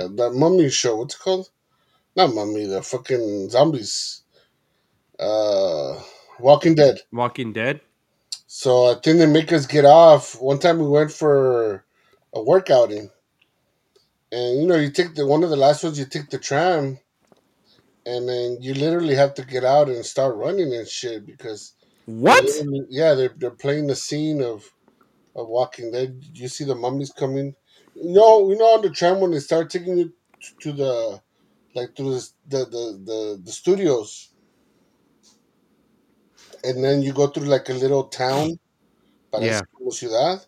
That, 0.00 0.16
that 0.16 0.32
mummy 0.32 0.70
show. 0.70 0.96
What's 0.96 1.14
it 1.14 1.20
called? 1.20 1.50
Not 2.16 2.34
mummy. 2.34 2.66
The 2.66 2.82
fucking 2.82 3.50
zombies. 3.50 4.22
Uh, 5.18 6.00
Walking 6.38 6.74
Dead. 6.74 7.00
Walking 7.12 7.52
Dead. 7.52 7.80
So 8.46 8.86
I 8.86 8.94
think 8.94 9.18
they 9.18 9.26
make 9.26 9.52
us 9.52 9.66
get 9.66 9.84
off. 9.84 10.40
One 10.40 10.58
time 10.58 10.78
we 10.78 10.88
went 10.88 11.12
for 11.12 11.84
a 12.34 12.38
workouting, 12.38 13.10
and 14.32 14.60
you 14.60 14.66
know 14.66 14.76
you 14.76 14.90
take 14.90 15.14
the 15.14 15.26
one 15.26 15.44
of 15.44 15.50
the 15.50 15.56
last 15.56 15.84
ones. 15.84 15.98
You 15.98 16.04
take 16.06 16.30
the 16.30 16.38
tram, 16.38 16.98
and 18.06 18.28
then 18.28 18.58
you 18.60 18.74
literally 18.74 19.14
have 19.14 19.34
to 19.34 19.44
get 19.44 19.64
out 19.64 19.88
and 19.88 20.04
start 20.04 20.36
running 20.36 20.74
and 20.74 20.88
shit 20.88 21.26
because 21.26 21.74
What? 22.06 22.44
literally- 22.44 22.86
yeah, 22.90 23.14
they're 23.14 23.34
they're 23.36 23.50
playing 23.50 23.86
the 23.86 23.94
scene 23.96 24.42
of 24.42 24.64
of 25.36 25.46
Walking 25.48 25.92
Dead. 25.92 26.20
You 26.34 26.48
see 26.48 26.64
the 26.64 26.74
mummies 26.74 27.12
coming. 27.12 27.54
You 28.02 28.14
know, 28.14 28.50
you 28.50 28.56
know 28.56 28.74
on 28.76 28.82
the 28.82 28.90
tram 28.90 29.20
when 29.20 29.30
they 29.32 29.40
start 29.40 29.70
taking 29.70 29.98
you 29.98 30.12
to 30.60 30.72
the 30.72 31.22
like 31.74 31.94
to 31.96 32.02
the 32.02 32.28
the 32.48 32.58
the, 32.66 33.02
the, 33.04 33.42
the 33.44 33.52
studios, 33.52 34.30
and 36.64 36.82
then 36.84 37.02
you 37.02 37.12
go 37.12 37.26
through 37.28 37.46
like 37.46 37.68
a 37.68 37.74
little 37.74 38.04
town. 38.04 38.58
Parece 39.32 39.46
Yeah. 39.46 39.60
como 39.76 39.90
ciudad. 39.90 40.46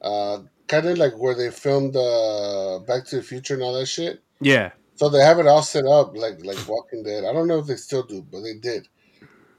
Uh, 0.00 0.42
kind 0.68 0.86
of 0.86 0.98
like 0.98 1.14
where 1.18 1.34
they 1.34 1.50
filmed 1.50 1.96
uh, 1.96 2.78
Back 2.86 3.06
to 3.06 3.16
the 3.16 3.22
Future 3.22 3.54
and 3.54 3.62
all 3.62 3.74
that 3.74 3.86
shit. 3.86 4.22
Yeah. 4.40 4.72
So 4.96 5.08
they 5.08 5.20
have 5.22 5.38
it 5.38 5.46
all 5.46 5.62
set 5.62 5.86
up 5.86 6.16
like 6.16 6.44
like 6.44 6.66
Walking 6.68 7.02
Dead. 7.02 7.24
I 7.24 7.32
don't 7.32 7.48
know 7.48 7.58
if 7.58 7.66
they 7.66 7.76
still 7.76 8.02
do, 8.04 8.22
but 8.22 8.40
they 8.42 8.54
did. 8.54 8.88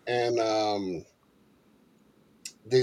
And 0.08 0.40
um 0.40 1.06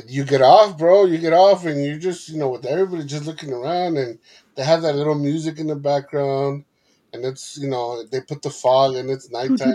you 0.08 0.24
get 0.24 0.42
off, 0.42 0.78
bro. 0.78 1.04
You 1.04 1.18
get 1.18 1.32
off, 1.32 1.64
and 1.64 1.84
you 1.84 1.98
just 1.98 2.28
you 2.28 2.38
know 2.38 2.48
with 2.48 2.66
everybody 2.66 3.04
just 3.04 3.26
looking 3.26 3.52
around, 3.52 3.96
and 3.96 4.18
they 4.54 4.64
have 4.64 4.82
that 4.82 4.96
little 4.96 5.14
music 5.14 5.58
in 5.58 5.66
the 5.66 5.76
background, 5.76 6.64
and 7.12 7.24
it's 7.24 7.56
you 7.58 7.68
know 7.68 8.04
they 8.04 8.20
put 8.20 8.42
the 8.42 8.50
fog, 8.50 8.96
and 8.96 9.10
it's 9.10 9.30
nighttime. 9.30 9.74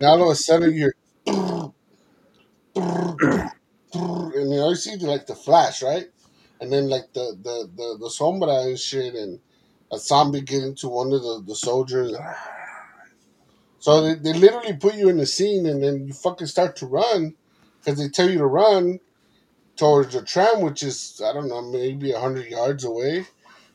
And 0.00 0.08
all 0.08 0.22
of 0.22 0.30
a 0.30 0.34
sudden 0.34 0.74
you're 0.74 0.94
and 4.34 4.52
you 4.52 4.60
always 4.60 4.82
see 4.82 4.96
like 4.96 5.26
the 5.26 5.34
flash, 5.34 5.82
right? 5.82 6.06
And 6.60 6.72
then 6.72 6.88
like 6.88 7.12
the 7.12 7.36
the 7.42 7.70
the, 7.74 7.98
the 8.00 8.08
sombra 8.08 8.66
and 8.66 8.78
shit, 8.78 9.14
and 9.14 9.40
a 9.92 9.98
zombie 9.98 10.40
getting 10.40 10.74
to 10.76 10.88
one 10.88 11.12
of 11.12 11.22
the, 11.22 11.42
the 11.46 11.54
soldiers. 11.54 12.16
So 13.78 14.00
they, 14.00 14.14
they 14.14 14.32
literally 14.32 14.76
put 14.76 14.94
you 14.94 15.08
in 15.08 15.18
the 15.18 15.26
scene, 15.26 15.66
and 15.66 15.82
then 15.82 16.06
you 16.06 16.12
fucking 16.12 16.46
start 16.46 16.76
to 16.76 16.86
run 16.86 17.34
because 17.84 17.98
they 17.98 18.08
tell 18.08 18.30
you 18.30 18.38
to 18.38 18.46
run 18.46 18.98
towards 19.76 20.14
the 20.14 20.22
tram, 20.22 20.60
which 20.62 20.82
is 20.82 21.20
I 21.24 21.32
don't 21.32 21.48
know 21.48 21.62
maybe 21.62 22.12
a 22.12 22.20
hundred 22.20 22.46
yards 22.46 22.84
away. 22.84 23.26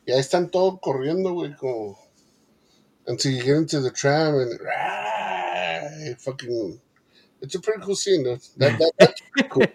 Y 0.06 0.12
ahí 0.12 0.20
están 0.20 0.50
todos 0.50 0.80
corriendo, 0.82 1.34
güey, 1.34 1.56
como 1.56 1.98
until 3.06 3.32
you 3.32 3.42
get 3.42 3.56
into 3.56 3.80
the 3.80 3.90
tram 3.90 4.34
and 4.34 4.58
¡ah! 4.66 5.20
it 6.00 6.20
fucking. 6.20 6.80
It's 7.42 7.54
a 7.54 7.60
pretty 7.60 7.80
cool 7.82 7.94
scene. 7.96 8.24
Though. 8.24 8.38
That, 8.58 8.78
that, 8.78 8.92
that's 8.98 9.22
cool. 9.48 9.66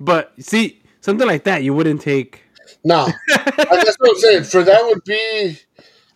But 0.00 0.32
see, 0.38 0.82
something 1.00 1.26
like 1.26 1.44
that 1.44 1.62
you 1.62 1.72
wouldn't 1.74 2.00
take. 2.02 2.42
No, 2.84 3.06
that's 3.28 3.96
what 3.98 4.10
I'm 4.10 4.16
saying. 4.18 4.44
For 4.44 4.62
that 4.62 4.84
would 4.84 5.04
be, 5.04 5.58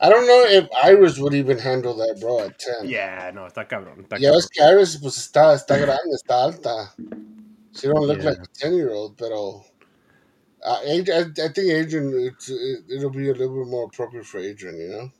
I 0.00 0.08
don't 0.08 0.26
know 0.26 0.44
if 0.46 0.68
Iris 0.82 1.18
would 1.18 1.34
even 1.34 1.58
handle 1.58 1.94
that, 1.96 2.18
bro. 2.20 2.40
At 2.40 2.58
ten. 2.58 2.88
Yeah, 2.88 3.30
no, 3.34 3.46
está 3.46 3.66
cabrón. 3.68 4.02
Está 4.02 4.18
Ya 4.18 4.30
cabrón. 4.30 4.36
ves 4.36 4.48
que 4.48 4.62
Iris 4.62 4.96
pues 4.96 5.16
está, 5.16 5.54
está 5.54 5.78
grande, 5.78 6.14
está 6.14 6.44
alta. 6.44 6.94
She 7.74 7.86
don't 7.88 8.06
look 8.06 8.18
Yeah. 8.18 8.30
like 8.30 8.38
a 8.38 8.46
ten 8.54 8.74
year 8.74 8.90
old, 8.92 9.16
pero 9.16 9.64
uh, 10.64 10.78
I, 10.86 11.02
I 11.08 11.48
think 11.48 11.58
Adrian 11.58 12.12
it's, 12.32 12.48
it, 12.50 12.84
it'll 12.90 13.10
be 13.10 13.28
a 13.30 13.32
little 13.34 13.64
bit 13.64 13.70
more 13.70 13.84
appropriate 13.84 14.26
for 14.26 14.38
Adrian, 14.38 14.78
you 14.78 14.88
know. 14.88 15.10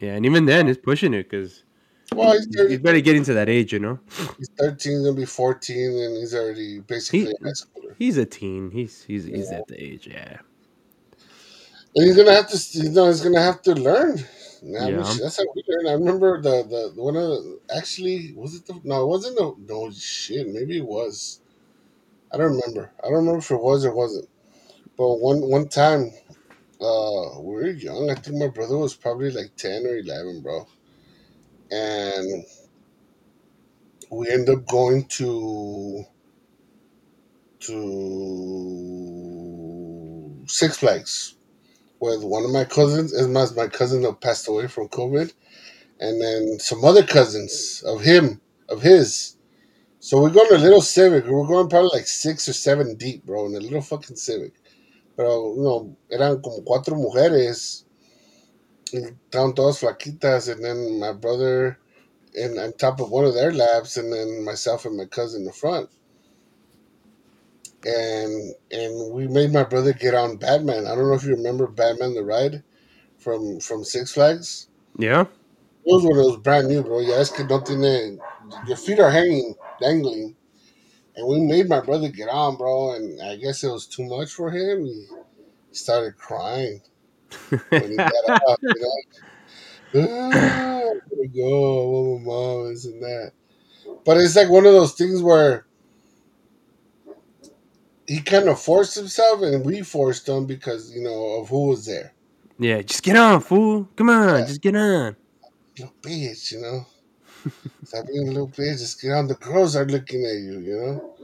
Yeah, 0.00 0.14
and 0.14 0.24
even 0.24 0.46
then, 0.46 0.68
it's 0.68 0.80
pushing 0.80 1.12
it 1.14 1.28
because 1.28 1.64
Well, 2.14 2.32
he's, 2.32 2.46
30, 2.46 2.70
he's 2.70 2.78
better 2.78 3.00
getting 3.00 3.24
to 3.24 3.34
that 3.34 3.48
age, 3.48 3.72
you 3.72 3.80
know. 3.80 3.98
he's 4.38 4.48
thirteen, 4.58 5.02
gonna 5.02 5.14
be 5.16 5.24
fourteen, 5.26 5.90
and 5.98 6.16
he's 6.16 6.34
already 6.34 6.80
basically 6.80 7.20
He- 7.20 7.26
a. 7.44 7.94
He's 7.98 8.16
a 8.16 8.24
teen. 8.26 8.70
He's 8.70 9.02
he's 9.02 9.24
he's 9.24 9.50
at 9.50 9.66
the 9.66 9.82
age. 9.82 10.06
Yeah. 10.06 10.38
And 11.96 12.06
he's 12.06 12.16
gonna 12.16 12.32
have 12.32 12.48
to, 12.48 12.78
you 12.78 12.90
know, 12.90 13.06
he's 13.08 13.22
gonna 13.22 13.42
have 13.42 13.60
to 13.62 13.74
learn. 13.74 14.18
Yeah. 14.62 14.90
that's 15.20 15.36
how 15.38 15.44
we 15.54 15.62
learn. 15.66 15.86
I 15.88 15.92
remember 15.94 16.40
the 16.40 16.62
the 16.62 16.92
the 16.94 17.02
one 17.02 17.16
of 17.16 17.22
the, 17.28 17.60
actually 17.76 18.32
was 18.36 18.54
it 18.54 18.66
the 18.66 18.80
no, 18.84 19.02
it 19.02 19.06
wasn't 19.06 19.36
the 19.36 19.54
no 19.66 19.90
shit. 19.90 20.48
Maybe 20.48 20.78
it 20.78 20.86
was. 20.86 21.40
I 22.32 22.36
don't 22.36 22.56
remember. 22.56 22.92
I 23.02 23.06
don't 23.08 23.16
remember 23.16 23.38
if 23.38 23.50
it 23.50 23.56
was 23.62 23.84
or 23.84 23.94
wasn't. 23.94 24.28
But 24.96 25.16
one 25.16 25.40
one 25.42 25.68
time, 25.68 26.12
uh, 26.80 27.40
we 27.40 27.54
were 27.54 27.68
young. 27.70 28.10
I 28.10 28.14
think 28.16 28.36
my 28.38 28.48
brother 28.48 28.78
was 28.78 28.94
probably 28.94 29.30
like 29.30 29.56
ten 29.56 29.86
or 29.86 29.96
eleven, 29.96 30.42
bro. 30.42 30.66
And 31.70 32.44
we 34.10 34.30
end 34.30 34.48
up 34.50 34.66
going 34.66 35.06
to 35.06 36.04
to 37.60 38.84
Six 40.48 40.78
Flags 40.78 41.36
with 42.00 42.22
one 42.24 42.44
of 42.44 42.50
my 42.52 42.64
cousins. 42.64 43.14
As 43.14 43.28
my 43.28 43.46
my 43.56 43.68
cousin 43.68 44.02
that 44.02 44.20
passed 44.20 44.48
away 44.48 44.68
from 44.68 44.88
COVID, 44.88 45.32
and 46.00 46.22
then 46.22 46.58
some 46.60 46.84
other 46.84 47.04
cousins 47.04 47.82
of 47.86 48.02
him 48.02 48.40
of 48.68 48.82
his. 48.82 49.37
So 50.00 50.20
we're 50.20 50.30
going 50.30 50.48
to 50.48 50.56
a 50.56 50.58
little 50.58 50.80
Civic. 50.80 51.26
We're 51.26 51.46
going 51.46 51.68
probably 51.68 51.90
like 51.92 52.06
six 52.06 52.48
or 52.48 52.52
seven 52.52 52.94
deep, 52.96 53.26
bro, 53.26 53.46
in 53.46 53.54
a 53.54 53.60
little 53.60 53.80
fucking 53.82 54.16
Civic. 54.16 54.52
Pero, 55.16 55.54
you 55.54 55.62
know, 55.62 55.96
eran 56.10 56.40
como 56.40 56.60
cuatro 56.62 56.94
mujeres. 56.94 57.84
Estaban 58.92 59.54
todas 59.54 59.80
flaquitas, 59.80 60.50
and 60.50 60.64
then 60.64 60.98
my 60.98 61.12
brother 61.12 61.78
and 62.34 62.58
on 62.58 62.72
top 62.74 63.00
of 63.00 63.10
one 63.10 63.24
of 63.24 63.34
their 63.34 63.52
laps, 63.52 63.96
and 63.96 64.12
then 64.12 64.44
myself 64.44 64.84
and 64.84 64.96
my 64.96 65.04
cousin 65.04 65.40
in 65.40 65.46
the 65.46 65.52
front. 65.52 65.90
And 67.84 68.54
and 68.70 69.12
we 69.12 69.28
made 69.28 69.52
my 69.52 69.64
brother 69.64 69.92
get 69.92 70.14
on 70.14 70.36
Batman. 70.36 70.86
I 70.86 70.94
don't 70.94 71.08
know 71.08 71.14
if 71.14 71.24
you 71.24 71.34
remember 71.34 71.66
Batman 71.66 72.14
the 72.14 72.24
ride 72.24 72.62
from 73.18 73.60
from 73.60 73.84
Six 73.84 74.12
Flags. 74.12 74.68
Yeah. 74.96 75.22
It 75.22 75.28
was 75.84 76.04
when 76.04 76.18
it 76.18 76.24
was 76.24 76.36
brand 76.36 76.68
new, 76.68 76.82
bro. 76.82 77.00
Ya 77.00 77.16
es 77.16 77.30
que 77.30 77.44
no 77.44 77.60
tiene. 77.60 78.18
Your 78.66 78.76
feet 78.76 78.98
are 79.00 79.10
hanging, 79.10 79.54
dangling. 79.80 80.36
And 81.16 81.26
we 81.26 81.40
made 81.40 81.68
my 81.68 81.80
brother 81.80 82.08
get 82.08 82.28
on, 82.28 82.56
bro. 82.56 82.94
And 82.94 83.20
I 83.22 83.36
guess 83.36 83.64
it 83.64 83.68
was 83.68 83.86
too 83.86 84.04
much 84.04 84.30
for 84.32 84.50
him. 84.50 84.84
He 84.84 85.06
started 85.72 86.16
crying 86.16 86.80
when 87.70 87.90
he 87.90 87.96
got 87.96 88.32
up, 88.48 88.60
you 88.62 88.80
know. 88.80 89.02
Ah, 89.94 90.80
go. 91.34 91.82
I 91.82 91.86
want 91.90 92.24
mom, 92.24 92.68
this 92.72 92.84
and 92.84 93.02
that. 93.02 93.32
But 94.04 94.18
it's 94.18 94.36
like 94.36 94.48
one 94.50 94.66
of 94.66 94.72
those 94.72 94.94
things 94.94 95.22
where 95.22 95.66
he 98.06 98.20
kind 98.20 98.48
of 98.48 98.60
forced 98.60 98.94
himself 98.94 99.42
and 99.42 99.64
we 99.64 99.82
forced 99.82 100.28
him 100.28 100.46
because, 100.46 100.92
you 100.94 101.02
know, 101.02 101.40
of 101.40 101.48
who 101.48 101.68
was 101.68 101.84
there. 101.86 102.14
yeah. 102.58 102.80
Just 102.82 103.02
get 103.02 103.16
on, 103.16 103.40
fool. 103.40 103.88
Come 103.96 104.10
on, 104.10 104.40
Yeah. 104.40 104.46
just 104.46 104.60
get 104.62 104.76
on. 104.76 105.16
little 105.78 105.94
bitch, 106.02 106.52
you 106.52 106.60
know. 106.60 106.86
A 107.94 108.02
little 108.02 108.48
bitch. 108.48 108.78
Just 108.78 109.00
get 109.00 109.12
on. 109.12 109.28
The 109.28 109.34
girls 109.34 109.76
are 109.76 109.86
looking 109.86 110.24
at 110.24 110.36
you, 110.36 110.58
you 110.60 110.76
know. 110.76 111.14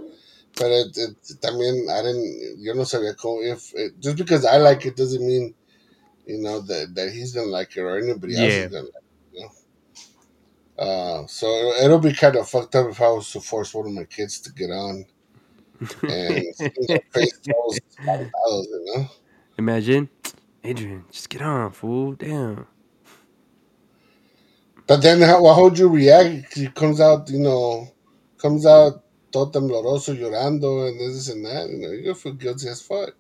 But 0.57 0.71
it, 0.71 0.97
it, 0.97 1.17
también, 1.41 1.91
I 1.91 2.03
didn't, 2.03 2.57
yo 2.61 2.75
no 2.75 2.83
sabía 2.83 3.17
cómo, 3.17 3.43
if, 3.43 3.75
it, 3.75 3.99
just 3.99 4.17
because 4.17 4.45
I 4.45 4.59
like 4.59 4.87
it 4.87 4.97
doesn't 4.97 5.27
mean, 5.27 5.53
you 6.27 6.39
know, 6.39 6.61
that, 6.61 6.95
that 6.95 7.11
he's 7.13 7.35
gonna 7.35 7.49
like 7.49 7.77
it 7.77 7.81
or 7.81 7.99
anybody 7.99 8.35
else 8.37 8.53
Yeah. 8.53 8.65
is 8.67 8.71
gonna 8.71 8.85
like 8.85 8.95
it, 8.95 9.33
you 9.33 9.41
know. 9.41 9.51
Uh, 10.77 11.27
so 11.27 11.47
it, 11.49 11.85
it'll 11.85 11.99
be 11.99 12.13
kind 12.13 12.37
of 12.37 12.49
fucked 12.49 12.77
up 12.77 12.89
if 12.89 13.01
I 13.01 13.09
was 13.09 13.31
to 13.33 13.41
force 13.41 13.75
one 13.75 13.87
of 13.87 13.93
my 13.93 14.05
kids 14.05 14.41
to 14.43 14.53
get 14.53 14.71
on 14.71 15.05
and 16.09 16.45
face 17.13 17.41
espantados, 17.49 18.65
you 18.65 18.85
know. 18.95 19.07
Imagine, 19.59 20.09
Adrian, 20.63 21.05
just 21.11 21.29
get 21.29 21.43
on, 21.43 21.73
fool. 21.73 22.13
Damn. 22.13 22.67
But 24.87 25.03
then 25.03 25.21
how, 25.21 25.45
how 25.47 25.65
would 25.65 25.79
you 25.79 25.89
react? 25.89 26.55
He 26.55 26.69
comes 26.69 27.01
out, 27.01 27.31
you 27.31 27.39
know, 27.39 27.89
comes 28.39 28.67
out 28.67 29.03
todo 29.33 29.51
tembloroso, 29.51 30.15
llorando, 30.17 30.89
and 30.89 31.01
this 31.01 31.29
and 31.29 31.45
that. 31.45 31.69
You 31.71 31.79
know, 31.79 31.91
you 31.91 32.15
feel 32.15 32.35
guilty 32.35 32.69
as 32.69 32.83
fuck. 32.83 33.15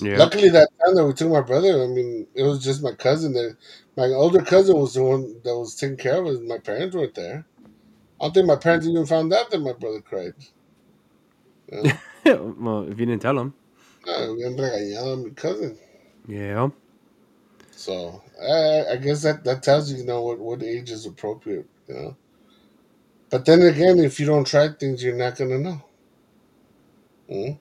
Yeah. 0.00 0.18
Luckily, 0.18 0.48
that 0.48 0.68
time 0.84 0.96
that 0.96 1.06
we 1.06 1.12
took 1.12 1.30
my 1.30 1.42
brother, 1.42 1.84
I 1.84 1.86
mean, 1.86 2.26
it 2.34 2.42
was 2.42 2.64
just 2.64 2.82
my 2.82 2.92
cousin. 2.92 3.34
That 3.34 3.56
my 3.96 4.06
older 4.06 4.42
cousin 4.42 4.76
was 4.76 4.94
the 4.94 5.02
one 5.02 5.40
that 5.44 5.56
was 5.56 5.76
taking 5.76 5.96
care 5.96 6.20
of 6.20 6.26
us. 6.26 6.38
My 6.40 6.58
parents 6.58 6.96
weren't 6.96 7.14
there. 7.14 7.46
I 8.20 8.24
don't 8.24 8.34
think 8.34 8.46
my 8.46 8.56
parents 8.56 8.86
even 8.86 9.06
found 9.06 9.32
out 9.32 9.50
that 9.50 9.60
my 9.60 9.72
brother 9.72 10.00
cried. 10.00 10.34
You 12.24 12.34
know? 12.34 12.54
well, 12.60 12.82
if 12.82 13.00
you 13.00 13.06
didn't 13.06 13.22
tell 13.22 13.36
him. 13.36 13.52
Ah, 14.06 14.26
no, 14.26 14.34
habían 14.34 14.56
regañado 14.56 15.14
a 15.14 15.16
mi 15.16 15.30
cousin. 15.30 15.76
Yeah. 16.28 16.68
So 17.82 18.22
I, 18.40 18.92
I 18.92 18.96
guess 18.96 19.24
that, 19.24 19.42
that 19.42 19.64
tells 19.64 19.90
you, 19.90 19.98
you 19.98 20.04
know, 20.04 20.22
what, 20.22 20.38
what 20.38 20.62
age 20.62 20.92
is 20.92 21.04
appropriate, 21.04 21.66
you 21.88 21.94
know. 21.94 22.16
But 23.28 23.44
then 23.44 23.60
again, 23.62 23.98
if 23.98 24.20
you 24.20 24.26
don't 24.26 24.46
try 24.46 24.68
things, 24.68 25.02
you're 25.02 25.16
not 25.16 25.36
gonna 25.36 25.58
know. 25.58 25.82
Mm? 27.28 27.58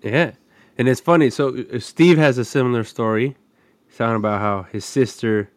Yeah. 0.00 0.30
And 0.78 0.88
it's 0.88 1.00
funny. 1.00 1.28
So 1.28 1.58
uh, 1.58 1.78
Steve 1.78 2.16
has 2.16 2.38
a 2.38 2.44
similar 2.44 2.84
story. 2.84 3.36
He's 3.86 3.98
talking 3.98 4.16
about 4.16 4.40
how 4.40 4.62
his 4.62 4.86
sister, 4.86 5.50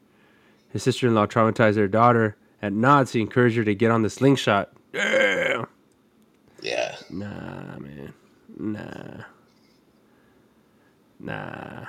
his 0.73 0.83
sister-in-law, 0.83 1.27
traumatized 1.27 1.75
their 1.75 1.87
daughter 1.87 2.35
at 2.61 2.73
Knott's. 2.73 3.13
He 3.13 3.21
encouraged 3.21 3.55
her 3.55 3.63
to 3.63 3.73
get 3.73 3.91
on 3.91 4.01
the 4.01 4.09
slingshot. 4.09 4.73
Yeah. 4.93 5.63
Yeah. 6.61 6.97
Nah, 7.09 7.79
man. 7.79 8.13
Nah. 8.57 9.23
Nah. 11.21 11.85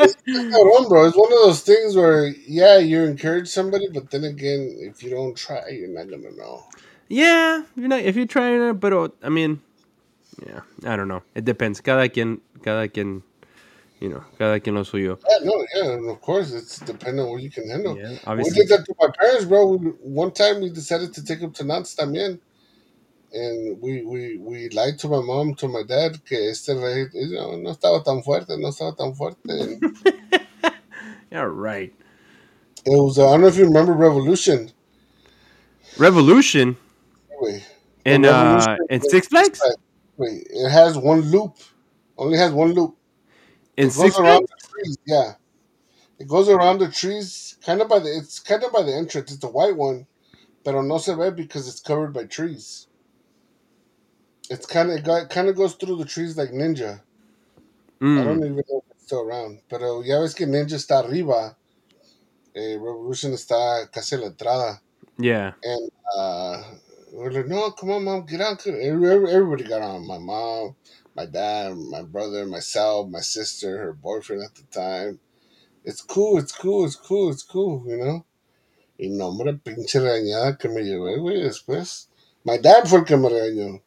It's 0.00 0.16
cabrón, 0.26 0.88
bro. 0.88 1.06
It's 1.06 1.16
one 1.16 1.32
of 1.32 1.38
those 1.44 1.62
things 1.62 1.96
where, 1.96 2.28
yeah, 2.48 2.78
you 2.78 3.04
encourage 3.04 3.48
somebody, 3.48 3.88
but 3.92 4.10
then 4.10 4.24
again, 4.24 4.76
if 4.80 5.02
you 5.02 5.10
don't 5.10 5.36
try, 5.36 5.68
you're 5.70 5.88
not 5.88 6.08
gonna 6.10 6.32
know. 6.32 6.64
yeah, 7.08 7.62
you 7.76 7.88
know, 7.88 7.96
if 7.96 8.16
you're 8.16 8.26
trying 8.26 8.62
it, 8.62 8.74
but 8.74 8.92
uh, 8.92 9.08
I 9.22 9.28
mean, 9.28 9.60
yeah, 10.46 10.60
I 10.86 10.96
don't 10.96 11.08
know. 11.08 11.22
It 11.34 11.44
depends. 11.44 11.80
Cada 11.80 12.08
quien, 12.08 12.40
cada 12.62 12.88
quien, 12.88 13.22
you 14.00 14.08
know, 14.08 14.24
cada 14.38 14.60
quien 14.60 14.74
lo 14.74 14.82
suyo. 14.82 15.18
Yeah, 15.28 15.38
no, 15.44 15.64
yeah, 15.74 15.92
and 15.92 16.10
of 16.10 16.20
course, 16.20 16.52
it's 16.52 16.78
depending 16.80 17.24
on 17.24 17.30
what 17.30 17.42
you 17.42 17.50
can 17.50 17.68
handle. 17.68 17.96
Yeah, 17.96 18.34
we 18.34 18.50
did 18.50 18.68
that 18.68 18.84
to 18.86 18.94
my 19.00 19.08
parents, 19.18 19.44
bro. 19.46 19.66
We, 19.66 19.88
one 20.02 20.32
time 20.32 20.60
we 20.60 20.70
decided 20.70 21.14
to 21.14 21.24
take 21.24 21.40
them 21.40 21.52
to 21.52 21.64
Knott's 21.64 21.94
también. 21.94 22.40
And 23.34 23.80
we, 23.82 24.02
we, 24.04 24.38
we 24.38 24.68
lied 24.70 24.98
to 25.00 25.08
my 25.08 25.20
mom, 25.20 25.54
to 25.56 25.68
my 25.68 25.82
dad, 25.82 26.24
que 26.24 26.38
este 26.50 26.68
rey 26.68 27.06
you 27.12 27.34
know, 27.34 27.56
no 27.56 27.74
estaba 27.74 28.04
tan 28.04 28.22
fuerte, 28.22 28.56
no 28.58 28.68
estaba 28.68 28.96
tan 28.96 29.14
fuerte. 29.14 29.80
Yeah, 31.32 31.48
right. 31.50 31.92
it 32.86 32.90
was, 32.90 33.18
uh, 33.18 33.26
I 33.26 33.32
don't 33.32 33.40
know 33.40 33.48
if 33.48 33.56
you 33.56 33.64
remember 33.64 33.92
Revolution. 33.92 34.70
Revolution 35.98 36.76
Wait, 37.40 37.68
and 38.04 38.24
Revolution 38.24 38.70
uh 38.70 38.76
and 38.88 39.02
Six 39.02 39.26
Flags 39.26 39.60
wait, 40.16 40.46
it 40.50 40.70
has 40.70 40.96
one 40.96 41.20
loop. 41.22 41.56
Only 42.16 42.38
has 42.38 42.52
one 42.52 42.72
loop. 42.72 42.96
and 43.76 43.90
It 43.90 43.94
goes 43.94 43.96
Six 43.96 44.18
around 44.18 44.46
Flags. 44.46 44.50
the 44.62 44.68
trees, 44.68 44.98
yeah. 45.06 45.32
It 46.18 46.28
goes 46.28 46.48
around 46.48 46.78
the 46.78 46.88
trees, 46.90 47.58
kind 47.64 47.80
of 47.80 47.88
by 47.88 47.98
the. 47.98 48.16
It's 48.16 48.38
kind 48.38 48.62
of 48.62 48.72
by 48.72 48.82
the 48.82 48.94
entrance. 48.94 49.32
It's 49.32 49.42
a 49.44 49.48
white 49.48 49.76
one, 49.76 50.06
pero 50.64 50.80
no 50.82 50.98
se 50.98 51.14
ve 51.14 51.30
because 51.30 51.68
it's 51.68 51.80
covered 51.80 52.12
by 52.12 52.24
trees. 52.24 52.86
It's 54.50 54.66
kind 54.66 54.90
of 54.92 54.98
it 55.06 55.30
kind 55.30 55.48
of 55.48 55.56
goes 55.56 55.74
through 55.74 55.96
the 55.98 56.04
trees 56.06 56.36
like 56.36 56.50
Ninja. 56.50 57.02
I 58.16 58.24
Mm, 58.24 58.24
don't 58.24 58.44
even 58.44 58.56
know 58.56 58.82
if 58.84 58.92
it's 58.92 59.04
still 59.06 59.22
around, 59.22 59.60
pero 59.68 60.02
ya 60.02 60.20
ves 60.20 60.34
que 60.34 60.46
Ninja 60.46 60.76
está 60.76 61.00
arriba. 61.04 61.56
Eh, 62.54 62.76
Revolution 62.78 63.32
está 63.34 63.90
casi 63.92 64.16
la 64.18 64.26
entrada, 64.28 64.82
yeah. 65.18 65.52
and 65.62 65.90
uh, 66.16 66.62
we're 67.12 67.30
like, 67.32 67.48
no, 67.48 67.70
come 67.72 67.90
on, 67.92 68.04
mom, 68.04 68.26
get 68.26 68.40
on. 68.42 68.58
Everybody 68.66 69.32
everybody 69.32 69.64
got 69.64 69.82
on. 69.82 70.06
My 70.06 70.18
mom, 70.18 70.76
my 71.16 71.26
dad, 71.26 71.76
my 71.76 72.02
brother, 72.02 72.46
myself, 72.46 73.08
my 73.10 73.20
sister, 73.20 73.78
her 73.78 73.92
boyfriend 73.94 74.42
at 74.44 74.54
the 74.56 74.64
time. 74.64 75.20
It's 75.84 76.02
cool, 76.02 76.38
it's 76.38 76.52
cool, 76.52 76.84
it's 76.86 76.96
cool, 76.96 77.30
it's 77.30 77.42
cool, 77.44 77.84
you 77.88 77.96
know. 77.98 78.26
Y 78.98 79.08
no, 79.10 79.28
hombre, 79.28 79.54
pinche 79.54 80.00
regañada 80.00 80.58
que 80.58 80.68
me 80.70 80.82
llevé, 80.82 81.18
güey, 81.18 81.42
después. 81.42 82.08
My 82.44 82.58
dad 82.58 82.86
fue 82.86 83.00
el 83.00 83.06
que 83.06 83.18
me 83.18 83.28
regañó. 83.30 83.82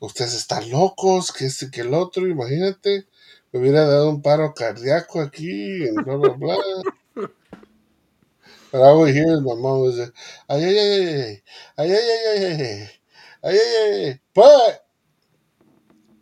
Ustedes 0.00 0.34
están 0.34 0.70
locos, 0.70 1.32
que 1.32 1.46
este, 1.46 1.70
que 1.70 1.82
el 1.82 1.94
otro, 1.94 2.26
imagínate. 2.26 3.06
Me 3.52 3.60
hubiera 3.60 3.84
dado 3.84 4.10
un 4.10 4.22
paro 4.22 4.54
cardíaco 4.54 5.20
aquí, 5.20 5.88
and 5.88 6.04
blah, 6.04 6.16
blah, 6.16 6.34
blah. 6.34 6.56
But 8.72 8.82
I 8.82 8.92
would 8.92 9.12
hear 9.12 9.40
my 9.40 9.54
mom 9.54 9.80
was 9.82 9.98
like, 9.98 10.12
ay, 10.48 10.64
ay, 10.64 10.78
ay, 10.78 11.42
ay, 11.76 11.90
ay, 11.90 11.98
ay, 11.98 11.98
ay, 11.98 12.44
ay, 12.44 12.46
ay, 12.46 12.52
ay, 12.52 12.90
ay, 13.42 13.58
ay, 13.58 14.04
ay. 14.04 14.20
But, 14.32 14.80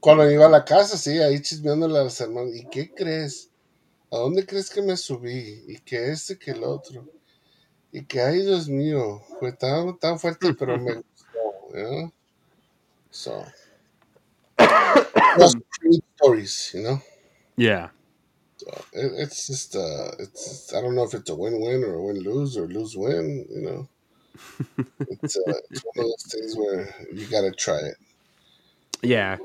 cuando 0.01 0.31
iba 0.31 0.47
a 0.47 0.49
la 0.49 0.65
casa, 0.65 0.97
sí, 0.97 1.19
ahí 1.19 1.43
chismeándole 1.43 1.99
a 1.99 2.05
los 2.05 2.21
hermanos, 2.21 2.57
¿y 2.57 2.67
qué 2.71 2.95
crees? 2.95 3.51
¿A 4.11 4.17
dónde 4.17 4.47
crees 4.47 4.71
que 4.71 4.81
me 4.81 4.97
subí? 4.97 5.65
Y 5.69 5.79
que 5.81 6.11
este, 6.11 6.39
que 6.39 6.53
el 6.53 6.65
otro. 6.65 7.07
Y 7.93 8.07
que, 8.07 8.23
ay, 8.23 8.43
Dios 8.43 8.69
mío, 8.69 9.23
fue 9.39 9.53
tan, 9.53 9.99
tan 9.99 10.19
fuerte, 10.19 10.55
pero 10.55 10.79
me 10.79 10.95
gustó, 10.95 11.27
know? 11.73 12.13
So, 13.11 13.45
stories, 16.17 16.73
you 16.75 16.83
know? 16.83 17.01
Yeah. 17.57 17.89
So 18.57 18.69
it, 18.93 19.13
it's 19.17 19.47
just, 19.47 19.77
uh, 19.77 20.13
it's, 20.19 20.73
I 20.75 20.81
don't 20.81 20.95
know 20.95 21.05
if 21.05 21.15
it's 21.15 21.31
a 21.31 21.35
win-win 21.35 21.85
or 21.85 21.95
a 21.95 22.03
win-lose 22.03 22.57
or 22.57 22.67
lose-win, 22.67 23.47
you 23.51 23.63
know? 23.63 23.89
It's, 25.11 25.37
uh, 25.37 25.53
it's 25.71 25.83
one 25.85 26.05
of 26.05 26.11
those 26.11 26.27
things 26.31 26.57
where 26.57 26.95
you 27.13 27.27
gotta 27.27 27.53
try 27.53 27.79
it. 27.79 27.97
Yeah. 29.03 29.39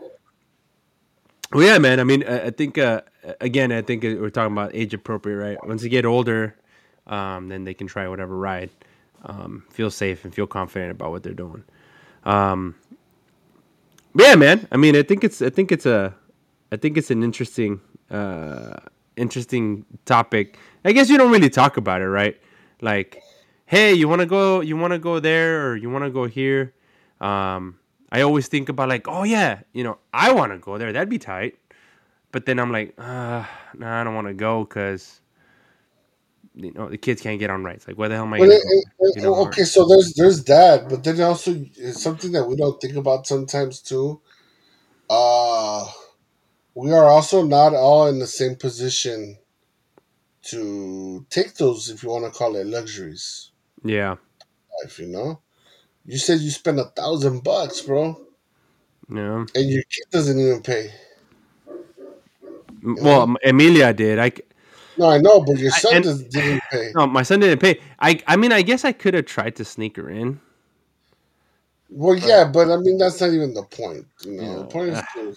Well, 1.54 1.64
yeah, 1.64 1.78
man. 1.78 2.00
I 2.00 2.04
mean, 2.04 2.24
I, 2.28 2.48
I 2.48 2.50
think 2.52 2.78
uh, 2.78 3.02
again, 3.42 3.72
I 3.72 3.82
think 3.82 4.04
we're 4.04 4.30
talking 4.30 4.54
about 4.54 4.76
age 4.76 4.94
appropriate, 4.94 5.38
right? 5.38 5.68
Once 5.68 5.84
you 5.84 5.90
get 5.90 6.06
older, 6.06 6.56
um, 7.08 7.50
then 7.50 7.64
they 7.64 7.74
can 7.74 7.88
try 7.88 8.08
whatever 8.08 8.38
ride, 8.38 8.72
um, 9.24 9.64
feel 9.70 9.92
safe 9.92 10.26
and 10.26 10.34
feel 10.34 10.48
confident 10.48 10.92
about 10.92 11.12
what 11.12 11.24
they're 11.24 11.34
doing. 11.34 11.64
Um, 12.26 12.76
yeah, 14.16 14.36
man. 14.36 14.68
I 14.72 14.78
mean, 14.78 14.96
I 14.96 15.04
think 15.04 15.24
it's 15.24 15.42
I 15.42 15.50
think 15.50 15.72
it's 15.72 15.86
a 15.86 16.14
I 16.72 16.78
think 16.78 16.98
it's 16.98 17.12
an 17.12 17.24
interesting 17.24 17.82
uh, 18.10 18.78
interesting 19.16 19.86
topic. 20.06 20.58
I 20.86 20.92
guess 20.92 21.10
you 21.10 21.18
don't 21.18 21.32
really 21.32 21.50
talk 21.50 21.78
about 21.78 22.02
it, 22.02 22.08
right? 22.08 22.40
Like, 22.82 23.22
hey, 23.66 23.94
you 23.94 24.08
want 24.08 24.22
to 24.22 24.26
go? 24.26 24.62
You 24.62 24.78
want 24.78 24.94
to 24.94 25.00
go 25.00 25.20
there, 25.20 25.68
or 25.68 25.76
you 25.76 25.90
want 25.90 26.04
to 26.04 26.12
go 26.12 26.26
here? 26.26 26.74
Um, 27.22 27.80
I 28.12 28.22
always 28.22 28.48
think 28.48 28.70
about 28.70 28.90
like, 28.90 29.08
oh 29.08 29.24
yeah, 29.24 29.62
you 29.74 29.84
know, 29.84 29.98
I 30.14 30.32
want 30.32 30.52
to 30.52 30.60
go 30.60 30.78
there. 30.78 30.94
That'd 30.94 31.10
be 31.10 31.20
tight. 31.20 31.58
But 32.32 32.46
then 32.46 32.60
I'm 32.60 32.72
like, 32.72 32.94
uh, 32.98 33.46
nah, 33.78 34.02
I 34.02 34.04
don't 34.04 34.16
want 34.16 34.28
to 34.28 34.34
go 34.34 34.66
because 34.66 35.22
you 36.56 36.72
know 36.74 36.90
the 36.90 36.98
kids 36.98 37.22
can't 37.22 37.40
get 37.40 37.50
on 37.50 37.64
rights. 37.64 37.88
Like, 37.88 37.98
where 37.98 38.10
the 38.10 38.16
hell 38.16 38.26
am 38.26 38.34
I? 38.34 38.40
But 38.40 38.44
Gonna 38.44 38.56
it, 38.56 38.62
go? 38.62 38.74
it- 38.76 38.88
it- 39.00 39.16
You 39.16 39.22
know, 39.22 39.36
okay, 39.48 39.64
so 39.66 39.88
there's 39.88 40.14
there's 40.16 40.44
that, 40.46 40.90
but 40.90 41.04
then 41.04 41.22
also 41.22 41.52
it's 41.76 42.02
something 42.02 42.32
that 42.34 42.48
we 42.48 42.56
don't 42.56 42.80
think 42.82 42.96
about 42.96 43.28
sometimes 43.28 43.82
too. 43.82 44.22
Uh 45.10 45.88
we 46.76 46.92
are 46.92 47.06
also 47.06 47.44
not 47.44 47.74
all 47.76 48.08
in 48.08 48.20
the 48.20 48.28
same 48.28 48.56
position 48.56 49.38
to 50.44 51.26
take 51.30 51.56
those, 51.56 51.90
if 51.90 52.04
you 52.04 52.10
want 52.10 52.26
to 52.26 52.32
call 52.38 52.56
it 52.56 52.68
luxuries. 52.68 53.52
Yeah, 53.84 54.16
Life, 54.84 55.00
you 55.00 55.08
know. 55.08 55.42
You 56.06 56.18
said 56.18 56.40
you 56.42 56.52
spent 56.52 56.80
a 56.80 56.86
thousand 56.86 57.44
bucks, 57.44 57.82
bro, 57.82 58.20
yeah. 59.10 59.46
and 59.56 59.70
your 59.70 59.84
kid 59.84 60.06
doesn't 60.12 60.40
even 60.40 60.62
pay. 60.64 60.92
Well, 62.84 63.36
Emilia 63.44 63.94
did. 63.94 64.20
I 64.20 64.32
No, 64.98 65.10
I 65.10 65.18
know, 65.18 65.42
but 65.42 65.58
your 65.58 65.72
I- 65.72 65.78
son 65.80 65.96
and- 66.08 66.30
didn't 66.30 66.62
pay. 66.72 66.92
no, 66.96 67.08
my 67.08 67.24
son 67.24 67.40
didn't 67.40 67.60
pay. 67.60 67.80
I 68.00 68.20
I 68.28 68.36
mean, 68.36 68.52
I 68.52 68.62
guess 68.62 68.86
I 68.86 68.92
could 68.92 69.14
have 69.14 69.26
tried 69.26 69.56
to 69.58 69.66
sneak 69.66 69.98
her 69.98 70.10
in. 70.10 70.40
Well, 71.90 72.16
yeah, 72.18 72.46
but 72.52 72.72
I 72.72 72.78
mean 72.78 72.98
that's 72.98 73.22
not 73.22 73.32
even 73.32 73.54
the 73.54 73.64
point. 73.64 74.06
You 74.26 74.42
know, 74.42 74.60
the 74.60 74.66
point 74.66 74.90
is, 74.90 75.00
to, 75.16 75.36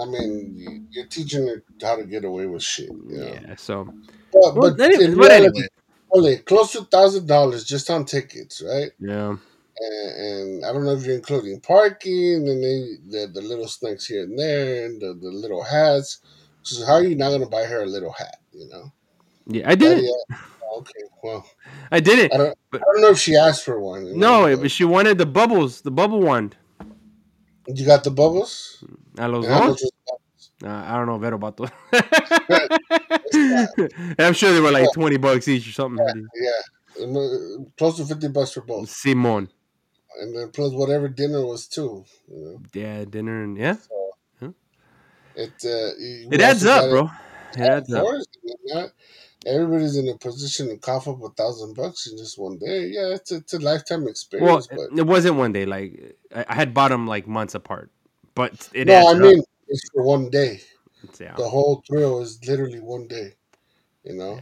I 0.00 0.04
mean, 0.06 0.86
you're 0.90 1.06
teaching 1.06 1.46
her 1.48 1.62
how 1.82 1.96
to 1.96 2.04
get 2.04 2.24
away 2.24 2.46
with 2.46 2.62
shit. 2.62 2.90
You 2.90 3.18
know? 3.18 3.26
Yeah. 3.26 3.54
So, 3.56 3.84
But, 4.32 4.54
Well, 4.54 4.74
but 4.74 4.80
anyway- 4.80 5.14
but 5.14 5.28
reality, 5.28 5.46
anyway. 5.46 5.68
only 6.12 6.36
close 6.38 6.72
to 6.72 6.84
thousand 6.84 7.26
dollars 7.26 7.64
just 7.64 7.90
on 7.90 8.04
tickets, 8.04 8.62
right? 8.64 8.90
yeah. 9.00 9.36
And, 9.78 10.08
and 10.26 10.64
I 10.64 10.72
don't 10.72 10.84
know 10.86 10.92
if 10.94 11.04
you're 11.04 11.16
including 11.16 11.60
parking 11.60 12.48
and 12.48 12.62
then 12.64 12.98
the, 13.08 13.30
the 13.34 13.42
little 13.42 13.68
snacks 13.68 14.06
here 14.06 14.22
and 14.22 14.38
there 14.38 14.86
and 14.86 14.98
the, 15.02 15.12
the 15.14 15.28
little 15.30 15.62
hats. 15.62 16.18
So 16.62 16.86
how 16.86 16.94
are 16.94 17.04
you 17.04 17.14
not 17.14 17.30
gonna 17.30 17.46
buy 17.48 17.64
her 17.64 17.82
a 17.82 17.86
little 17.86 18.12
hat? 18.12 18.38
You 18.52 18.68
know? 18.70 18.92
Yeah, 19.46 19.70
I 19.70 19.74
did 19.74 19.98
it. 19.98 20.04
Yeah. 20.04 20.36
Okay. 20.78 20.92
Well, 21.22 21.46
I 21.90 22.00
did 22.00 22.18
it. 22.18 22.32
I 22.34 22.36
don't. 22.36 22.58
But- 22.70 22.82
I 22.82 22.84
don't 22.92 23.00
know 23.02 23.10
if 23.10 23.18
she 23.18 23.36
asked 23.36 23.64
for 23.64 23.80
one. 23.80 24.18
No, 24.18 24.56
but- 24.56 24.70
she 24.70 24.84
wanted 24.84 25.18
the 25.18 25.26
bubbles, 25.26 25.80
the 25.82 25.90
bubble 25.90 26.20
wand. 26.20 26.56
you 27.66 27.86
got 27.86 28.04
the 28.04 28.10
bubbles. 28.10 28.84
A 29.18 29.28
los 29.28 29.46
dos? 29.46 29.90
Uh, 30.64 30.68
I 30.68 30.96
don't 30.96 31.06
know 31.06 31.18
Vero 31.18 31.36
about 31.36 31.56
those. 31.58 31.70
I'm 34.18 34.32
sure 34.32 34.52
they 34.52 34.60
were 34.60 34.70
like 34.70 34.90
20 34.94 35.16
bucks 35.18 35.48
each 35.48 35.68
or 35.68 35.72
something. 35.72 36.26
Yeah, 36.34 37.04
um, 37.04 37.66
close 37.76 37.96
to 37.98 38.06
fifty 38.06 38.28
bucks 38.28 38.52
for 38.52 38.62
both, 38.62 38.88
Simon. 38.88 39.50
and 40.20 40.34
then 40.36 40.48
plus 40.50 40.72
whatever 40.72 41.08
dinner 41.08 41.44
was 41.44 41.66
too. 41.68 42.04
You 42.28 42.36
know, 42.44 42.62
Yeah, 42.72 43.04
dinner 43.04 43.42
and 43.44 43.56
yeah. 43.58 43.76
it 45.34 45.52
uh, 45.64 45.92
It 46.32 46.40
adds 46.40 46.64
up, 46.64 46.88
bro. 46.90 47.10
It 47.54 47.60
adds 47.60 47.92
up. 47.92 48.06
Course, 49.46 49.54
I 49.54 49.60
mean, 49.60 49.64
not 49.64 49.66
everybody's 49.66 49.96
in 49.96 50.08
a 50.08 50.16
position 50.18 50.68
to 50.68 50.76
cough 50.76 51.08
up 51.08 51.22
a 51.22 51.28
thousand 51.30 51.74
bucks 51.74 52.06
in 52.10 52.16
just 52.18 52.38
one 52.38 52.58
day. 52.58 52.86
Yeah, 52.92 53.14
it's 53.14 53.32
a, 53.32 53.36
it's 53.36 53.54
a 53.54 53.58
lifetime 53.58 54.00
Well, 54.02 54.10
experience. 54.10 54.68
but 54.68 54.98
it 54.98 55.06
wasn't 55.06 55.36
one 55.36 55.52
day. 55.52 55.66
Like 55.66 56.16
I, 56.34 56.54
had 56.54 56.74
bought 56.74 56.90
them 56.90 57.06
like 57.06 57.26
months 57.26 57.54
apart, 57.54 57.90
but 58.34 58.68
it 58.72 58.86
no, 58.88 58.94
I 58.94 59.12
up. 59.12 59.18
mean 59.18 59.42
it's 59.68 59.90
for 59.94 60.02
one 60.02 60.30
day. 60.30 60.60
Yeah. 61.20 61.34
The 61.36 61.48
whole 61.48 61.82
thrill 61.86 62.20
is 62.20 62.38
literally 62.48 62.80
one 62.80 63.06
day. 63.06 63.34
You 64.04 64.14
know, 64.14 64.40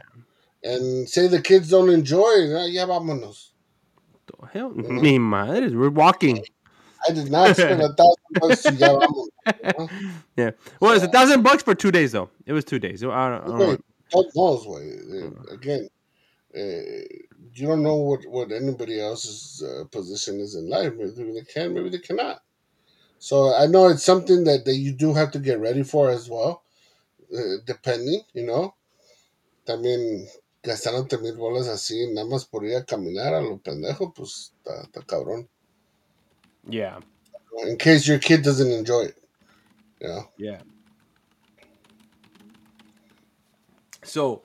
and 0.62 1.08
say 1.08 1.26
the 1.26 1.40
kids 1.40 1.70
don't 1.70 1.90
enjoy 1.90 2.30
it. 2.30 2.54
ah, 2.54 2.66
Yeah, 2.66 2.86
vámonos. 2.86 3.50
Hell, 4.52 4.70
mi 4.70 5.18
madre, 5.18 5.68
we're 5.70 5.90
walking. 5.90 6.44
I 7.08 7.12
did 7.12 7.30
not 7.30 7.56
spend 7.56 7.82
a 7.82 7.94
thousand 7.94 8.24
bucks 8.40 8.62
to 8.62 8.72
ya 8.74 8.98
vamos. 8.98 9.28
¿no? 9.78 9.88
Yeah. 10.36 10.50
Well, 10.80 10.92
it's 10.92 11.04
a 11.04 11.08
thousand 11.08 11.42
bucks 11.42 11.62
for 11.62 11.74
two 11.74 11.90
days 11.92 12.12
though. 12.12 12.30
It 12.46 12.52
was 12.52 12.64
two 12.64 12.78
days. 12.78 13.02
I 13.04 13.06
don't, 13.30 13.54
I 13.54 13.58
don't 13.58 13.84
know. 14.14 14.20
Wait, 14.22 14.34
God 14.34 14.36
knows, 14.36 14.66
way. 14.66 15.22
Uh, 15.22 15.54
Again, 15.54 15.88
uh, 16.56 17.04
you 17.54 17.66
don't 17.66 17.82
know 17.82 17.96
what, 17.96 18.20
what 18.26 18.52
anybody 18.52 19.00
else's 19.00 19.62
uh, 19.62 19.84
position 19.84 20.40
is 20.40 20.54
in 20.54 20.68
life. 20.68 20.92
Maybe 20.96 21.32
they 21.32 21.42
can, 21.42 21.74
maybe 21.74 21.90
they 21.90 21.98
cannot. 21.98 22.42
So 23.18 23.54
I 23.54 23.66
know 23.66 23.88
it's 23.88 24.02
something 24.02 24.44
that, 24.44 24.64
that 24.64 24.76
you 24.76 24.92
do 24.92 25.14
have 25.14 25.30
to 25.32 25.38
get 25.38 25.58
ready 25.60 25.82
for 25.82 26.10
as 26.10 26.28
well, 26.28 26.62
uh, 27.36 27.56
depending, 27.66 28.22
you 28.34 28.46
know. 28.46 28.74
I 29.66 29.72
También 29.72 30.28
gastándote 30.62 31.18
mil 31.20 31.36
bolas 31.36 31.68
así, 31.68 32.12
nada 32.12 32.26
más 32.26 32.44
por 32.44 32.64
ir 32.64 32.76
a 32.76 32.84
caminar 32.84 33.34
a 33.34 33.40
lo 33.40 33.58
pendejo, 33.58 34.12
pues 34.14 34.52
está, 34.64 35.06
cabrón. 35.06 35.48
Yeah. 36.68 37.00
In 37.66 37.76
case 37.76 38.06
your 38.06 38.18
kid 38.18 38.42
doesn't 38.42 38.70
enjoy 38.70 39.04
it, 39.04 39.16
you 40.00 40.08
know. 40.08 40.28
Yeah. 40.36 40.60
So, 44.04 44.42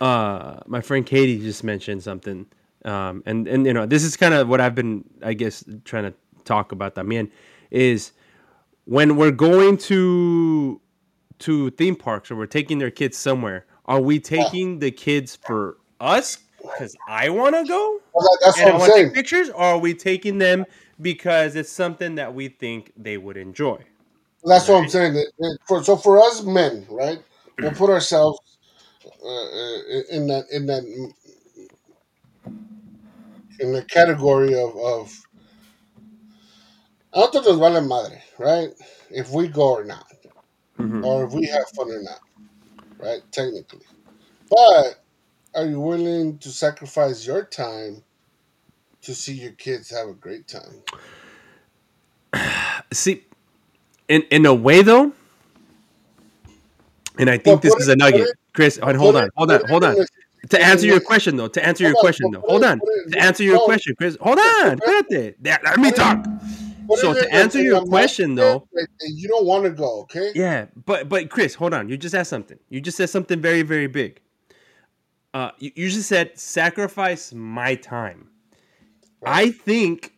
uh, 0.00 0.60
my 0.66 0.80
friend 0.80 1.04
Katie 1.06 1.38
just 1.38 1.64
mentioned 1.64 2.02
something, 2.02 2.46
um, 2.84 3.22
and 3.26 3.46
and 3.46 3.66
you 3.66 3.72
know 3.72 3.86
this 3.86 4.04
is 4.04 4.16
kind 4.16 4.34
of 4.34 4.48
what 4.48 4.60
I've 4.60 4.74
been, 4.74 5.04
I 5.22 5.34
guess, 5.34 5.64
trying 5.84 6.04
to 6.04 6.14
talk 6.44 6.72
about. 6.72 6.94
También 6.94 7.30
is 7.70 8.12
when 8.84 9.16
we're 9.16 9.30
going 9.30 9.76
to 9.78 10.80
to 11.40 11.70
theme 11.70 11.96
parks 11.96 12.30
or 12.30 12.36
we're 12.36 12.46
taking 12.46 12.78
their 12.78 12.90
kids 12.90 13.16
somewhere. 13.16 13.66
Are 13.86 14.00
we 14.00 14.20
taking 14.20 14.78
the 14.78 14.90
kids 14.90 15.36
for 15.36 15.76
us 16.00 16.38
because 16.62 16.96
I 17.08 17.28
want 17.28 17.54
to 17.56 17.64
go 17.64 18.00
Well, 18.14 18.28
that's 18.42 18.58
and 18.58 18.66
what 18.66 18.74
I'm 18.74 18.80
want 18.80 18.92
to 18.92 18.96
saying. 18.96 19.06
take 19.08 19.14
pictures, 19.14 19.48
or 19.50 19.56
are 19.56 19.78
we 19.78 19.94
taking 19.94 20.38
them 20.38 20.64
because 21.00 21.56
it's 21.56 21.70
something 21.70 22.14
that 22.14 22.32
we 22.34 22.48
think 22.48 22.92
they 22.96 23.18
would 23.18 23.36
enjoy? 23.36 23.78
That's 24.44 24.68
what 24.68 24.82
I'm 24.82 24.88
saying. 24.88 25.24
For, 25.66 25.82
so 25.82 25.96
for 25.96 26.18
us 26.20 26.42
men, 26.42 26.86
right, 26.90 27.20
we'll 27.60 27.72
put 27.72 27.90
ourselves 27.90 28.38
uh, 29.06 29.28
uh, 29.28 30.02
in 30.10 30.26
that 30.28 30.44
in 30.52 30.66
that 30.66 30.84
in 33.60 33.72
the 33.72 33.82
category 33.84 34.54
of 34.54 34.76
of 34.76 35.12
nosotros 37.14 37.46
nos 37.46 37.58
vale 37.58 37.80
madre, 37.82 38.22
right? 38.38 38.70
If 39.10 39.30
we 39.30 39.48
go 39.48 39.72
or 39.74 39.84
not, 39.84 40.06
Mhm. 40.78 41.04
or 41.04 41.26
if 41.26 41.32
we 41.32 41.46
have 41.48 41.64
fun 41.76 41.90
or 41.90 42.02
not, 42.02 42.20
right? 42.98 43.20
Technically, 43.32 43.86
but 44.50 45.04
are 45.54 45.66
you 45.66 45.80
willing 45.80 46.38
to 46.40 46.50
sacrifice 46.50 47.26
your 47.26 47.44
time 47.44 48.04
to 49.02 49.14
see 49.14 49.34
your 49.34 49.52
kids 49.52 49.90
have 49.90 50.08
a 50.08 50.14
great 50.14 50.48
time? 50.48 50.84
See, 52.92 53.24
in 54.08 54.22
in 54.30 54.46
a 54.46 54.54
way 54.54 54.82
though, 54.82 55.12
and 57.18 57.30
I 57.30 57.38
think 57.38 57.44
Well, 57.46 57.58
this 57.62 57.74
is 57.80 57.88
it- 57.88 57.92
a 57.92 57.96
nugget, 57.96 58.28
Chris. 58.54 58.78
Hold 58.78 58.96
Put 58.96 59.14
on, 59.16 59.30
hold 59.36 59.50
on, 59.50 59.68
hold 59.68 59.84
on. 59.84 59.96
To 60.50 60.60
answer 60.60 60.86
your 60.86 61.00
question 61.00 61.36
though, 61.36 61.48
to 61.48 61.64
answer 61.64 61.84
your 61.84 61.94
question 61.94 62.30
though, 62.32 62.40
hold 62.40 62.64
on. 62.64 62.80
To 62.80 63.18
answer 63.18 63.44
your 63.44 63.60
question, 63.64 63.94
Chris, 63.96 64.16
hold 64.20 64.38
on. 64.38 64.78
Espérate. 64.78 65.36
Let 65.42 65.78
me 65.78 65.92
talk. 65.92 66.26
So 66.96 67.14
to 67.14 67.32
answer 67.32 67.62
your 67.62 67.84
question, 67.84 68.34
though- 68.34 68.66
you 69.06 69.28
don't 69.28 69.46
want 69.46 69.64
to 69.64 69.70
go, 69.70 70.00
okay? 70.02 70.32
Yeah, 70.34 70.66
but 70.84 71.08
but 71.08 71.30
Chris, 71.30 71.54
hold 71.54 71.74
on. 71.74 71.88
You 71.88 71.96
just 71.96 72.14
asked 72.14 72.30
something. 72.30 72.58
You 72.68 72.80
just 72.80 72.96
said 72.96 73.08
something 73.10 73.40
very 73.40 73.62
very 73.62 73.86
big. 73.86 74.20
Uh, 75.34 75.50
you, 75.58 75.70
you 75.74 75.88
just 75.88 76.08
said 76.08 76.38
sacrifice 76.38 77.32
my 77.32 77.74
time. 77.76 78.28
I 79.24 79.50
think 79.50 80.12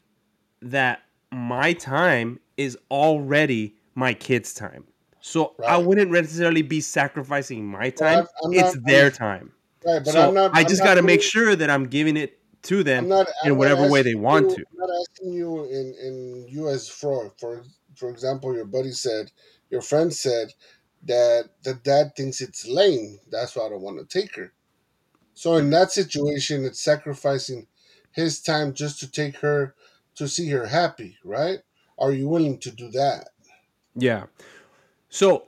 that 0.63 1.03
my 1.31 1.75
time 1.75 2.41
is 2.57 2.79
already 2.91 3.77
my 3.95 4.15
kids' 4.15 4.55
time. 4.55 4.87
So 5.27 5.55
I 5.67 5.79
wouldn't 5.79 6.11
necessarily 6.11 6.61
be 6.61 6.83
sacrificing 6.83 7.65
my 7.65 7.89
time. 7.89 8.19
I'm- 8.19 8.27
I'm 8.45 8.53
it's 8.53 8.75
not- 8.75 8.85
their 8.85 9.05
I'm- 9.05 9.13
time. 9.13 9.53
Right, 9.83 10.05
but 10.05 10.13
so 10.13 10.29
I'm 10.29 10.35
not. 10.35 10.51
I 10.55 10.65
just 10.65 10.83
got 10.83 10.95
to 10.97 11.03
make 11.03 11.23
sure 11.23 11.57
that 11.57 11.71
I'm 11.71 11.87
giving 11.87 12.19
it 12.19 12.39
to 12.65 12.83
them 12.83 13.09
not, 13.09 13.27
in 13.43 13.57
whatever 13.57 13.89
way 13.89 14.03
they 14.03 14.15
want 14.15 14.51
you, 14.51 14.57
to. 14.57 14.65
I'm 14.71 14.79
not 14.79 14.91
asking 15.01 15.33
you 15.33 15.65
in 15.65 15.95
in 15.95 16.47
you 16.49 16.69
as 16.69 16.89
for 16.91 17.33
for 17.41 17.65
for 17.97 18.11
example, 18.11 18.55
your 18.55 18.67
buddy 18.67 18.93
said, 18.93 19.31
your 19.71 19.81
friend 19.81 20.13
said 20.13 20.53
that 21.05 21.49
the 21.63 21.73
dad 21.73 22.15
thinks 22.17 22.43
it's 22.43 22.67
lame. 22.67 23.19
That's 23.31 23.57
why 23.57 23.65
I 23.65 23.71
don't 23.71 23.81
want 23.83 23.99
to 23.99 24.19
take 24.19 24.37
her. 24.37 24.53
So 25.33 25.57
in 25.57 25.71
that 25.71 25.91
situation, 25.91 26.65
it's 26.67 26.81
sacrificing 26.81 27.67
his 28.13 28.43
time 28.43 28.75
just 28.75 29.01
to 29.01 29.11
take 29.11 29.37
her 29.37 29.75
to 30.17 30.29
see 30.29 30.49
her 30.51 30.67
happy, 30.67 31.17
right? 31.25 31.61
Are 31.99 32.13
you 32.13 32.29
willing 32.29 32.59
to 32.61 32.71
do 32.71 32.91
that? 32.91 33.31
Yeah. 33.97 34.25
So 35.15 35.45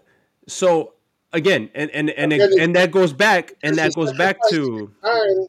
so 0.46 0.92
again, 1.32 1.70
and 1.74 1.90
and 1.90 2.10
and 2.10 2.32
Again, 2.32 2.52
and 2.60 2.76
that 2.76 2.92
goes 2.92 3.12
back, 3.12 3.52
and 3.64 3.76
that 3.76 3.94
goes 3.94 4.12
back 4.12 4.38
to 4.50 4.92
Time, 5.02 5.46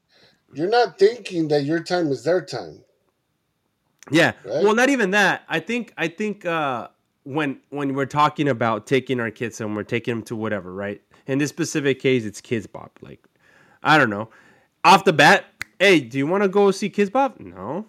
you're 0.56 0.70
not 0.70 0.98
thinking 0.98 1.48
that 1.50 1.66
your 1.66 1.84
time 1.84 2.12
is 2.12 2.24
their 2.24 2.42
time. 2.42 2.84
Yeah. 4.10 4.32
Right? 4.44 4.64
Well, 4.64 4.74
not 4.74 4.90
even 4.90 5.12
that. 5.12 5.44
I 5.48 5.60
think 5.60 5.94
I 6.00 6.08
think 6.08 6.48
uh, 6.48 6.88
when 7.26 7.60
when 7.70 7.94
we're 7.94 8.08
talking 8.08 8.50
about 8.50 8.88
taking 8.88 9.20
our 9.20 9.30
kids 9.30 9.62
and 9.62 9.76
we're 9.76 9.84
taking 9.84 10.16
them 10.16 10.24
to 10.24 10.36
whatever, 10.36 10.74
right? 10.74 11.00
In 11.28 11.38
this 11.38 11.50
specific 11.50 12.00
case, 12.00 12.26
it's 12.26 12.42
Kidz 12.42 12.72
Bop. 12.72 12.98
Like, 13.04 13.24
I 13.84 14.00
don't 14.00 14.10
know. 14.10 14.30
Off 14.84 15.04
the 15.04 15.14
bat, 15.14 15.46
hey, 15.78 16.00
do 16.00 16.18
you 16.18 16.26
want 16.26 16.42
to 16.42 16.50
go 16.50 16.72
see 16.72 16.90
Kidz 16.90 17.12
Bop? 17.12 17.40
No. 17.40 17.86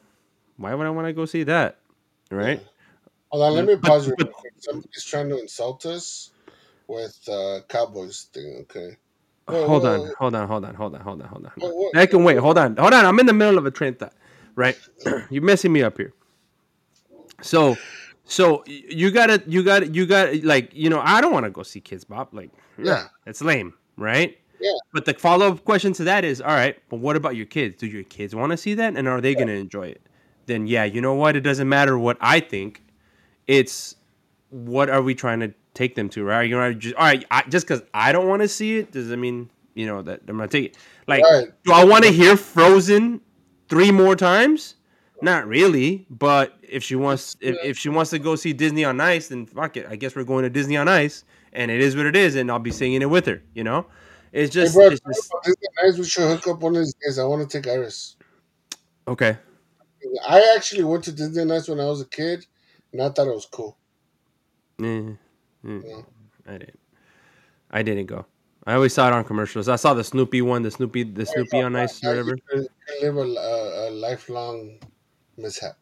Why 0.59 0.74
would 0.74 0.87
I 0.87 0.91
want 0.91 1.07
to 1.07 1.14
go 1.14 1.24
see 1.24 1.45
that? 1.45 1.79
Right? 2.31 2.61
Hold 3.31 3.43
on, 3.45 3.55
let 3.55 3.66
me 3.66 3.74
But- 3.76 3.89
pause 3.89 4.09
but- 4.09 4.18
real 4.22 4.33
quick. 4.33 4.53
Somebody's 4.59 5.05
trying 5.05 5.29
to 5.31 5.39
insult 5.39 5.87
us 5.87 6.31
with 6.89 7.18
uh, 7.29 7.61
Cowboys 7.68 8.29
thing. 8.33 8.59
Okay. 8.62 8.97
Whoa, 9.47 9.66
hold 9.66 9.83
whoa, 9.83 9.95
on, 9.95 10.01
whoa. 10.01 10.12
hold 10.18 10.35
on, 10.35 10.49
hold 10.49 10.64
on, 10.64 10.74
hold 10.74 10.95
on, 10.95 11.01
hold 11.01 11.22
on, 11.22 11.29
hold 11.29 11.47
on. 11.47 11.53
Whoa, 11.59 11.68
whoa. 11.70 11.91
I 12.01 12.07
can 12.07 12.22
wait. 12.24 12.37
Hold 12.39 12.59
on, 12.59 12.76
hold 12.76 12.93
on. 12.93 13.05
I'm 13.05 13.18
in 13.18 13.26
the 13.26 13.33
middle 13.33 13.57
of 13.59 13.64
a 13.66 13.70
train 13.70 13.95
thought, 13.95 14.12
right? 14.57 14.76
You're 15.31 15.43
messing 15.43 15.72
me 15.72 15.83
up 15.83 15.97
here. 15.97 16.12
So, 17.41 17.76
so 18.24 18.64
you 18.66 19.11
gotta, 19.11 19.43
you 19.47 19.62
gotta, 19.62 19.87
you 19.89 20.05
gotta, 20.07 20.41
like, 20.45 20.70
you 20.74 20.91
know, 20.91 21.01
I 21.01 21.20
don't 21.20 21.33
want 21.33 21.45
to 21.45 21.51
go 21.51 21.62
see 21.62 21.81
Kidz 21.81 22.07
Bop. 22.07 22.35
Like, 22.35 22.51
Yeah. 22.76 23.05
it's 23.26 23.41
lame, 23.41 23.74
right? 23.97 24.37
Yeah. 24.61 24.72
But 24.93 25.05
the 25.05 25.14
follow 25.14 25.49
up 25.53 25.64
question 25.64 25.93
to 25.95 26.05
that 26.05 26.24
is, 26.24 26.41
all 26.41 26.49
right, 26.49 26.76
but 26.89 26.99
what 26.99 27.14
about 27.16 27.37
your 27.37 27.47
kids? 27.47 27.76
Do 27.79 27.87
your 27.87 28.03
kids 28.03 28.35
want 28.35 28.51
to 28.51 28.57
see 28.57 28.74
that, 28.74 28.97
and 28.97 29.07
are 29.07 29.20
they 29.20 29.35
gonna 29.35 29.53
enjoy 29.53 29.87
it? 29.89 30.03
Then 30.47 30.66
yeah, 30.66 30.85
you 30.85 31.01
know 31.01 31.14
what? 31.14 31.37
It 31.37 31.41
doesn't 31.43 31.68
matter 31.68 31.97
what 31.99 32.16
I 32.20 32.41
think. 32.41 32.83
It's 33.49 33.96
what 34.51 34.88
are 34.90 35.03
we 35.03 35.14
trying 35.14 35.40
to 35.40 35.53
take 35.74 35.94
them 35.96 36.09
to, 36.11 36.22
right? 36.24 36.49
You 36.49 36.57
know, 36.57 36.72
just 36.72 36.94
all 36.94 37.05
right, 37.05 37.24
I, 37.30 37.42
just 37.49 37.66
because 37.66 37.82
I 37.94 38.12
don't 38.12 38.28
want 38.28 38.42
to 38.42 38.49
see 38.49 38.78
it 38.78 38.92
doesn't 38.92 39.20
mean 39.20 39.51
you 39.74 39.86
know 39.86 40.03
that 40.03 40.20
I'm 40.28 40.36
gonna 40.36 40.49
take 40.49 40.66
it. 40.66 40.76
Like, 41.07 41.22
Right. 41.24 41.49
do 41.64 41.72
I 41.72 41.84
want 41.84 42.05
to 42.05 42.11
hear 42.12 42.36
Frozen 42.36 43.20
three 43.68 43.90
more 43.90 44.14
times? 44.14 44.74
Not 45.20 45.49
really, 45.49 46.07
but 46.11 46.57
if 46.62 46.84
she 46.84 46.94
wants, 46.94 47.36
if, 47.40 47.57
if 47.64 47.76
she 47.78 47.88
wants 47.88 48.11
to 48.11 48.20
go 48.20 48.36
see 48.36 48.53
Disney 48.53 48.84
on 48.84 49.01
Ice, 49.01 49.28
then 49.28 49.46
fuck 49.46 49.76
it. 49.76 49.86
I 49.88 49.96
guess 49.96 50.14
we're 50.14 50.22
going 50.22 50.44
to 50.44 50.51
Disney 50.51 50.76
on 50.76 50.86
Ice, 50.86 51.24
and 51.53 51.70
it 51.72 51.80
is 51.80 51.96
what 51.96 52.07
it 52.07 52.14
is, 52.14 52.36
and 52.36 52.51
I'll 52.53 52.61
be 52.61 52.70
singing 52.70 53.03
it 53.03 53.11
with 53.11 53.26
her. 53.26 53.42
You 53.55 53.64
know, 53.64 53.86
it's 54.32 54.55
Hey, 54.55 54.62
just, 54.62 54.74
bro, 54.74 54.86
it's 54.86 55.01
just 55.01 55.32
this 55.44 55.57
is 55.57 55.68
nice. 55.82 55.99
We 55.99 56.05
should 56.05 56.28
hook 56.28 56.46
up 56.46 56.61
one 56.61 56.76
of 56.76 56.82
these 56.82 56.94
days. 57.05 57.18
I 57.18 57.24
want 57.24 57.49
to 57.49 57.61
take 57.61 57.68
Iris. 57.68 58.14
okay. 59.09 59.36
I 60.28 60.55
actually 60.57 60.84
went 60.84 61.03
to 61.05 61.12
Disney 61.12 61.42
on 61.42 61.51
Ice 61.51 61.68
when 61.68 61.80
I 61.80 61.86
was 61.86 62.01
a 62.01 62.07
kid, 62.07 62.46
and 62.93 63.03
I 63.03 63.09
thought 63.11 63.26
it 63.28 63.34
was 63.34 63.47
cool. 63.47 63.76
Mm, 64.78 65.18
Yeah. 65.64 66.03
I 66.47 66.53
didn't. 66.59 66.80
I 67.70 67.82
didn't 67.82 68.07
go. 68.07 68.26
I 68.66 68.74
always 68.74 68.93
saw 68.93 69.09
it 69.09 69.12
on 69.12 69.24
commercials. 69.24 69.68
I 69.68 69.76
saw 69.76 69.95
the 69.95 70.05
Snoopy 70.05 70.43
one, 70.43 70.62
the 70.62 70.70
Snoopy, 70.70 71.05
the 71.05 71.26
Snoopy 71.26 71.62
on 71.62 71.76
Ice, 71.76 72.05
or 72.05 72.11
whatever. 72.11 72.36
live 73.01 73.16
a, 73.16 73.20
a, 73.20 73.89
a 73.89 73.91
lifelong 73.91 74.78
mishap. 75.36 75.76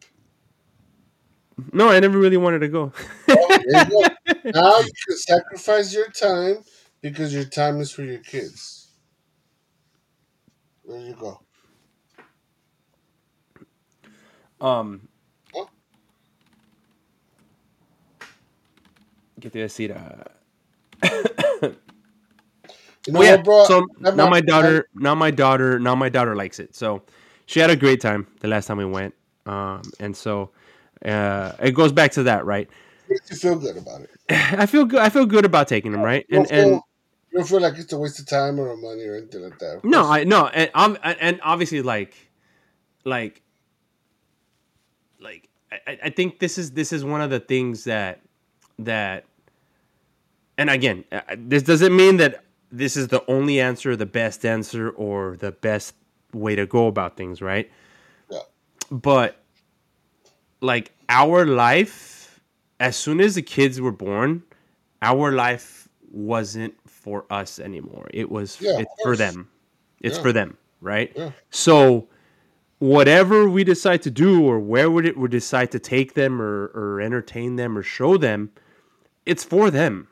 No, 1.73 1.89
I 1.89 1.99
never 2.01 2.19
really 2.19 2.37
wanted 2.37 2.61
to 2.61 2.69
go. 2.69 2.93
Oh, 3.29 3.59
you 3.67 3.85
go. 3.87 4.01
now 4.45 4.79
you 4.79 4.91
can 5.07 5.17
sacrifice 5.17 5.93
your 5.95 6.09
time 6.11 6.59
because 7.01 7.33
your 7.33 7.45
time 7.45 7.81
is 7.81 7.91
for 7.91 8.03
your 8.03 8.19
kids. 8.19 8.91
There 10.85 11.01
you 11.01 11.15
go. 11.15 11.41
Um. 14.61 15.09
¿Qué 19.47 19.53
te 19.53 19.59
iba 19.61 19.65
a 19.65 19.69
decir? 19.69 19.93
Uh, 19.93 20.25
well, 23.09 23.23
yeah. 23.23 23.37
bro? 23.37 23.65
so 23.65 23.79
I'm 23.79 23.87
now 24.03 24.25
not- 24.25 24.31
my 24.31 24.41
daughter, 24.41 24.89
now 24.93 25.15
my 25.15 25.31
daughter, 25.31 25.79
now 25.79 25.95
my 25.95 26.09
daughter 26.09 26.35
likes 26.35 26.59
it. 26.59 26.75
So 26.75 27.03
she 27.47 27.61
had 27.61 27.71
a 27.71 27.77
great 27.77 28.01
time 28.01 28.27
the 28.41 28.49
last 28.49 28.67
time 28.67 28.79
we 28.79 28.85
went. 28.85 29.15
Um, 29.47 29.83
and 30.01 30.17
so 30.17 30.51
uh, 31.05 31.53
it 31.61 31.77
goes 31.77 31.93
back 31.93 32.11
to 32.13 32.25
that, 32.25 32.45
right? 32.45 32.69
you 33.09 33.37
feel 33.37 33.55
good 33.55 33.77
about 33.77 34.01
it. 34.01 34.11
I 34.31 34.67
feel 34.67 34.85
good. 34.85 34.99
I 34.99 35.11
feel 35.11 35.27
good 35.27 35.45
about 35.45 35.69
taking 35.69 35.93
them, 35.93 36.03
right? 36.03 36.27
And 36.29 36.49
feel, 36.49 36.59
and 36.59 36.71
you 37.31 37.39
don't 37.39 37.49
feel 37.49 37.61
like 37.61 37.79
it's 37.79 37.93
a 37.93 37.99
waste 37.99 38.19
of 38.19 38.27
time 38.27 38.59
or 38.59 38.77
money 38.77 39.07
or 39.07 39.15
anything 39.15 39.43
like 39.43 39.61
that. 39.61 39.85
No. 39.85 40.11
I 40.11 40.25
no, 40.25 40.49
and 40.49 40.73
I'm 40.75 40.99
and 41.05 41.39
obviously 41.45 41.83
like, 41.83 42.17
like, 43.05 43.43
like 45.21 45.49
I, 45.71 45.99
I 46.03 46.11
think 46.11 46.41
this 46.41 46.59
is 46.59 46.73
this 46.73 46.93
is 46.93 47.05
one 47.05 47.21
of 47.21 47.31
the 47.31 47.39
things 47.39 47.85
that 47.85 48.23
that 48.81 49.25
and 50.59 50.71
again 50.71 51.05
uh, 51.13 51.21
this 51.37 51.63
doesn't 51.63 51.95
mean 51.95 52.17
that 52.17 52.45
this 52.73 52.97
is 52.97 53.09
the 53.09 53.25
only 53.29 53.61
answer 53.61 53.97
the 53.97 54.07
best 54.07 54.45
answer 54.45 54.91
or 54.91 55.37
the 55.37 55.53
best 55.53 55.95
way 56.33 56.55
to 56.57 56.67
go 56.67 56.87
about 56.87 57.17
things 57.17 57.41
right 57.43 57.71
Yeah. 58.31 58.41
but 58.91 59.43
like 60.61 60.93
our 61.09 61.47
life 61.47 62.41
as 62.81 62.97
soon 62.97 63.21
as 63.21 63.35
the 63.35 63.43
kids 63.43 63.81
were 63.81 63.93
born 63.93 64.43
our 65.03 65.33
life 65.33 65.89
wasn't 66.11 66.75
for 66.87 67.25
us 67.31 67.59
anymore 67.59 68.09
it 68.13 68.31
was 68.31 68.59
Yeah, 68.61 68.79
it's 68.81 68.93
for 69.03 69.17
them 69.17 69.49
it's 70.01 70.17
Yeah. 70.17 70.23
for 70.23 70.33
them 70.33 70.57
right 70.81 71.13
Yeah. 71.17 71.31
so 71.51 72.09
whatever 72.79 73.49
we 73.49 73.65
decide 73.65 74.03
to 74.03 74.11
do 74.11 74.45
or 74.45 74.59
where 74.59 74.91
would 74.91 75.07
it 75.07 75.17
we 75.17 75.29
decide 75.29 75.71
to 75.73 75.79
take 75.79 76.15
them 76.15 76.41
or, 76.43 76.67
or 76.75 77.01
entertain 77.01 77.57
them 77.57 77.77
or 77.79 77.83
show 77.83 78.17
them 78.17 78.51
it's 79.25 79.45
for 79.45 79.71
them 79.71 80.09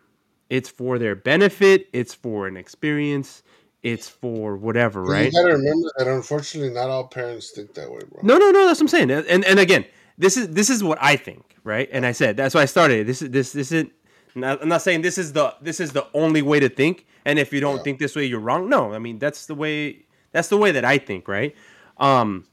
it's 0.50 0.68
for 0.68 0.98
their 0.98 1.14
benefit 1.14 1.88
it's 1.92 2.14
for 2.14 2.46
an 2.46 2.56
experience 2.56 3.42
it's 3.82 4.08
for 4.08 4.56
whatever 4.56 5.02
right? 5.04 5.30
You 5.32 5.42
gotta 5.42 5.56
remember 5.56 5.88
that 5.98 6.08
unfortunately 6.08 6.72
not 6.72 6.88
all 6.88 7.06
parents 7.06 7.50
think 7.50 7.74
that 7.74 7.90
way, 7.90 8.00
bro. 8.10 8.20
no 8.22 8.38
no 8.38 8.50
no 8.50 8.66
that's 8.66 8.78
what 8.80 8.84
i'm 8.84 8.88
saying. 8.88 9.10
And 9.10 9.44
and 9.44 9.58
again 9.58 9.84
this 10.16 10.36
is 10.36 10.48
this 10.50 10.70
is 10.70 10.82
what 10.82 10.98
i 11.02 11.16
think 11.16 11.56
right? 11.64 11.88
And 11.92 12.06
i 12.06 12.12
said 12.12 12.36
that's 12.36 12.54
why 12.54 12.62
i 12.62 12.66
started. 12.66 13.06
This 13.06 13.20
is 13.22 13.30
this 13.30 13.52
this 13.52 13.72
isn't 13.72 13.92
i'm 14.36 14.68
not 14.68 14.82
saying 14.82 15.02
this 15.02 15.18
is 15.18 15.32
the 15.32 15.54
this 15.60 15.80
is 15.80 15.92
the 15.92 16.06
only 16.14 16.42
way 16.42 16.60
to 16.60 16.68
think. 16.68 17.06
And 17.26 17.38
if 17.38 17.52
you 17.52 17.60
don't 17.60 17.76
Yeah. 17.78 17.82
think 17.82 17.98
this 17.98 18.14
way 18.16 18.24
you're 18.24 18.40
wrong. 18.40 18.68
No 18.68 18.92
i 18.94 18.98
mean 18.98 19.18
that's 19.18 19.46
the 19.46 19.54
way 19.54 20.04
that's 20.32 20.48
the 20.48 20.56
way 20.56 20.70
that 20.72 20.84
i 20.84 20.98
think 20.98 21.28
right? 21.28 21.54
Um 21.98 22.46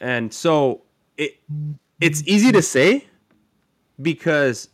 and 0.00 0.32
so 0.32 0.82
it 1.16 1.38
it's 2.00 2.22
easy 2.26 2.52
to 2.52 2.62
say 2.62 3.06
because 4.00 4.68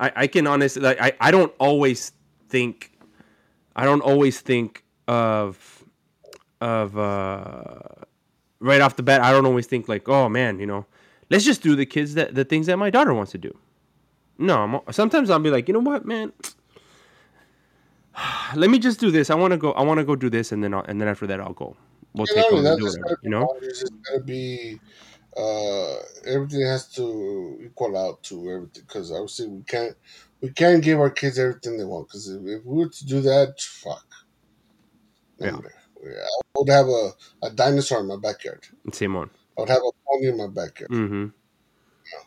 I, 0.00 0.12
I 0.16 0.26
can 0.26 0.46
honestly 0.46 0.82
like 0.82 1.00
I, 1.00 1.12
I 1.20 1.30
don't 1.30 1.52
always 1.58 2.12
think 2.48 2.90
I 3.76 3.84
don't 3.84 4.00
always 4.00 4.40
think 4.40 4.82
of 5.06 5.84
of 6.60 6.98
uh 6.98 7.78
right 8.58 8.80
off 8.80 8.96
the 8.96 9.02
bat 9.02 9.20
I 9.20 9.30
don't 9.30 9.46
always 9.46 9.66
think 9.66 9.88
like 9.88 10.08
oh 10.08 10.28
man 10.28 10.58
you 10.58 10.66
know 10.66 10.86
let's 11.28 11.44
just 11.44 11.62
do 11.62 11.76
the 11.76 11.86
kids 11.86 12.14
that 12.14 12.34
the 12.34 12.44
things 12.44 12.66
that 12.66 12.78
my 12.78 12.90
daughter 12.90 13.14
wants 13.14 13.32
to 13.32 13.38
do. 13.38 13.56
No 14.38 14.56
I'm, 14.56 14.92
sometimes 14.92 15.28
I'll 15.28 15.38
be 15.38 15.50
like 15.50 15.68
you 15.68 15.74
know 15.74 15.80
what 15.80 16.06
man? 16.06 16.32
Let 18.56 18.70
me 18.70 18.78
just 18.78 18.98
do 18.98 19.10
this. 19.10 19.30
I 19.30 19.34
want 19.34 19.52
to 19.52 19.58
go 19.58 19.72
I 19.72 19.82
want 19.82 19.98
to 19.98 20.04
go 20.04 20.16
do 20.16 20.30
this 20.30 20.50
and 20.50 20.64
then 20.64 20.72
I'll, 20.72 20.84
and 20.88 21.00
then 21.00 21.08
after 21.08 21.26
that 21.26 21.40
I'll 21.40 21.52
go. 21.52 21.76
We'll 22.14 22.26
take 22.26 22.44
only 22.50 22.68
and 22.68 22.78
do 22.78 22.86
whatever 22.86 23.20
you 23.22 23.30
know? 23.30 23.54
There's 23.60 23.84
gotta 23.84 24.24
be 24.24 24.80
uh, 25.36 25.96
everything 26.26 26.62
has 26.62 26.88
to 26.94 27.60
equal 27.64 27.96
out 27.96 28.22
to 28.24 28.50
everything 28.50 28.82
because 28.86 29.12
obviously 29.12 29.48
we 29.48 29.62
can't 29.62 29.96
we 30.40 30.50
can't 30.50 30.82
give 30.82 30.98
our 30.98 31.10
kids 31.10 31.38
everything 31.38 31.76
they 31.76 31.84
want 31.84 32.08
because 32.08 32.28
if, 32.28 32.40
if 32.44 32.64
we 32.64 32.78
were 32.78 32.88
to 32.88 33.06
do 33.06 33.20
that, 33.20 33.60
fuck. 33.60 34.04
Yeah. 35.38 35.56
I 35.56 36.58
would 36.58 36.68
have 36.68 36.88
a, 36.88 37.10
a 37.42 37.50
dinosaur 37.50 38.00
in 38.00 38.06
my 38.06 38.16
backyard. 38.16 38.66
Simon 38.92 39.30
I 39.56 39.60
would 39.60 39.68
have 39.68 39.82
a 39.82 39.92
pony 40.06 40.28
in 40.28 40.36
my 40.36 40.48
backyard. 40.48 40.90
mm-hmm 40.90 41.26
yeah. 42.12 42.24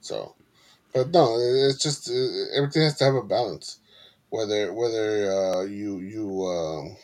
So, 0.00 0.34
but 0.92 1.10
no, 1.10 1.36
it's 1.38 1.82
just 1.82 2.10
uh, 2.10 2.56
everything 2.56 2.82
has 2.82 2.96
to 2.98 3.04
have 3.04 3.14
a 3.14 3.22
balance. 3.22 3.78
Whether 4.30 4.72
whether 4.72 5.32
uh, 5.32 5.62
you 5.62 5.98
you 5.98 6.44
um, 6.44 6.96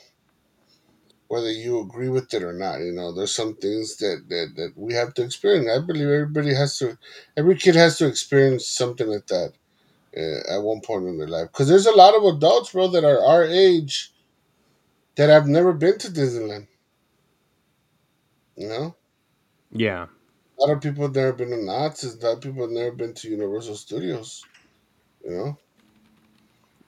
whether 1.29 1.51
you 1.51 1.81
agree 1.81 2.09
with 2.09 2.33
it 2.35 2.43
or 2.43 2.53
not, 2.53 2.81
you 2.81 2.93
know, 2.93 3.13
there's 3.13 3.35
some 3.35 3.57
things 3.57 3.97
that, 3.97 4.25
that 4.29 4.53
that 4.57 4.73
we 4.77 4.95
have 4.95 5.15
to 5.15 5.23
experience. 5.23 5.69
I 5.71 5.85
believe 5.85 6.09
everybody 6.09 6.55
has 6.55 6.79
to, 6.79 6.99
every 7.37 7.57
kid 7.57 7.75
has 7.75 7.99
to 7.99 8.07
experience 8.07 8.69
something 8.69 9.09
like 9.09 9.27
that 9.29 9.53
uh, 10.17 10.55
at 10.57 10.63
one 10.63 10.81
point 10.81 11.07
in 11.07 11.19
their 11.19 11.29
life. 11.29 11.49
Because 11.53 11.69
there's 11.69 11.87
a 11.87 11.93
lot 11.97 12.15
of 12.15 12.25
adults, 12.25 12.73
bro, 12.73 12.89
that 12.89 13.05
are 13.05 13.25
our 13.25 13.45
age 13.45 14.13
that 15.17 15.31
have 15.31 15.47
never 15.47 15.73
been 15.73 15.99
to 15.99 16.09
Disneyland. 16.09 16.69
You 18.57 18.69
know, 18.69 18.97
yeah 19.73 20.07
a 20.59 20.63
lot 20.67 20.73
of 20.77 20.83
people 20.83 21.03
have 21.03 21.15
never 21.15 21.33
been 21.33 21.51
to 21.51 21.63
Knott's. 21.63 22.05
A 22.05 22.27
lot 22.27 22.39
of 22.39 22.41
people 22.41 22.63
have 22.63 22.71
never 22.71 22.93
been 22.93 23.15
to 23.15 23.29
Universal 23.29 23.77
Studios. 23.77 24.43
You 25.25 25.31
know. 25.31 25.59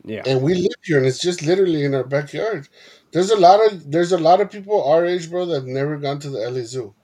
yeah 0.05 0.23
and 0.27 0.43
we 0.43 0.55
live 0.55 0.73
here 0.85 0.99
and 0.99 1.07
it's 1.07 1.21
just 1.21 1.43
literally 1.43 1.85
in 1.85 1.95
our 1.95 2.05
backyard 2.05 2.69
there's 3.13 3.31
a 3.31 3.37
lot 3.39 3.61
of 3.67 3.91
there's 3.91 4.13
a 4.13 4.19
lot 4.19 4.41
of 4.41 4.51
people 4.51 4.83
our 4.85 5.07
age 5.07 5.31
bro 5.31 5.47
that 5.47 5.55
have 5.55 5.67
never 5.67 5.97
gone 5.99 6.19
to 6.21 6.31
the 6.31 6.39
LA 6.39 6.63
Zoo. 6.65 6.95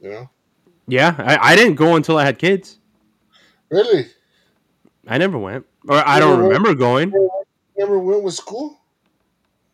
You 0.00 0.10
know? 0.10 0.30
Yeah 0.86 1.14
I, 1.18 1.52
I 1.52 1.56
didn't 1.56 1.76
go 1.76 1.96
until 1.96 2.18
I 2.18 2.24
had 2.24 2.38
kids. 2.38 2.78
Really? 3.70 4.06
I 5.06 5.18
never 5.18 5.38
went. 5.38 5.66
Or 5.88 5.96
I 6.06 6.20
don't 6.20 6.40
never 6.40 6.48
went? 6.48 6.58
remember 6.58 6.74
going. 6.74 7.18
Never 7.76 7.98
went 7.98 8.22
with 8.24 8.34
school? 8.34 8.78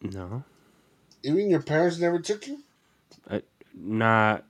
No. 0.03 0.45
Even 1.23 1.51
your 1.51 1.63
parents 1.63 1.99
never 1.99 2.21
took 2.21 2.47
you? 2.47 2.61
Uh, 3.29 3.41
Not. 3.75 4.45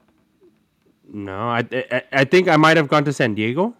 No, 1.12 1.36
I, 1.48 1.64
I 1.72 2.02
I 2.12 2.24
think 2.24 2.48
I 2.48 2.56
might 2.56 2.76
have 2.76 2.88
gone 2.88 3.04
to 3.04 3.12
San 3.12 3.34
Diego. 3.34 3.74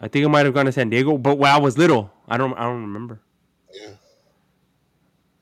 I 0.00 0.08
think 0.08 0.24
I 0.24 0.28
might 0.28 0.44
have 0.46 0.54
gone 0.54 0.66
to 0.66 0.72
San 0.72 0.90
Diego, 0.90 1.18
but 1.18 1.38
when 1.38 1.50
I 1.50 1.58
was 1.58 1.78
little, 1.78 2.12
I 2.28 2.36
don't 2.36 2.52
I 2.54 2.64
don't 2.64 2.82
remember. 2.82 3.20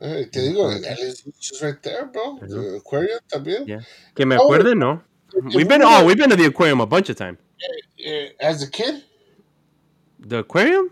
Hey, 0.01 0.25
te 0.27 0.41
digo, 0.41 0.71
Zoo 0.71 1.31
is 1.41 1.63
right 1.63 1.83
there 1.83 2.07
bro 2.07 2.39
the 2.41 2.75
eh, 2.75 2.77
aquarium 2.79 3.19
también 3.29 3.67
Yeah. 3.67 3.81
Que 4.15 4.25
me 4.27 4.37
Oh, 4.37 4.49
no. 4.75 5.03
We've 5.55 5.69
been 5.69 5.83
oh 5.83 6.05
we've 6.05 6.17
been 6.17 6.31
to 6.31 6.37
the 6.37 6.47
aquarium 6.47 6.81
a 6.81 6.87
bunch 6.87 7.09
of 7.11 7.17
times. 7.17 7.39
eh, 7.99 8.11
eh 8.11 8.29
as 8.41 8.63
a 8.63 8.71
kid 8.71 9.03
The 10.21 10.39
aquarium? 10.39 10.91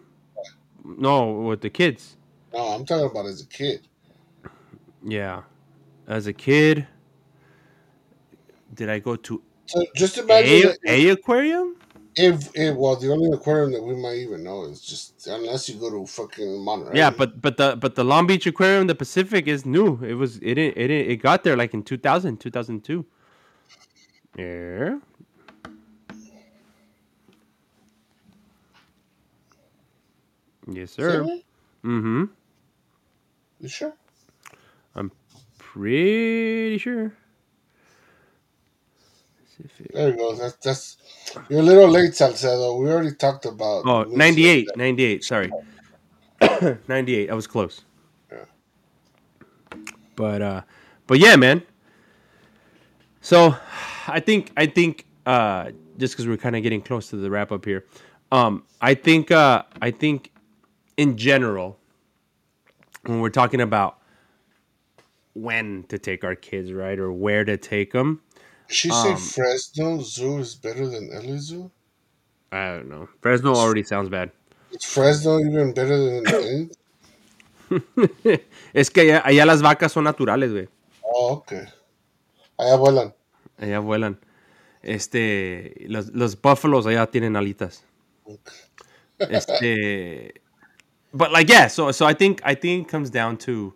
No, 0.84 1.32
with 1.48 1.60
the 1.60 1.70
kids. 1.70 2.16
no 2.52 2.58
I'm 2.74 2.84
talking 2.84 3.06
about 3.06 3.26
as 3.26 3.40
a 3.40 3.46
kid 3.46 3.86
Yeah, 5.04 5.42
as 6.06 6.26
a 6.26 6.32
kid. 6.32 6.86
Did 8.74 8.88
I 8.88 8.98
go 9.00 9.16
to 9.16 9.42
so 9.66 9.84
just 9.96 10.18
imagine 10.18 10.74
a, 10.86 11.08
a 11.08 11.08
aquarium? 11.10 11.76
If, 12.16 12.50
if 12.54 12.76
well 12.76 12.96
the 12.96 13.10
only 13.10 13.30
aquarium 13.32 13.72
that 13.72 13.82
we 13.82 13.94
might 13.94 14.16
even 14.16 14.42
know 14.44 14.64
is 14.64 14.80
just 14.80 15.26
unless 15.26 15.68
you 15.68 15.76
go 15.76 15.90
to 15.90 16.06
fucking 16.06 16.64
Monterey 16.64 16.96
Yeah, 16.96 17.10
but 17.10 17.40
but 17.40 17.56
the 17.56 17.76
but 17.76 17.94
the 17.94 18.04
Long 18.04 18.26
Beach 18.26 18.46
Aquarium, 18.46 18.86
the 18.86 18.94
Pacific 18.94 19.46
is 19.46 19.64
new. 19.64 19.98
It 20.02 20.14
was 20.14 20.36
it 20.36 20.54
didn't 20.54 20.76
it 20.76 20.88
didn't, 20.88 21.10
it 21.10 21.16
got 21.16 21.44
there 21.44 21.56
like 21.56 21.74
in 21.74 21.82
2000, 21.82 22.38
2002. 22.38 23.06
Yeah. 24.36 24.98
Yes, 30.70 30.92
sir. 30.92 31.24
Mm-hmm. 31.84 32.24
you 33.60 33.68
sure 33.68 33.94
I'm 34.94 35.10
Pretty 35.72 36.76
sure. 36.76 37.14
Pacific. 39.56 39.92
There 39.92 40.10
you 40.10 40.16
go. 40.16 40.34
That's 40.34 40.56
that's 40.56 40.96
you're 41.48 41.60
a 41.60 41.62
little 41.62 41.88
late, 41.88 42.14
Salcedo. 42.14 42.76
We 42.76 42.90
already 42.90 43.14
talked 43.14 43.46
about. 43.46 43.84
Oh, 43.86 44.04
98, 44.04 44.76
98, 44.76 45.24
sorry. 45.24 45.52
98, 46.88 47.30
I 47.30 47.34
was 47.34 47.46
close. 47.46 47.82
Yeah. 48.30 48.44
But 50.16 50.42
uh 50.42 50.62
but 51.06 51.18
yeah, 51.18 51.36
man. 51.36 51.62
So, 53.20 53.56
I 54.08 54.20
think 54.20 54.52
I 54.56 54.66
think 54.66 55.06
uh 55.26 55.70
just 55.98 56.16
cuz 56.16 56.26
we're 56.26 56.36
kind 56.36 56.56
of 56.56 56.62
getting 56.62 56.82
close 56.82 57.08
to 57.10 57.16
the 57.16 57.30
wrap 57.30 57.52
up 57.52 57.64
here. 57.64 57.84
Um 58.30 58.64
I 58.80 58.94
think 58.94 59.30
uh 59.30 59.62
I 59.80 59.90
think 59.90 60.32
in 60.96 61.16
general 61.16 61.78
when 63.04 63.20
we're 63.20 63.30
talking 63.30 63.60
about 63.60 63.98
when 65.34 65.84
to 65.84 65.98
take 65.98 66.24
our 66.24 66.34
kids, 66.34 66.72
right? 66.72 66.98
Or 66.98 67.12
where 67.12 67.44
to 67.44 67.56
take 67.56 67.92
them, 67.92 68.20
that. 68.31 68.31
She 68.72 68.88
say 68.90 69.12
um, 69.12 69.16
Fresno 69.16 70.00
Zoo 70.00 70.38
is 70.38 70.54
better 70.54 70.86
than 70.86 71.10
LA 71.12 71.36
Zoo. 71.38 71.70
I 72.50 72.66
don't 72.76 72.88
know. 72.88 73.08
Fresno 73.20 73.54
already 73.54 73.82
sounds 73.82 74.08
bad. 74.08 74.30
Is 74.72 74.84
Fresno 74.84 75.38
even 75.40 75.72
better 75.74 75.96
than? 75.98 76.26
any- 76.26 76.70
es 78.74 78.90
que 78.90 79.00
allá, 79.02 79.22
allá 79.24 79.46
las 79.46 79.62
vacas 79.62 79.92
son 79.92 80.04
naturales, 80.04 80.50
güey. 80.52 80.68
oh, 81.02 81.32
okay. 81.36 81.64
Allá 82.58 82.76
vuelan. 82.76 83.14
Allá 83.58 83.78
vuelan. 83.80 84.18
Este, 84.82 85.74
los, 85.88 86.10
los 86.12 86.34
búfalos 86.40 86.86
allá 86.86 87.06
tienen 87.06 87.36
alitas. 87.36 87.84
Este, 89.18 90.32
but 91.12 91.30
like 91.32 91.48
yeah, 91.48 91.68
so 91.68 91.92
so 91.92 92.06
I 92.06 92.14
think 92.14 92.40
I 92.44 92.54
think 92.54 92.86
it 92.86 92.90
comes 92.90 93.10
down 93.10 93.36
to 93.38 93.72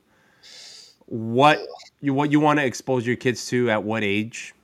what 1.06 1.58
you 2.00 2.12
what 2.14 2.32
you 2.32 2.40
want 2.40 2.58
to 2.58 2.66
expose 2.66 3.06
your 3.06 3.16
kids 3.16 3.46
to 3.50 3.70
at 3.70 3.82
what 3.84 4.02
age. 4.02 4.54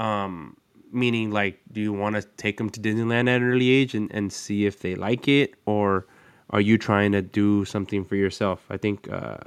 Um, 0.00 0.56
meaning 0.92 1.30
like, 1.30 1.60
do 1.70 1.80
you 1.80 1.92
want 1.92 2.16
to 2.16 2.22
take 2.36 2.56
them 2.56 2.70
to 2.70 2.80
Disneyland 2.80 3.28
at 3.28 3.42
an 3.42 3.44
early 3.44 3.70
age 3.70 3.94
and 3.94 4.10
and 4.12 4.32
see 4.32 4.66
if 4.66 4.80
they 4.80 4.94
like 4.94 5.28
it, 5.28 5.54
or 5.66 6.06
are 6.50 6.60
you 6.60 6.78
trying 6.78 7.12
to 7.12 7.22
do 7.22 7.64
something 7.64 8.04
for 8.04 8.16
yourself? 8.16 8.64
I 8.70 8.76
think. 8.76 9.08
Uh, 9.10 9.38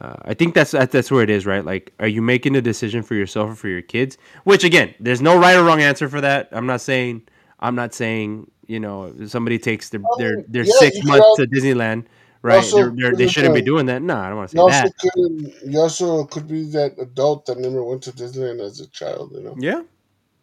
uh, 0.00 0.14
I 0.26 0.34
think 0.34 0.54
that's 0.54 0.70
that's 0.70 1.10
where 1.10 1.24
it 1.24 1.30
is, 1.30 1.44
right? 1.44 1.64
Like, 1.64 1.92
are 1.98 2.06
you 2.06 2.22
making 2.22 2.54
a 2.54 2.60
decision 2.60 3.02
for 3.02 3.14
yourself 3.14 3.50
or 3.50 3.54
for 3.56 3.68
your 3.68 3.82
kids? 3.82 4.16
Which 4.44 4.62
again, 4.62 4.94
there's 5.00 5.20
no 5.20 5.36
right 5.36 5.56
or 5.56 5.64
wrong 5.64 5.80
answer 5.80 6.08
for 6.08 6.20
that. 6.20 6.48
I'm 6.52 6.66
not 6.66 6.80
saying 6.80 7.22
I'm 7.58 7.74
not 7.74 7.92
saying 7.94 8.48
you 8.68 8.78
know 8.78 9.12
somebody 9.26 9.58
takes 9.58 9.88
their 9.88 10.00
their, 10.18 10.44
their 10.46 10.64
yeah, 10.64 10.74
six 10.78 11.02
months 11.02 11.26
to 11.36 11.46
Disneyland, 11.46 12.04
right? 12.48 12.56
also 12.56 12.76
They're, 12.76 12.92
they're, 12.96 13.16
they 13.16 13.28
shouldn't 13.28 13.54
be 13.54 13.62
uh, 13.62 13.64
doing 13.64 13.86
that. 13.86 14.02
No, 14.02 14.16
I 14.16 14.28
don't 14.28 14.38
want 14.38 14.50
to 14.50 14.56
say 14.56 14.60
also 14.60 14.82
that. 14.82 14.98
could 14.98 15.72
you 15.72 15.78
also 15.78 16.24
could 16.24 16.48
be 16.48 16.64
that 16.70 16.98
adult 16.98 17.46
that 17.46 17.58
never 17.58 17.82
went 17.84 18.02
to 18.04 18.12
Disneyland 18.12 18.60
as 18.60 18.80
a 18.80 18.88
child, 18.88 19.32
you 19.34 19.42
know. 19.42 19.56
Yeah, 19.58 19.82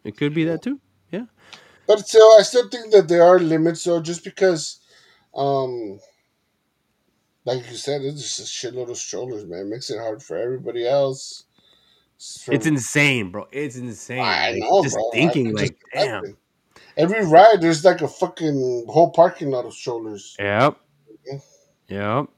it 0.04 0.16
could 0.16 0.34
be 0.34 0.44
that 0.44 0.62
too. 0.62 0.80
Yeah, 1.10 1.26
But 1.86 2.06
still, 2.06 2.30
I 2.38 2.42
still 2.42 2.68
think 2.68 2.92
that 2.92 3.08
there 3.08 3.22
are 3.22 3.38
limits, 3.38 3.84
though, 3.84 4.00
just 4.00 4.24
because, 4.24 4.80
um, 5.34 6.00
like 7.44 7.68
you 7.70 7.76
said, 7.76 8.02
it's 8.02 8.22
just 8.22 8.40
a 8.40 8.42
shitload 8.42 8.90
of 8.90 8.96
strollers, 8.96 9.46
man. 9.46 9.60
It 9.60 9.68
makes 9.68 9.90
it 9.90 9.98
hard 9.98 10.22
for 10.22 10.36
everybody 10.36 10.86
else. 10.86 11.44
It's 12.16 12.48
it's 12.48 12.66
insane, 12.66 13.30
bro. 13.30 13.46
It's 13.52 13.76
insane. 13.76 14.18
I 14.20 14.52
Like, 14.52 14.60
know, 14.60 14.82
just 14.82 14.96
bro. 14.96 15.10
Thinking, 15.12 15.46
can 15.46 15.56
just 15.56 15.72
like, 15.72 15.78
damn. 15.92 16.36
Every 16.96 17.26
ride, 17.26 17.60
there's 17.60 17.84
like 17.84 18.00
a 18.00 18.08
fucking 18.08 18.86
whole 18.88 19.10
parking 19.10 19.50
lot 19.50 19.66
of 19.66 19.74
strollers. 19.74 20.34
Yep. 20.38 20.78
Yeah. 21.88 22.18
Yep. 22.20 22.30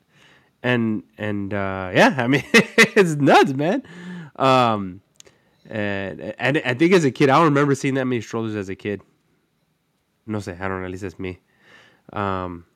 And 0.62 1.02
and 1.18 1.54
uh 1.54 1.90
yeah, 1.94 2.14
I 2.18 2.26
mean 2.26 2.44
it's 2.52 3.16
nuts, 3.16 3.52
man. 3.54 3.82
Um 4.36 5.02
and 5.68 6.34
and 6.38 6.58
I 6.64 6.74
think 6.74 6.92
as 6.92 7.04
a 7.04 7.10
kid, 7.10 7.30
I 7.30 7.36
don't 7.36 7.46
remember 7.46 7.74
seeing 7.74 7.94
that 7.94 8.06
many 8.06 8.20
strollers 8.20 8.54
as 8.56 8.68
a 8.68 8.76
kid. 8.76 9.02
No 10.26 10.38
sé, 10.38 10.60
I 10.60 10.68
don't 10.68 10.80
know, 10.80 10.86
at 10.86 10.90
least 10.90 11.02
that's 11.02 11.18
me. 11.18 11.40
Um 12.12 12.66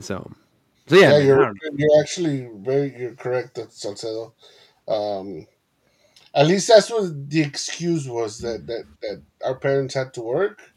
so 0.00 0.30
so 0.88 0.96
yeah, 0.96 1.12
Yeah, 1.12 1.18
man, 1.18 1.26
you're 1.26 1.52
you're 1.76 2.00
actually 2.02 2.48
very 2.56 2.94
you're 2.98 3.14
correct, 3.14 3.58
Salcedo. 3.72 4.34
Um, 4.88 5.46
at 6.34 6.46
least 6.46 6.68
that's 6.68 6.90
what 6.90 7.30
the 7.30 7.42
excuse 7.42 8.08
was 8.08 8.40
that 8.40 8.66
that 8.66 8.84
that 9.02 9.22
our 9.44 9.56
parents 9.56 9.94
had 9.94 10.14
to 10.14 10.22
work, 10.22 10.71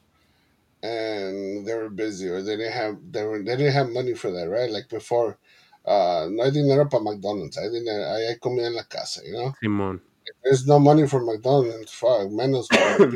and 0.84 1.66
they 1.66 1.74
were 1.74 1.90
busy 1.90 2.28
or 2.30 2.42
they 2.42 2.58
didn't 2.58 2.74
have 2.74 2.98
they 3.12 3.24
were 3.24 3.40
they 3.40 3.56
didn't 3.56 3.74
have 3.74 3.90
money 3.90 4.14
for 4.14 4.32
that, 4.32 4.50
right? 4.50 4.70
Like 4.70 4.90
before, 4.90 5.38
uh, 5.86 6.28
no 6.30 6.44
hay 6.44 6.52
dinero 6.52 6.86
para 6.86 7.04
McDonald's. 7.04 7.58
Hay 7.58 7.70
dinero, 7.70 8.04
hay 8.06 8.28
hay 8.28 8.36
comida 8.40 8.68
en 8.68 8.76
la 8.76 8.84
casa, 8.84 9.22
you 9.26 9.34
know. 9.34 9.54
Simon. 9.62 10.02
There's 10.44 10.66
no 10.66 10.80
money 10.80 11.08
for 11.08 11.22
McDonald's, 11.22 11.94
fuck, 11.94 12.30
menos 12.30 12.68
para 12.72 13.12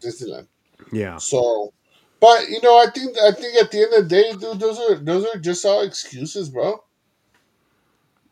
Disneyland. 0.00 0.48
Yeah. 0.92 1.16
So, 1.18 1.72
but 2.20 2.48
you 2.48 2.60
know, 2.62 2.78
I 2.78 2.90
think 2.90 3.16
I 3.18 3.32
think 3.32 3.56
at 3.62 3.70
the 3.70 3.82
end 3.82 3.94
of 3.94 4.08
the 4.08 4.08
day, 4.08 4.32
dude, 4.32 4.60
those 4.60 4.78
are 4.78 4.94
those 4.96 5.26
are 5.26 5.38
just 5.38 5.64
all 5.64 5.82
excuses, 5.82 6.48
bro. 6.48 6.82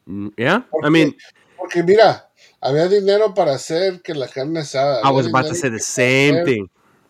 Mm, 0.09 0.33
Yeah. 0.39 0.63
I 0.83 0.89
mean, 0.89 1.15
Porque 1.59 1.83
mira, 1.83 2.29
había 2.63 2.89
dinero 2.89 3.35
para 3.35 3.55
hacer 3.55 4.03
que 4.03 4.15
la 4.15 4.29
carne 4.29 4.61
asada. 4.61 5.03
I 5.03 5.11
was 5.11 5.27
about 5.27 5.47
to 5.47 5.55
say 5.55 5.69
the 5.69 5.81
same 5.81 6.45
thing. 6.45 6.69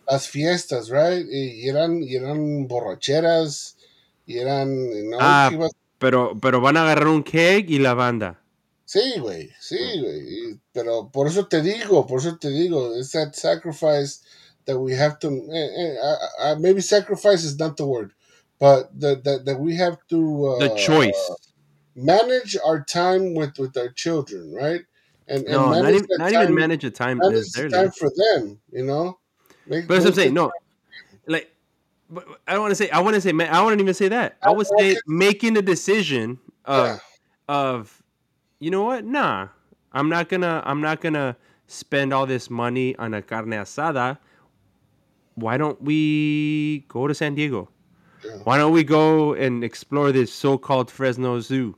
Las 0.08 0.28
fiestas, 0.28 0.88
right? 0.88 1.26
Y, 1.28 1.68
eran, 1.68 2.02
y 2.02 2.14
eran 2.16 2.66
borracheras, 2.68 3.76
y 4.26 4.38
eran, 4.38 4.68
know, 5.08 5.20
Ah, 5.20 5.50
Pero 5.98 6.38
pero 6.40 6.60
van 6.60 6.76
a 6.76 6.82
agarrar 6.82 7.08
un 7.08 7.22
keg 7.22 7.70
y 7.70 7.78
la 7.78 7.94
banda. 7.94 8.38
Sí, 8.84 9.18
güey, 9.18 9.50
sí, 9.60 9.78
güey. 10.00 10.60
Pero 10.72 11.10
por 11.10 11.26
eso 11.26 11.48
te 11.48 11.60
digo, 11.60 12.06
por 12.06 12.20
eso 12.20 12.36
te 12.38 12.50
digo, 12.50 12.94
it's 12.96 13.10
that 13.12 13.34
sacrifice 13.34 14.20
that 14.66 14.78
we 14.78 14.94
have 14.94 15.18
to, 15.18 15.28
eh, 15.28 15.70
eh, 15.76 15.96
I- 16.00 16.52
I- 16.52 16.54
maybe 16.56 16.80
sacrifice 16.82 17.44
is 17.44 17.58
not 17.58 17.76
the 17.76 17.84
word, 17.86 18.12
but 18.60 18.90
that 19.00 19.24
that 19.24 19.44
that 19.44 19.58
we 19.58 19.74
have 19.76 19.98
to 20.10 20.46
uh, 20.46 20.58
The 20.60 20.68
choice. 20.76 21.30
manage 21.96 22.56
our 22.64 22.84
time 22.84 23.34
with 23.34 23.58
with 23.58 23.76
our 23.76 23.88
children, 23.90 24.52
right? 24.52 24.82
And, 25.28 25.44
and 25.48 25.52
No, 25.56 25.70
not 25.70 25.82
manage 25.82 26.02
even 26.04 26.18
not 26.18 26.32
time, 26.32 26.42
even 26.42 26.54
manage 26.54 26.82
the 26.82 26.90
time 26.92 27.18
manage 27.18 27.50
the 27.52 27.68
time 27.70 27.90
for 27.90 28.10
them, 28.14 28.60
you 28.70 28.84
know. 28.84 29.18
Make, 29.66 29.86
But 29.86 29.94
that's 29.94 30.04
what 30.04 30.10
I'm 30.10 30.14
saying. 30.14 30.34
No, 30.34 30.52
like, 31.26 31.50
I 32.46 32.52
don't 32.52 32.62
want 32.62 32.70
to 32.70 32.76
say. 32.76 32.88
I 32.90 33.00
want 33.00 33.14
to 33.14 33.20
say. 33.20 33.30
I 33.32 33.62
wouldn't 33.62 33.80
even 33.80 33.94
say 33.94 34.08
that. 34.08 34.36
I 34.42 34.50
would 34.50 34.66
say 34.78 34.96
making 35.06 35.56
a 35.56 35.62
decision 35.62 36.38
of 36.64 36.86
Yeah. 36.86 36.98
of, 37.48 38.02
you 38.60 38.70
know 38.70 38.84
what? 38.84 39.04
Nah, 39.04 39.48
I'm 39.92 40.08
not 40.08 40.28
gonna. 40.28 40.62
I'm 40.64 40.80
not 40.80 41.00
gonna 41.00 41.36
spend 41.66 42.12
all 42.12 42.26
this 42.26 42.48
money 42.48 42.94
on 42.96 43.14
a 43.14 43.22
carne 43.22 43.50
asada. 43.50 44.18
Why 45.34 45.56
don't 45.56 45.80
we 45.82 46.84
go 46.88 47.06
to 47.06 47.14
San 47.14 47.34
Diego? 47.34 47.68
Yeah. 48.24 48.36
Why 48.44 48.56
don't 48.56 48.72
we 48.72 48.84
go 48.84 49.34
and 49.34 49.62
explore 49.64 50.12
this 50.12 50.32
so-called 50.32 50.90
Fresno 50.90 51.40
Zoo? 51.40 51.76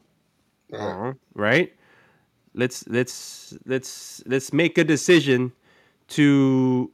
Uh-huh, 0.72 1.14
right? 1.34 1.72
Let's 2.54 2.86
let's 2.88 3.56
let's 3.66 4.22
let's 4.26 4.52
make 4.52 4.78
a 4.78 4.84
decision 4.84 5.52
to 6.08 6.90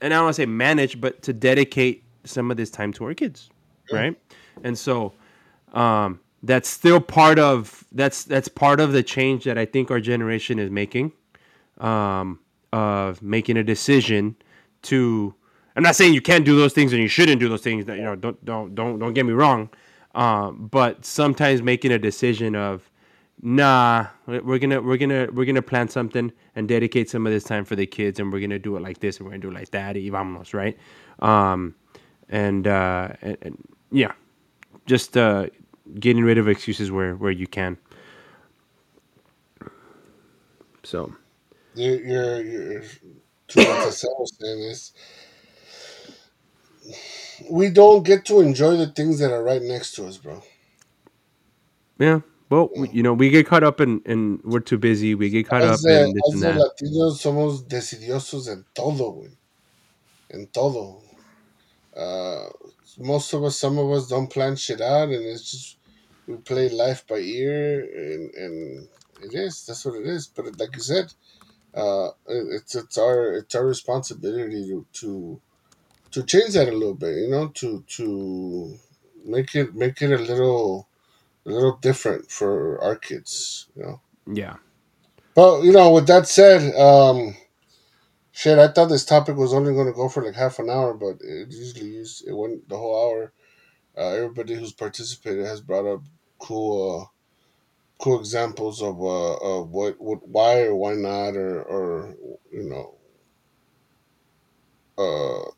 and 0.00 0.12
I 0.12 0.16
don't 0.16 0.24
want 0.24 0.36
to 0.36 0.42
say 0.42 0.46
manage, 0.46 1.00
but 1.00 1.22
to 1.22 1.32
dedicate 1.32 2.04
some 2.24 2.50
of 2.50 2.56
this 2.56 2.70
time 2.70 2.92
to 2.94 3.04
our 3.04 3.14
kids, 3.14 3.50
right? 3.92 4.16
And 4.62 4.78
so 4.78 5.12
um, 5.72 6.20
that's 6.42 6.68
still 6.68 7.00
part 7.00 7.38
of 7.38 7.84
that's 7.92 8.24
that's 8.24 8.48
part 8.48 8.80
of 8.80 8.92
the 8.92 9.02
change 9.02 9.44
that 9.44 9.58
I 9.58 9.64
think 9.64 9.90
our 9.90 10.00
generation 10.00 10.58
is 10.58 10.70
making, 10.70 11.12
um, 11.78 12.38
of 12.72 13.22
making 13.22 13.56
a 13.56 13.64
decision 13.64 14.36
to. 14.82 15.34
I'm 15.76 15.82
not 15.82 15.96
saying 15.96 16.14
you 16.14 16.20
can't 16.22 16.44
do 16.44 16.56
those 16.56 16.72
things 16.72 16.92
and 16.92 17.02
you 17.02 17.08
shouldn't 17.08 17.40
do 17.40 17.48
those 17.48 17.62
things. 17.62 17.86
That 17.86 17.96
you 17.96 18.04
know, 18.04 18.14
don't 18.14 18.42
don't 18.44 18.74
don't 18.74 18.98
don't 18.98 19.12
get 19.12 19.26
me 19.26 19.32
wrong, 19.32 19.70
um, 20.14 20.68
but 20.70 21.04
sometimes 21.04 21.62
making 21.62 21.90
a 21.92 21.98
decision 21.98 22.54
of 22.54 22.88
nah 23.42 24.06
we're 24.26 24.58
gonna 24.58 24.80
we're 24.82 24.96
gonna 24.96 25.28
we're 25.32 25.44
gonna 25.44 25.62
plan 25.62 25.88
something 25.88 26.32
and 26.56 26.68
dedicate 26.68 27.10
some 27.10 27.26
of 27.26 27.32
this 27.32 27.44
time 27.44 27.64
for 27.64 27.76
the 27.76 27.86
kids 27.86 28.20
and 28.20 28.32
we're 28.32 28.40
gonna 28.40 28.58
do 28.58 28.76
it 28.76 28.82
like 28.82 29.00
this 29.00 29.18
and 29.18 29.26
we're 29.26 29.32
gonna 29.32 29.42
do 29.42 29.50
it 29.50 29.54
like 29.54 29.70
that 29.70 29.96
y 29.96 30.10
vámonos, 30.10 30.54
right? 30.54 30.78
Um 31.20 31.74
and 32.30 32.66
uh 32.66 33.08
and, 33.22 33.38
and 33.42 33.68
yeah 33.92 34.12
just 34.86 35.16
uh 35.16 35.46
getting 36.00 36.24
rid 36.24 36.38
of 36.38 36.48
excuses 36.48 36.90
where 36.90 37.16
where 37.16 37.32
you 37.32 37.46
can. 37.46 37.78
So. 40.84 41.14
You're, 41.74 42.00
you're, 42.00 42.42
you're 42.42 42.82
to 43.48 43.60
what 43.60 43.80
Cassell 43.80 44.16
was 44.18 44.92
we 47.50 47.70
don't 47.70 48.04
get 48.04 48.24
to 48.26 48.40
enjoy 48.40 48.76
the 48.76 48.88
things 48.88 49.18
that 49.20 49.32
are 49.32 49.42
right 49.42 49.62
next 49.62 49.92
to 49.96 50.06
us, 50.06 50.18
bro. 50.18 50.42
yeah 51.98 52.20
well 52.54 52.70
we, 52.76 52.88
you 52.90 53.02
know 53.02 53.12
we 53.12 53.30
get 53.30 53.46
caught 53.46 53.64
up 53.64 53.80
in 53.80 54.00
in 54.06 54.40
we're 54.44 54.60
too 54.60 54.78
busy 54.78 55.14
we 55.14 55.28
get 55.30 55.48
caught 55.48 55.62
up 55.62 55.74
As 55.74 55.82
the, 55.82 56.04
in 56.04 56.14
this 56.14 56.22
as 56.28 56.34
and 56.34 56.42
that 56.42 56.56
Latinos 56.56 57.20
somos 57.20 57.66
decidiosos 57.66 58.48
en 58.48 58.64
todo, 58.74 59.12
güey. 59.12 59.36
En 60.30 60.46
todo. 60.46 61.02
Uh, 61.96 62.48
most 62.98 63.32
of 63.32 63.44
us, 63.44 63.56
some 63.56 63.78
of 63.78 63.90
us 63.90 64.08
don't 64.08 64.28
plan 64.28 64.56
shit 64.56 64.80
out, 64.80 65.08
and 65.08 65.24
it's 65.24 65.50
just 65.50 65.78
we 66.26 66.36
play 66.36 66.68
life 66.68 67.06
by 67.06 67.18
ear, 67.18 67.80
and, 67.82 68.34
and 68.34 68.88
it 69.22 69.34
is. 69.34 69.64
That's 69.66 69.84
what 69.84 70.00
it 70.00 70.06
is. 70.06 70.26
But 70.26 70.58
like 70.58 70.74
you 70.74 70.82
said, 70.82 71.12
uh, 71.74 72.10
it's 72.26 72.74
it's 72.74 72.98
our 72.98 73.34
it's 73.34 73.54
our 73.54 73.66
responsibility 73.66 74.66
to 74.68 74.86
to 75.00 75.40
to 76.12 76.22
change 76.24 76.54
that 76.54 76.68
a 76.68 76.72
little 76.72 76.94
bit. 76.94 77.16
You 77.16 77.30
know, 77.30 77.48
to 77.48 77.84
to 77.96 78.78
make 79.24 79.54
it 79.54 79.74
make 79.74 80.02
it 80.02 80.12
a 80.12 80.22
little 80.22 80.88
a 81.46 81.50
little 81.50 81.78
different 81.78 82.30
for 82.30 82.82
our 82.82 82.96
kids. 82.96 83.68
You 83.76 83.84
know. 83.84 84.00
yeah 84.32 84.56
But 85.34 85.62
you 85.62 85.72
know, 85.72 85.92
with 85.92 86.06
that 86.08 86.28
said, 86.28 86.74
um, 86.76 87.36
shit, 88.32 88.58
I 88.58 88.68
thought 88.68 88.88
this 88.88 89.04
topic 89.06 89.36
was 89.36 89.54
only 89.54 89.74
going 89.74 89.86
to 89.88 89.92
go 89.92 90.08
for 90.08 90.24
like 90.24 90.34
half 90.36 90.58
an 90.58 90.70
hour, 90.70 90.94
but 90.94 91.16
it 91.22 91.52
usually 91.52 91.96
is. 91.96 92.22
It 92.26 92.34
went 92.34 92.68
the 92.68 92.78
whole 92.78 93.10
hour. 93.10 93.32
Uh, 93.96 94.10
everybody 94.16 94.54
who's 94.54 94.72
participated 94.72 95.46
has 95.46 95.60
brought 95.60 95.86
up 95.92 96.02
cool, 96.38 97.02
uh, 97.02 97.06
cool 98.02 98.20
examples 98.20 98.82
of 98.82 99.00
uh, 99.02 99.34
of 99.36 99.70
what, 99.70 100.00
what, 100.00 100.28
why 100.28 100.62
or 100.62 100.76
why 100.76 100.94
not, 100.94 101.36
or 101.36 101.62
or 101.62 102.16
you 102.52 102.64
know, 102.70 102.96
uh, 104.98 105.50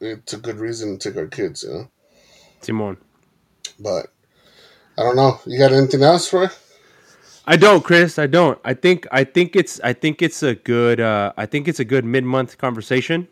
it's 0.00 0.32
a 0.34 0.38
good 0.38 0.58
reason 0.58 0.98
to 0.98 1.10
take 1.10 1.18
our 1.18 1.28
kids, 1.28 1.64
you 1.64 1.70
know. 1.70 1.90
Simon 2.62 2.98
But 3.80 4.13
I 4.98 5.02
don't 5.02 5.16
know. 5.16 5.40
You 5.46 5.58
got 5.58 5.72
anything 5.72 6.02
else 6.02 6.28
for? 6.28 6.44
it? 6.44 6.58
I 7.46 7.56
don't, 7.56 7.84
Chris. 7.84 8.18
I 8.18 8.26
don't. 8.26 8.58
I 8.64 8.74
think 8.74 9.06
I 9.12 9.24
think 9.24 9.56
it's 9.56 9.80
I 9.80 9.92
think 9.92 10.22
it's 10.22 10.42
a 10.42 10.54
good 10.54 11.00
uh, 11.00 11.32
I 11.36 11.46
think 11.46 11.68
it's 11.68 11.80
a 11.80 11.84
good 11.84 12.04
mid 12.04 12.24
month 12.24 12.56
conversation 12.58 13.28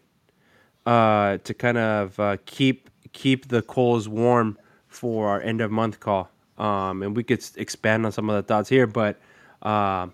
uh, 0.87 1.39
to 1.39 1.55
kind 1.55 1.79
of 1.79 2.21
uh, 2.21 2.37
keep 2.45 2.91
keep 3.13 3.49
the 3.49 3.63
coals 3.63 4.09
warm 4.09 4.59
for 4.89 5.29
our 5.29 5.41
end 5.41 5.61
of 5.61 5.71
month 5.71 6.01
call. 6.01 6.31
Um, 6.59 7.03
and 7.03 7.17
we 7.17 7.23
could 7.23 7.43
expand 7.57 8.05
on 8.05 8.13
some 8.13 8.29
of 8.29 8.37
the 8.37 8.43
thoughts 8.43 8.69
here, 8.69 8.87
but 8.87 9.19
uh, 9.63 10.09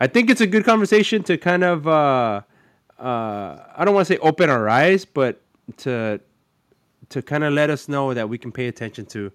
I 0.00 0.06
think 0.08 0.30
it's 0.30 0.40
a 0.40 0.46
good 0.46 0.64
conversation 0.64 1.22
to 1.24 1.38
kind 1.38 1.62
of 1.62 1.86
uh, 1.86 2.40
uh, 2.98 3.64
I 3.76 3.84
don't 3.84 3.94
want 3.94 4.08
to 4.08 4.14
say 4.14 4.18
open 4.18 4.50
our 4.50 4.68
eyes, 4.68 5.04
but 5.04 5.40
to 5.78 6.20
to 7.10 7.22
kind 7.22 7.44
of 7.44 7.52
let 7.52 7.70
us 7.70 7.88
know 7.88 8.12
that 8.14 8.28
we 8.28 8.38
can 8.38 8.50
pay 8.50 8.66
attention 8.66 9.06
to 9.06 9.30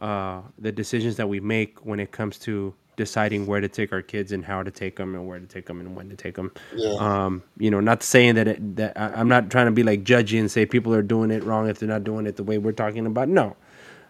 uh, 0.00 0.42
the 0.58 0.72
decisions 0.72 1.16
that 1.16 1.28
we 1.28 1.40
make 1.40 1.84
when 1.84 2.00
it 2.00 2.10
comes 2.12 2.38
to 2.40 2.74
deciding 2.96 3.46
where 3.46 3.60
to 3.60 3.68
take 3.68 3.92
our 3.92 4.02
kids 4.02 4.30
and 4.30 4.44
how 4.44 4.62
to 4.62 4.70
take 4.70 4.96
them 4.96 5.14
and 5.14 5.26
where 5.26 5.38
to 5.38 5.46
take 5.46 5.66
them 5.66 5.80
and 5.80 5.96
when 5.96 6.10
to 6.10 6.16
take 6.16 6.34
them. 6.34 6.52
Yeah. 6.74 6.94
Um, 6.98 7.42
you 7.56 7.70
know, 7.70 7.80
not 7.80 8.02
saying 8.02 8.34
that 8.34 8.46
it, 8.48 8.76
that 8.76 8.92
I, 8.96 9.08
I'm 9.14 9.28
not 9.28 9.50
trying 9.50 9.66
to 9.66 9.72
be 9.72 9.82
like 9.82 10.04
judgy 10.04 10.38
and 10.38 10.50
say 10.50 10.66
people 10.66 10.94
are 10.94 11.02
doing 11.02 11.30
it 11.30 11.42
wrong 11.44 11.68
if 11.68 11.78
they're 11.78 11.88
not 11.88 12.04
doing 12.04 12.26
it 12.26 12.36
the 12.36 12.44
way 12.44 12.58
we're 12.58 12.72
talking 12.72 13.06
about. 13.06 13.28
No, 13.28 13.56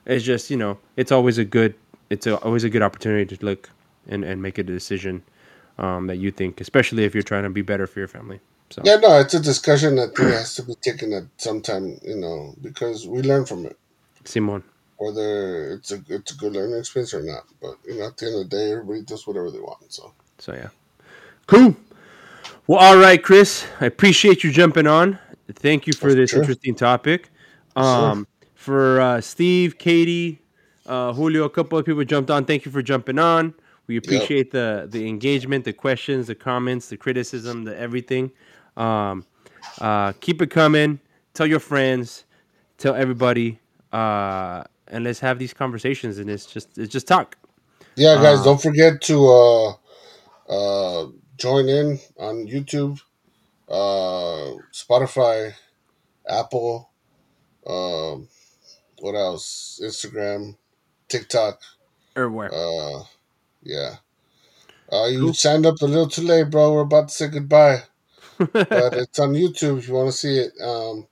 it's 0.06 0.24
just 0.24 0.50
you 0.50 0.56
know, 0.56 0.78
it's 0.96 1.12
always 1.12 1.38
a 1.38 1.44
good, 1.44 1.74
it's 2.10 2.26
a, 2.26 2.36
always 2.38 2.64
a 2.64 2.70
good 2.70 2.82
opportunity 2.82 3.36
to 3.36 3.44
look 3.44 3.70
and, 4.08 4.24
and 4.24 4.42
make 4.42 4.58
a 4.58 4.64
decision 4.64 5.22
um, 5.78 6.08
that 6.08 6.16
you 6.16 6.32
think, 6.32 6.60
especially 6.60 7.04
if 7.04 7.14
you're 7.14 7.22
trying 7.22 7.44
to 7.44 7.50
be 7.50 7.62
better 7.62 7.86
for 7.86 8.00
your 8.00 8.08
family. 8.08 8.40
So 8.70 8.82
Yeah, 8.84 8.96
no, 8.96 9.20
it's 9.20 9.34
a 9.34 9.40
discussion 9.40 9.96
that 9.96 10.16
has 10.18 10.54
to 10.56 10.62
be 10.64 10.74
taken 10.74 11.12
at 11.12 11.24
some 11.36 11.60
time, 11.60 12.00
you 12.02 12.16
know, 12.16 12.54
because 12.60 13.06
we 13.06 13.22
learn 13.22 13.44
from 13.46 13.66
it, 13.66 13.78
Simon. 14.24 14.64
Whether 15.00 15.72
it's 15.72 15.92
a 15.92 16.02
it's 16.08 16.32
a 16.32 16.36
good 16.38 16.54
learning 16.54 16.78
experience 16.78 17.14
or 17.14 17.22
not. 17.24 17.44
But 17.62 17.76
you 17.86 17.98
know, 18.00 18.08
at 18.08 18.18
the 18.18 18.26
end 18.26 18.36
of 18.36 18.50
the 18.50 18.56
day, 18.56 18.72
everybody 18.72 19.02
does 19.04 19.26
whatever 19.26 19.50
they 19.52 19.60
want. 19.60 19.92
So 19.92 20.14
So 20.38 20.54
yeah, 20.54 20.70
cool. 21.48 21.76
Well, 22.68 22.80
all 22.80 22.98
right, 22.98 23.22
Chris. 23.22 23.66
I 23.80 23.86
appreciate 23.86 24.44
you 24.44 24.52
jumping 24.52 24.86
on. 24.86 25.18
Thank 25.52 25.86
you 25.86 25.94
for 25.94 26.10
Oh, 26.10 26.14
this 26.14 26.32
sure. 26.32 26.40
interesting 26.42 26.74
topic. 26.76 27.30
Sure. 27.84 28.12
Um, 28.12 28.28
for 28.54 29.00
uh, 29.00 29.20
Steve, 29.22 29.78
Katie, 29.78 30.40
uh, 30.86 31.12
Julio, 31.14 31.44
a 31.44 31.50
couple 31.50 31.78
of 31.78 31.86
people 31.86 32.04
jumped 32.04 32.30
on. 32.30 32.46
Thank 32.46 32.66
you 32.66 32.72
for 32.72 32.82
jumping 32.82 33.18
on. 33.18 33.54
We 33.88 33.96
appreciate 33.98 34.52
the 34.52 34.86
the 34.90 35.08
engagement, 35.08 35.64
the 35.66 35.74
questions, 35.74 36.28
the 36.28 36.36
comments, 36.36 36.88
the 36.88 36.98
criticism, 36.98 37.64
the 37.64 37.78
everything. 37.78 38.32
Um, 38.76 39.26
uh, 39.80 40.12
keep 40.20 40.42
it 40.42 40.50
coming. 40.50 41.00
Tell 41.34 41.46
your 41.46 41.60
friends. 41.60 42.24
Tell 42.78 42.94
everybody. 42.94 43.60
Uh, 43.92 44.64
and 44.90 45.04
let's 45.04 45.20
have 45.20 45.38
these 45.40 45.54
conversations. 45.54 46.18
And 46.18 46.30
it's 46.30 46.46
just 46.46 46.78
it's 46.78 46.92
just 46.92 47.08
talk. 47.08 47.38
yeah, 47.96 48.16
guys, 48.20 48.42
Uh, 48.42 48.44
don't 48.44 48.62
forget 48.62 49.00
to 49.02 49.28
uh 49.28 49.74
uh 50.48 51.08
join 51.38 51.68
in 51.68 52.00
on 52.18 52.46
YouTube, 52.46 53.00
uh 53.68 54.54
Spotify, 54.72 55.54
Apple, 56.28 56.90
um, 57.66 58.28
what 59.00 59.14
else? 59.14 59.80
Instagram, 59.82 60.56
TikTok. 61.08 61.60
Or 62.16 62.30
where? 62.30 62.52
Uh, 62.52 63.04
yeah. 63.62 63.96
Uh, 64.92 65.06
you 65.06 65.32
Cool. 65.32 65.34
signed 65.34 65.66
up 65.66 65.82
a 65.82 65.86
little 65.86 66.08
too 66.08 66.22
late, 66.22 66.50
bro. 66.50 66.72
We're 66.74 66.80
about 66.82 67.08
to 67.08 67.14
say 67.14 67.28
goodbye, 67.28 67.84
but 68.70 68.94
it's 68.96 69.18
on 69.20 69.34
YouTube 69.34 69.78
if 69.78 69.88
you 69.88 69.94
want 69.94 70.08
to 70.10 70.16
see 70.18 70.38
it. 70.38 70.52
Um, 70.62 71.06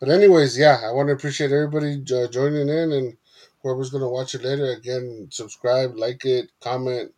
but 0.00 0.08
anyways, 0.08 0.58
yeah, 0.58 0.80
I 0.84 0.92
want 0.92 1.08
to 1.08 1.14
appreciate 1.14 1.52
everybody 1.52 1.98
jo- 1.98 2.28
joining 2.28 2.68
in 2.68 2.92
and 2.92 3.16
whoever's 3.62 3.90
gonna 3.90 4.08
watch 4.08 4.34
it 4.34 4.44
later. 4.44 4.66
Again, 4.66 5.28
subscribe, 5.30 5.96
like 5.96 6.24
it, 6.24 6.50
comment. 6.60 7.12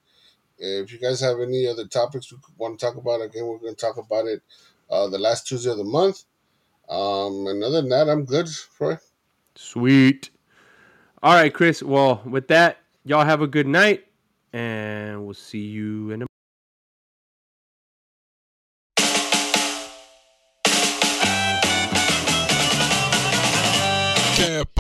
If 0.59 0.93
you 0.93 0.99
guys 0.99 1.21
have 1.21 1.41
any 1.41 1.67
other 1.67 1.87
topics 1.87 2.33
we 2.33 2.39
want 2.57 2.79
to 2.79 2.87
talk 2.87 2.97
about, 2.97 3.23
again, 3.23 3.47
we're 3.47 3.59
gonna 3.59 3.75
talk 3.75 3.97
about 3.97 4.27
it 4.27 4.43
uh, 4.91 5.09
the 5.09 5.19
last 5.19 5.47
Tuesday 5.47 5.71
of 5.71 5.79
the 5.79 5.85
month. 5.85 6.25
Um, 6.89 7.47
and 7.47 7.63
other 7.63 7.83
than 7.83 7.91
that, 7.91 8.09
I'm 8.09 8.25
good, 8.25 8.49
Troy. 8.77 8.97
Sweet. 9.55 10.31
All 11.23 11.35
right, 11.35 11.53
Chris. 11.53 11.83
Well, 11.83 12.23
with 12.25 12.49
that, 12.49 12.79
y'all 13.05 13.25
have 13.25 13.43
a 13.43 13.47
good 13.47 13.67
night, 13.67 14.07
and 14.53 15.25
we'll 15.25 15.35
see 15.35 15.59
you 15.59 16.11
in 16.11 16.23
a 16.23 16.27
Tampa. 24.39 24.79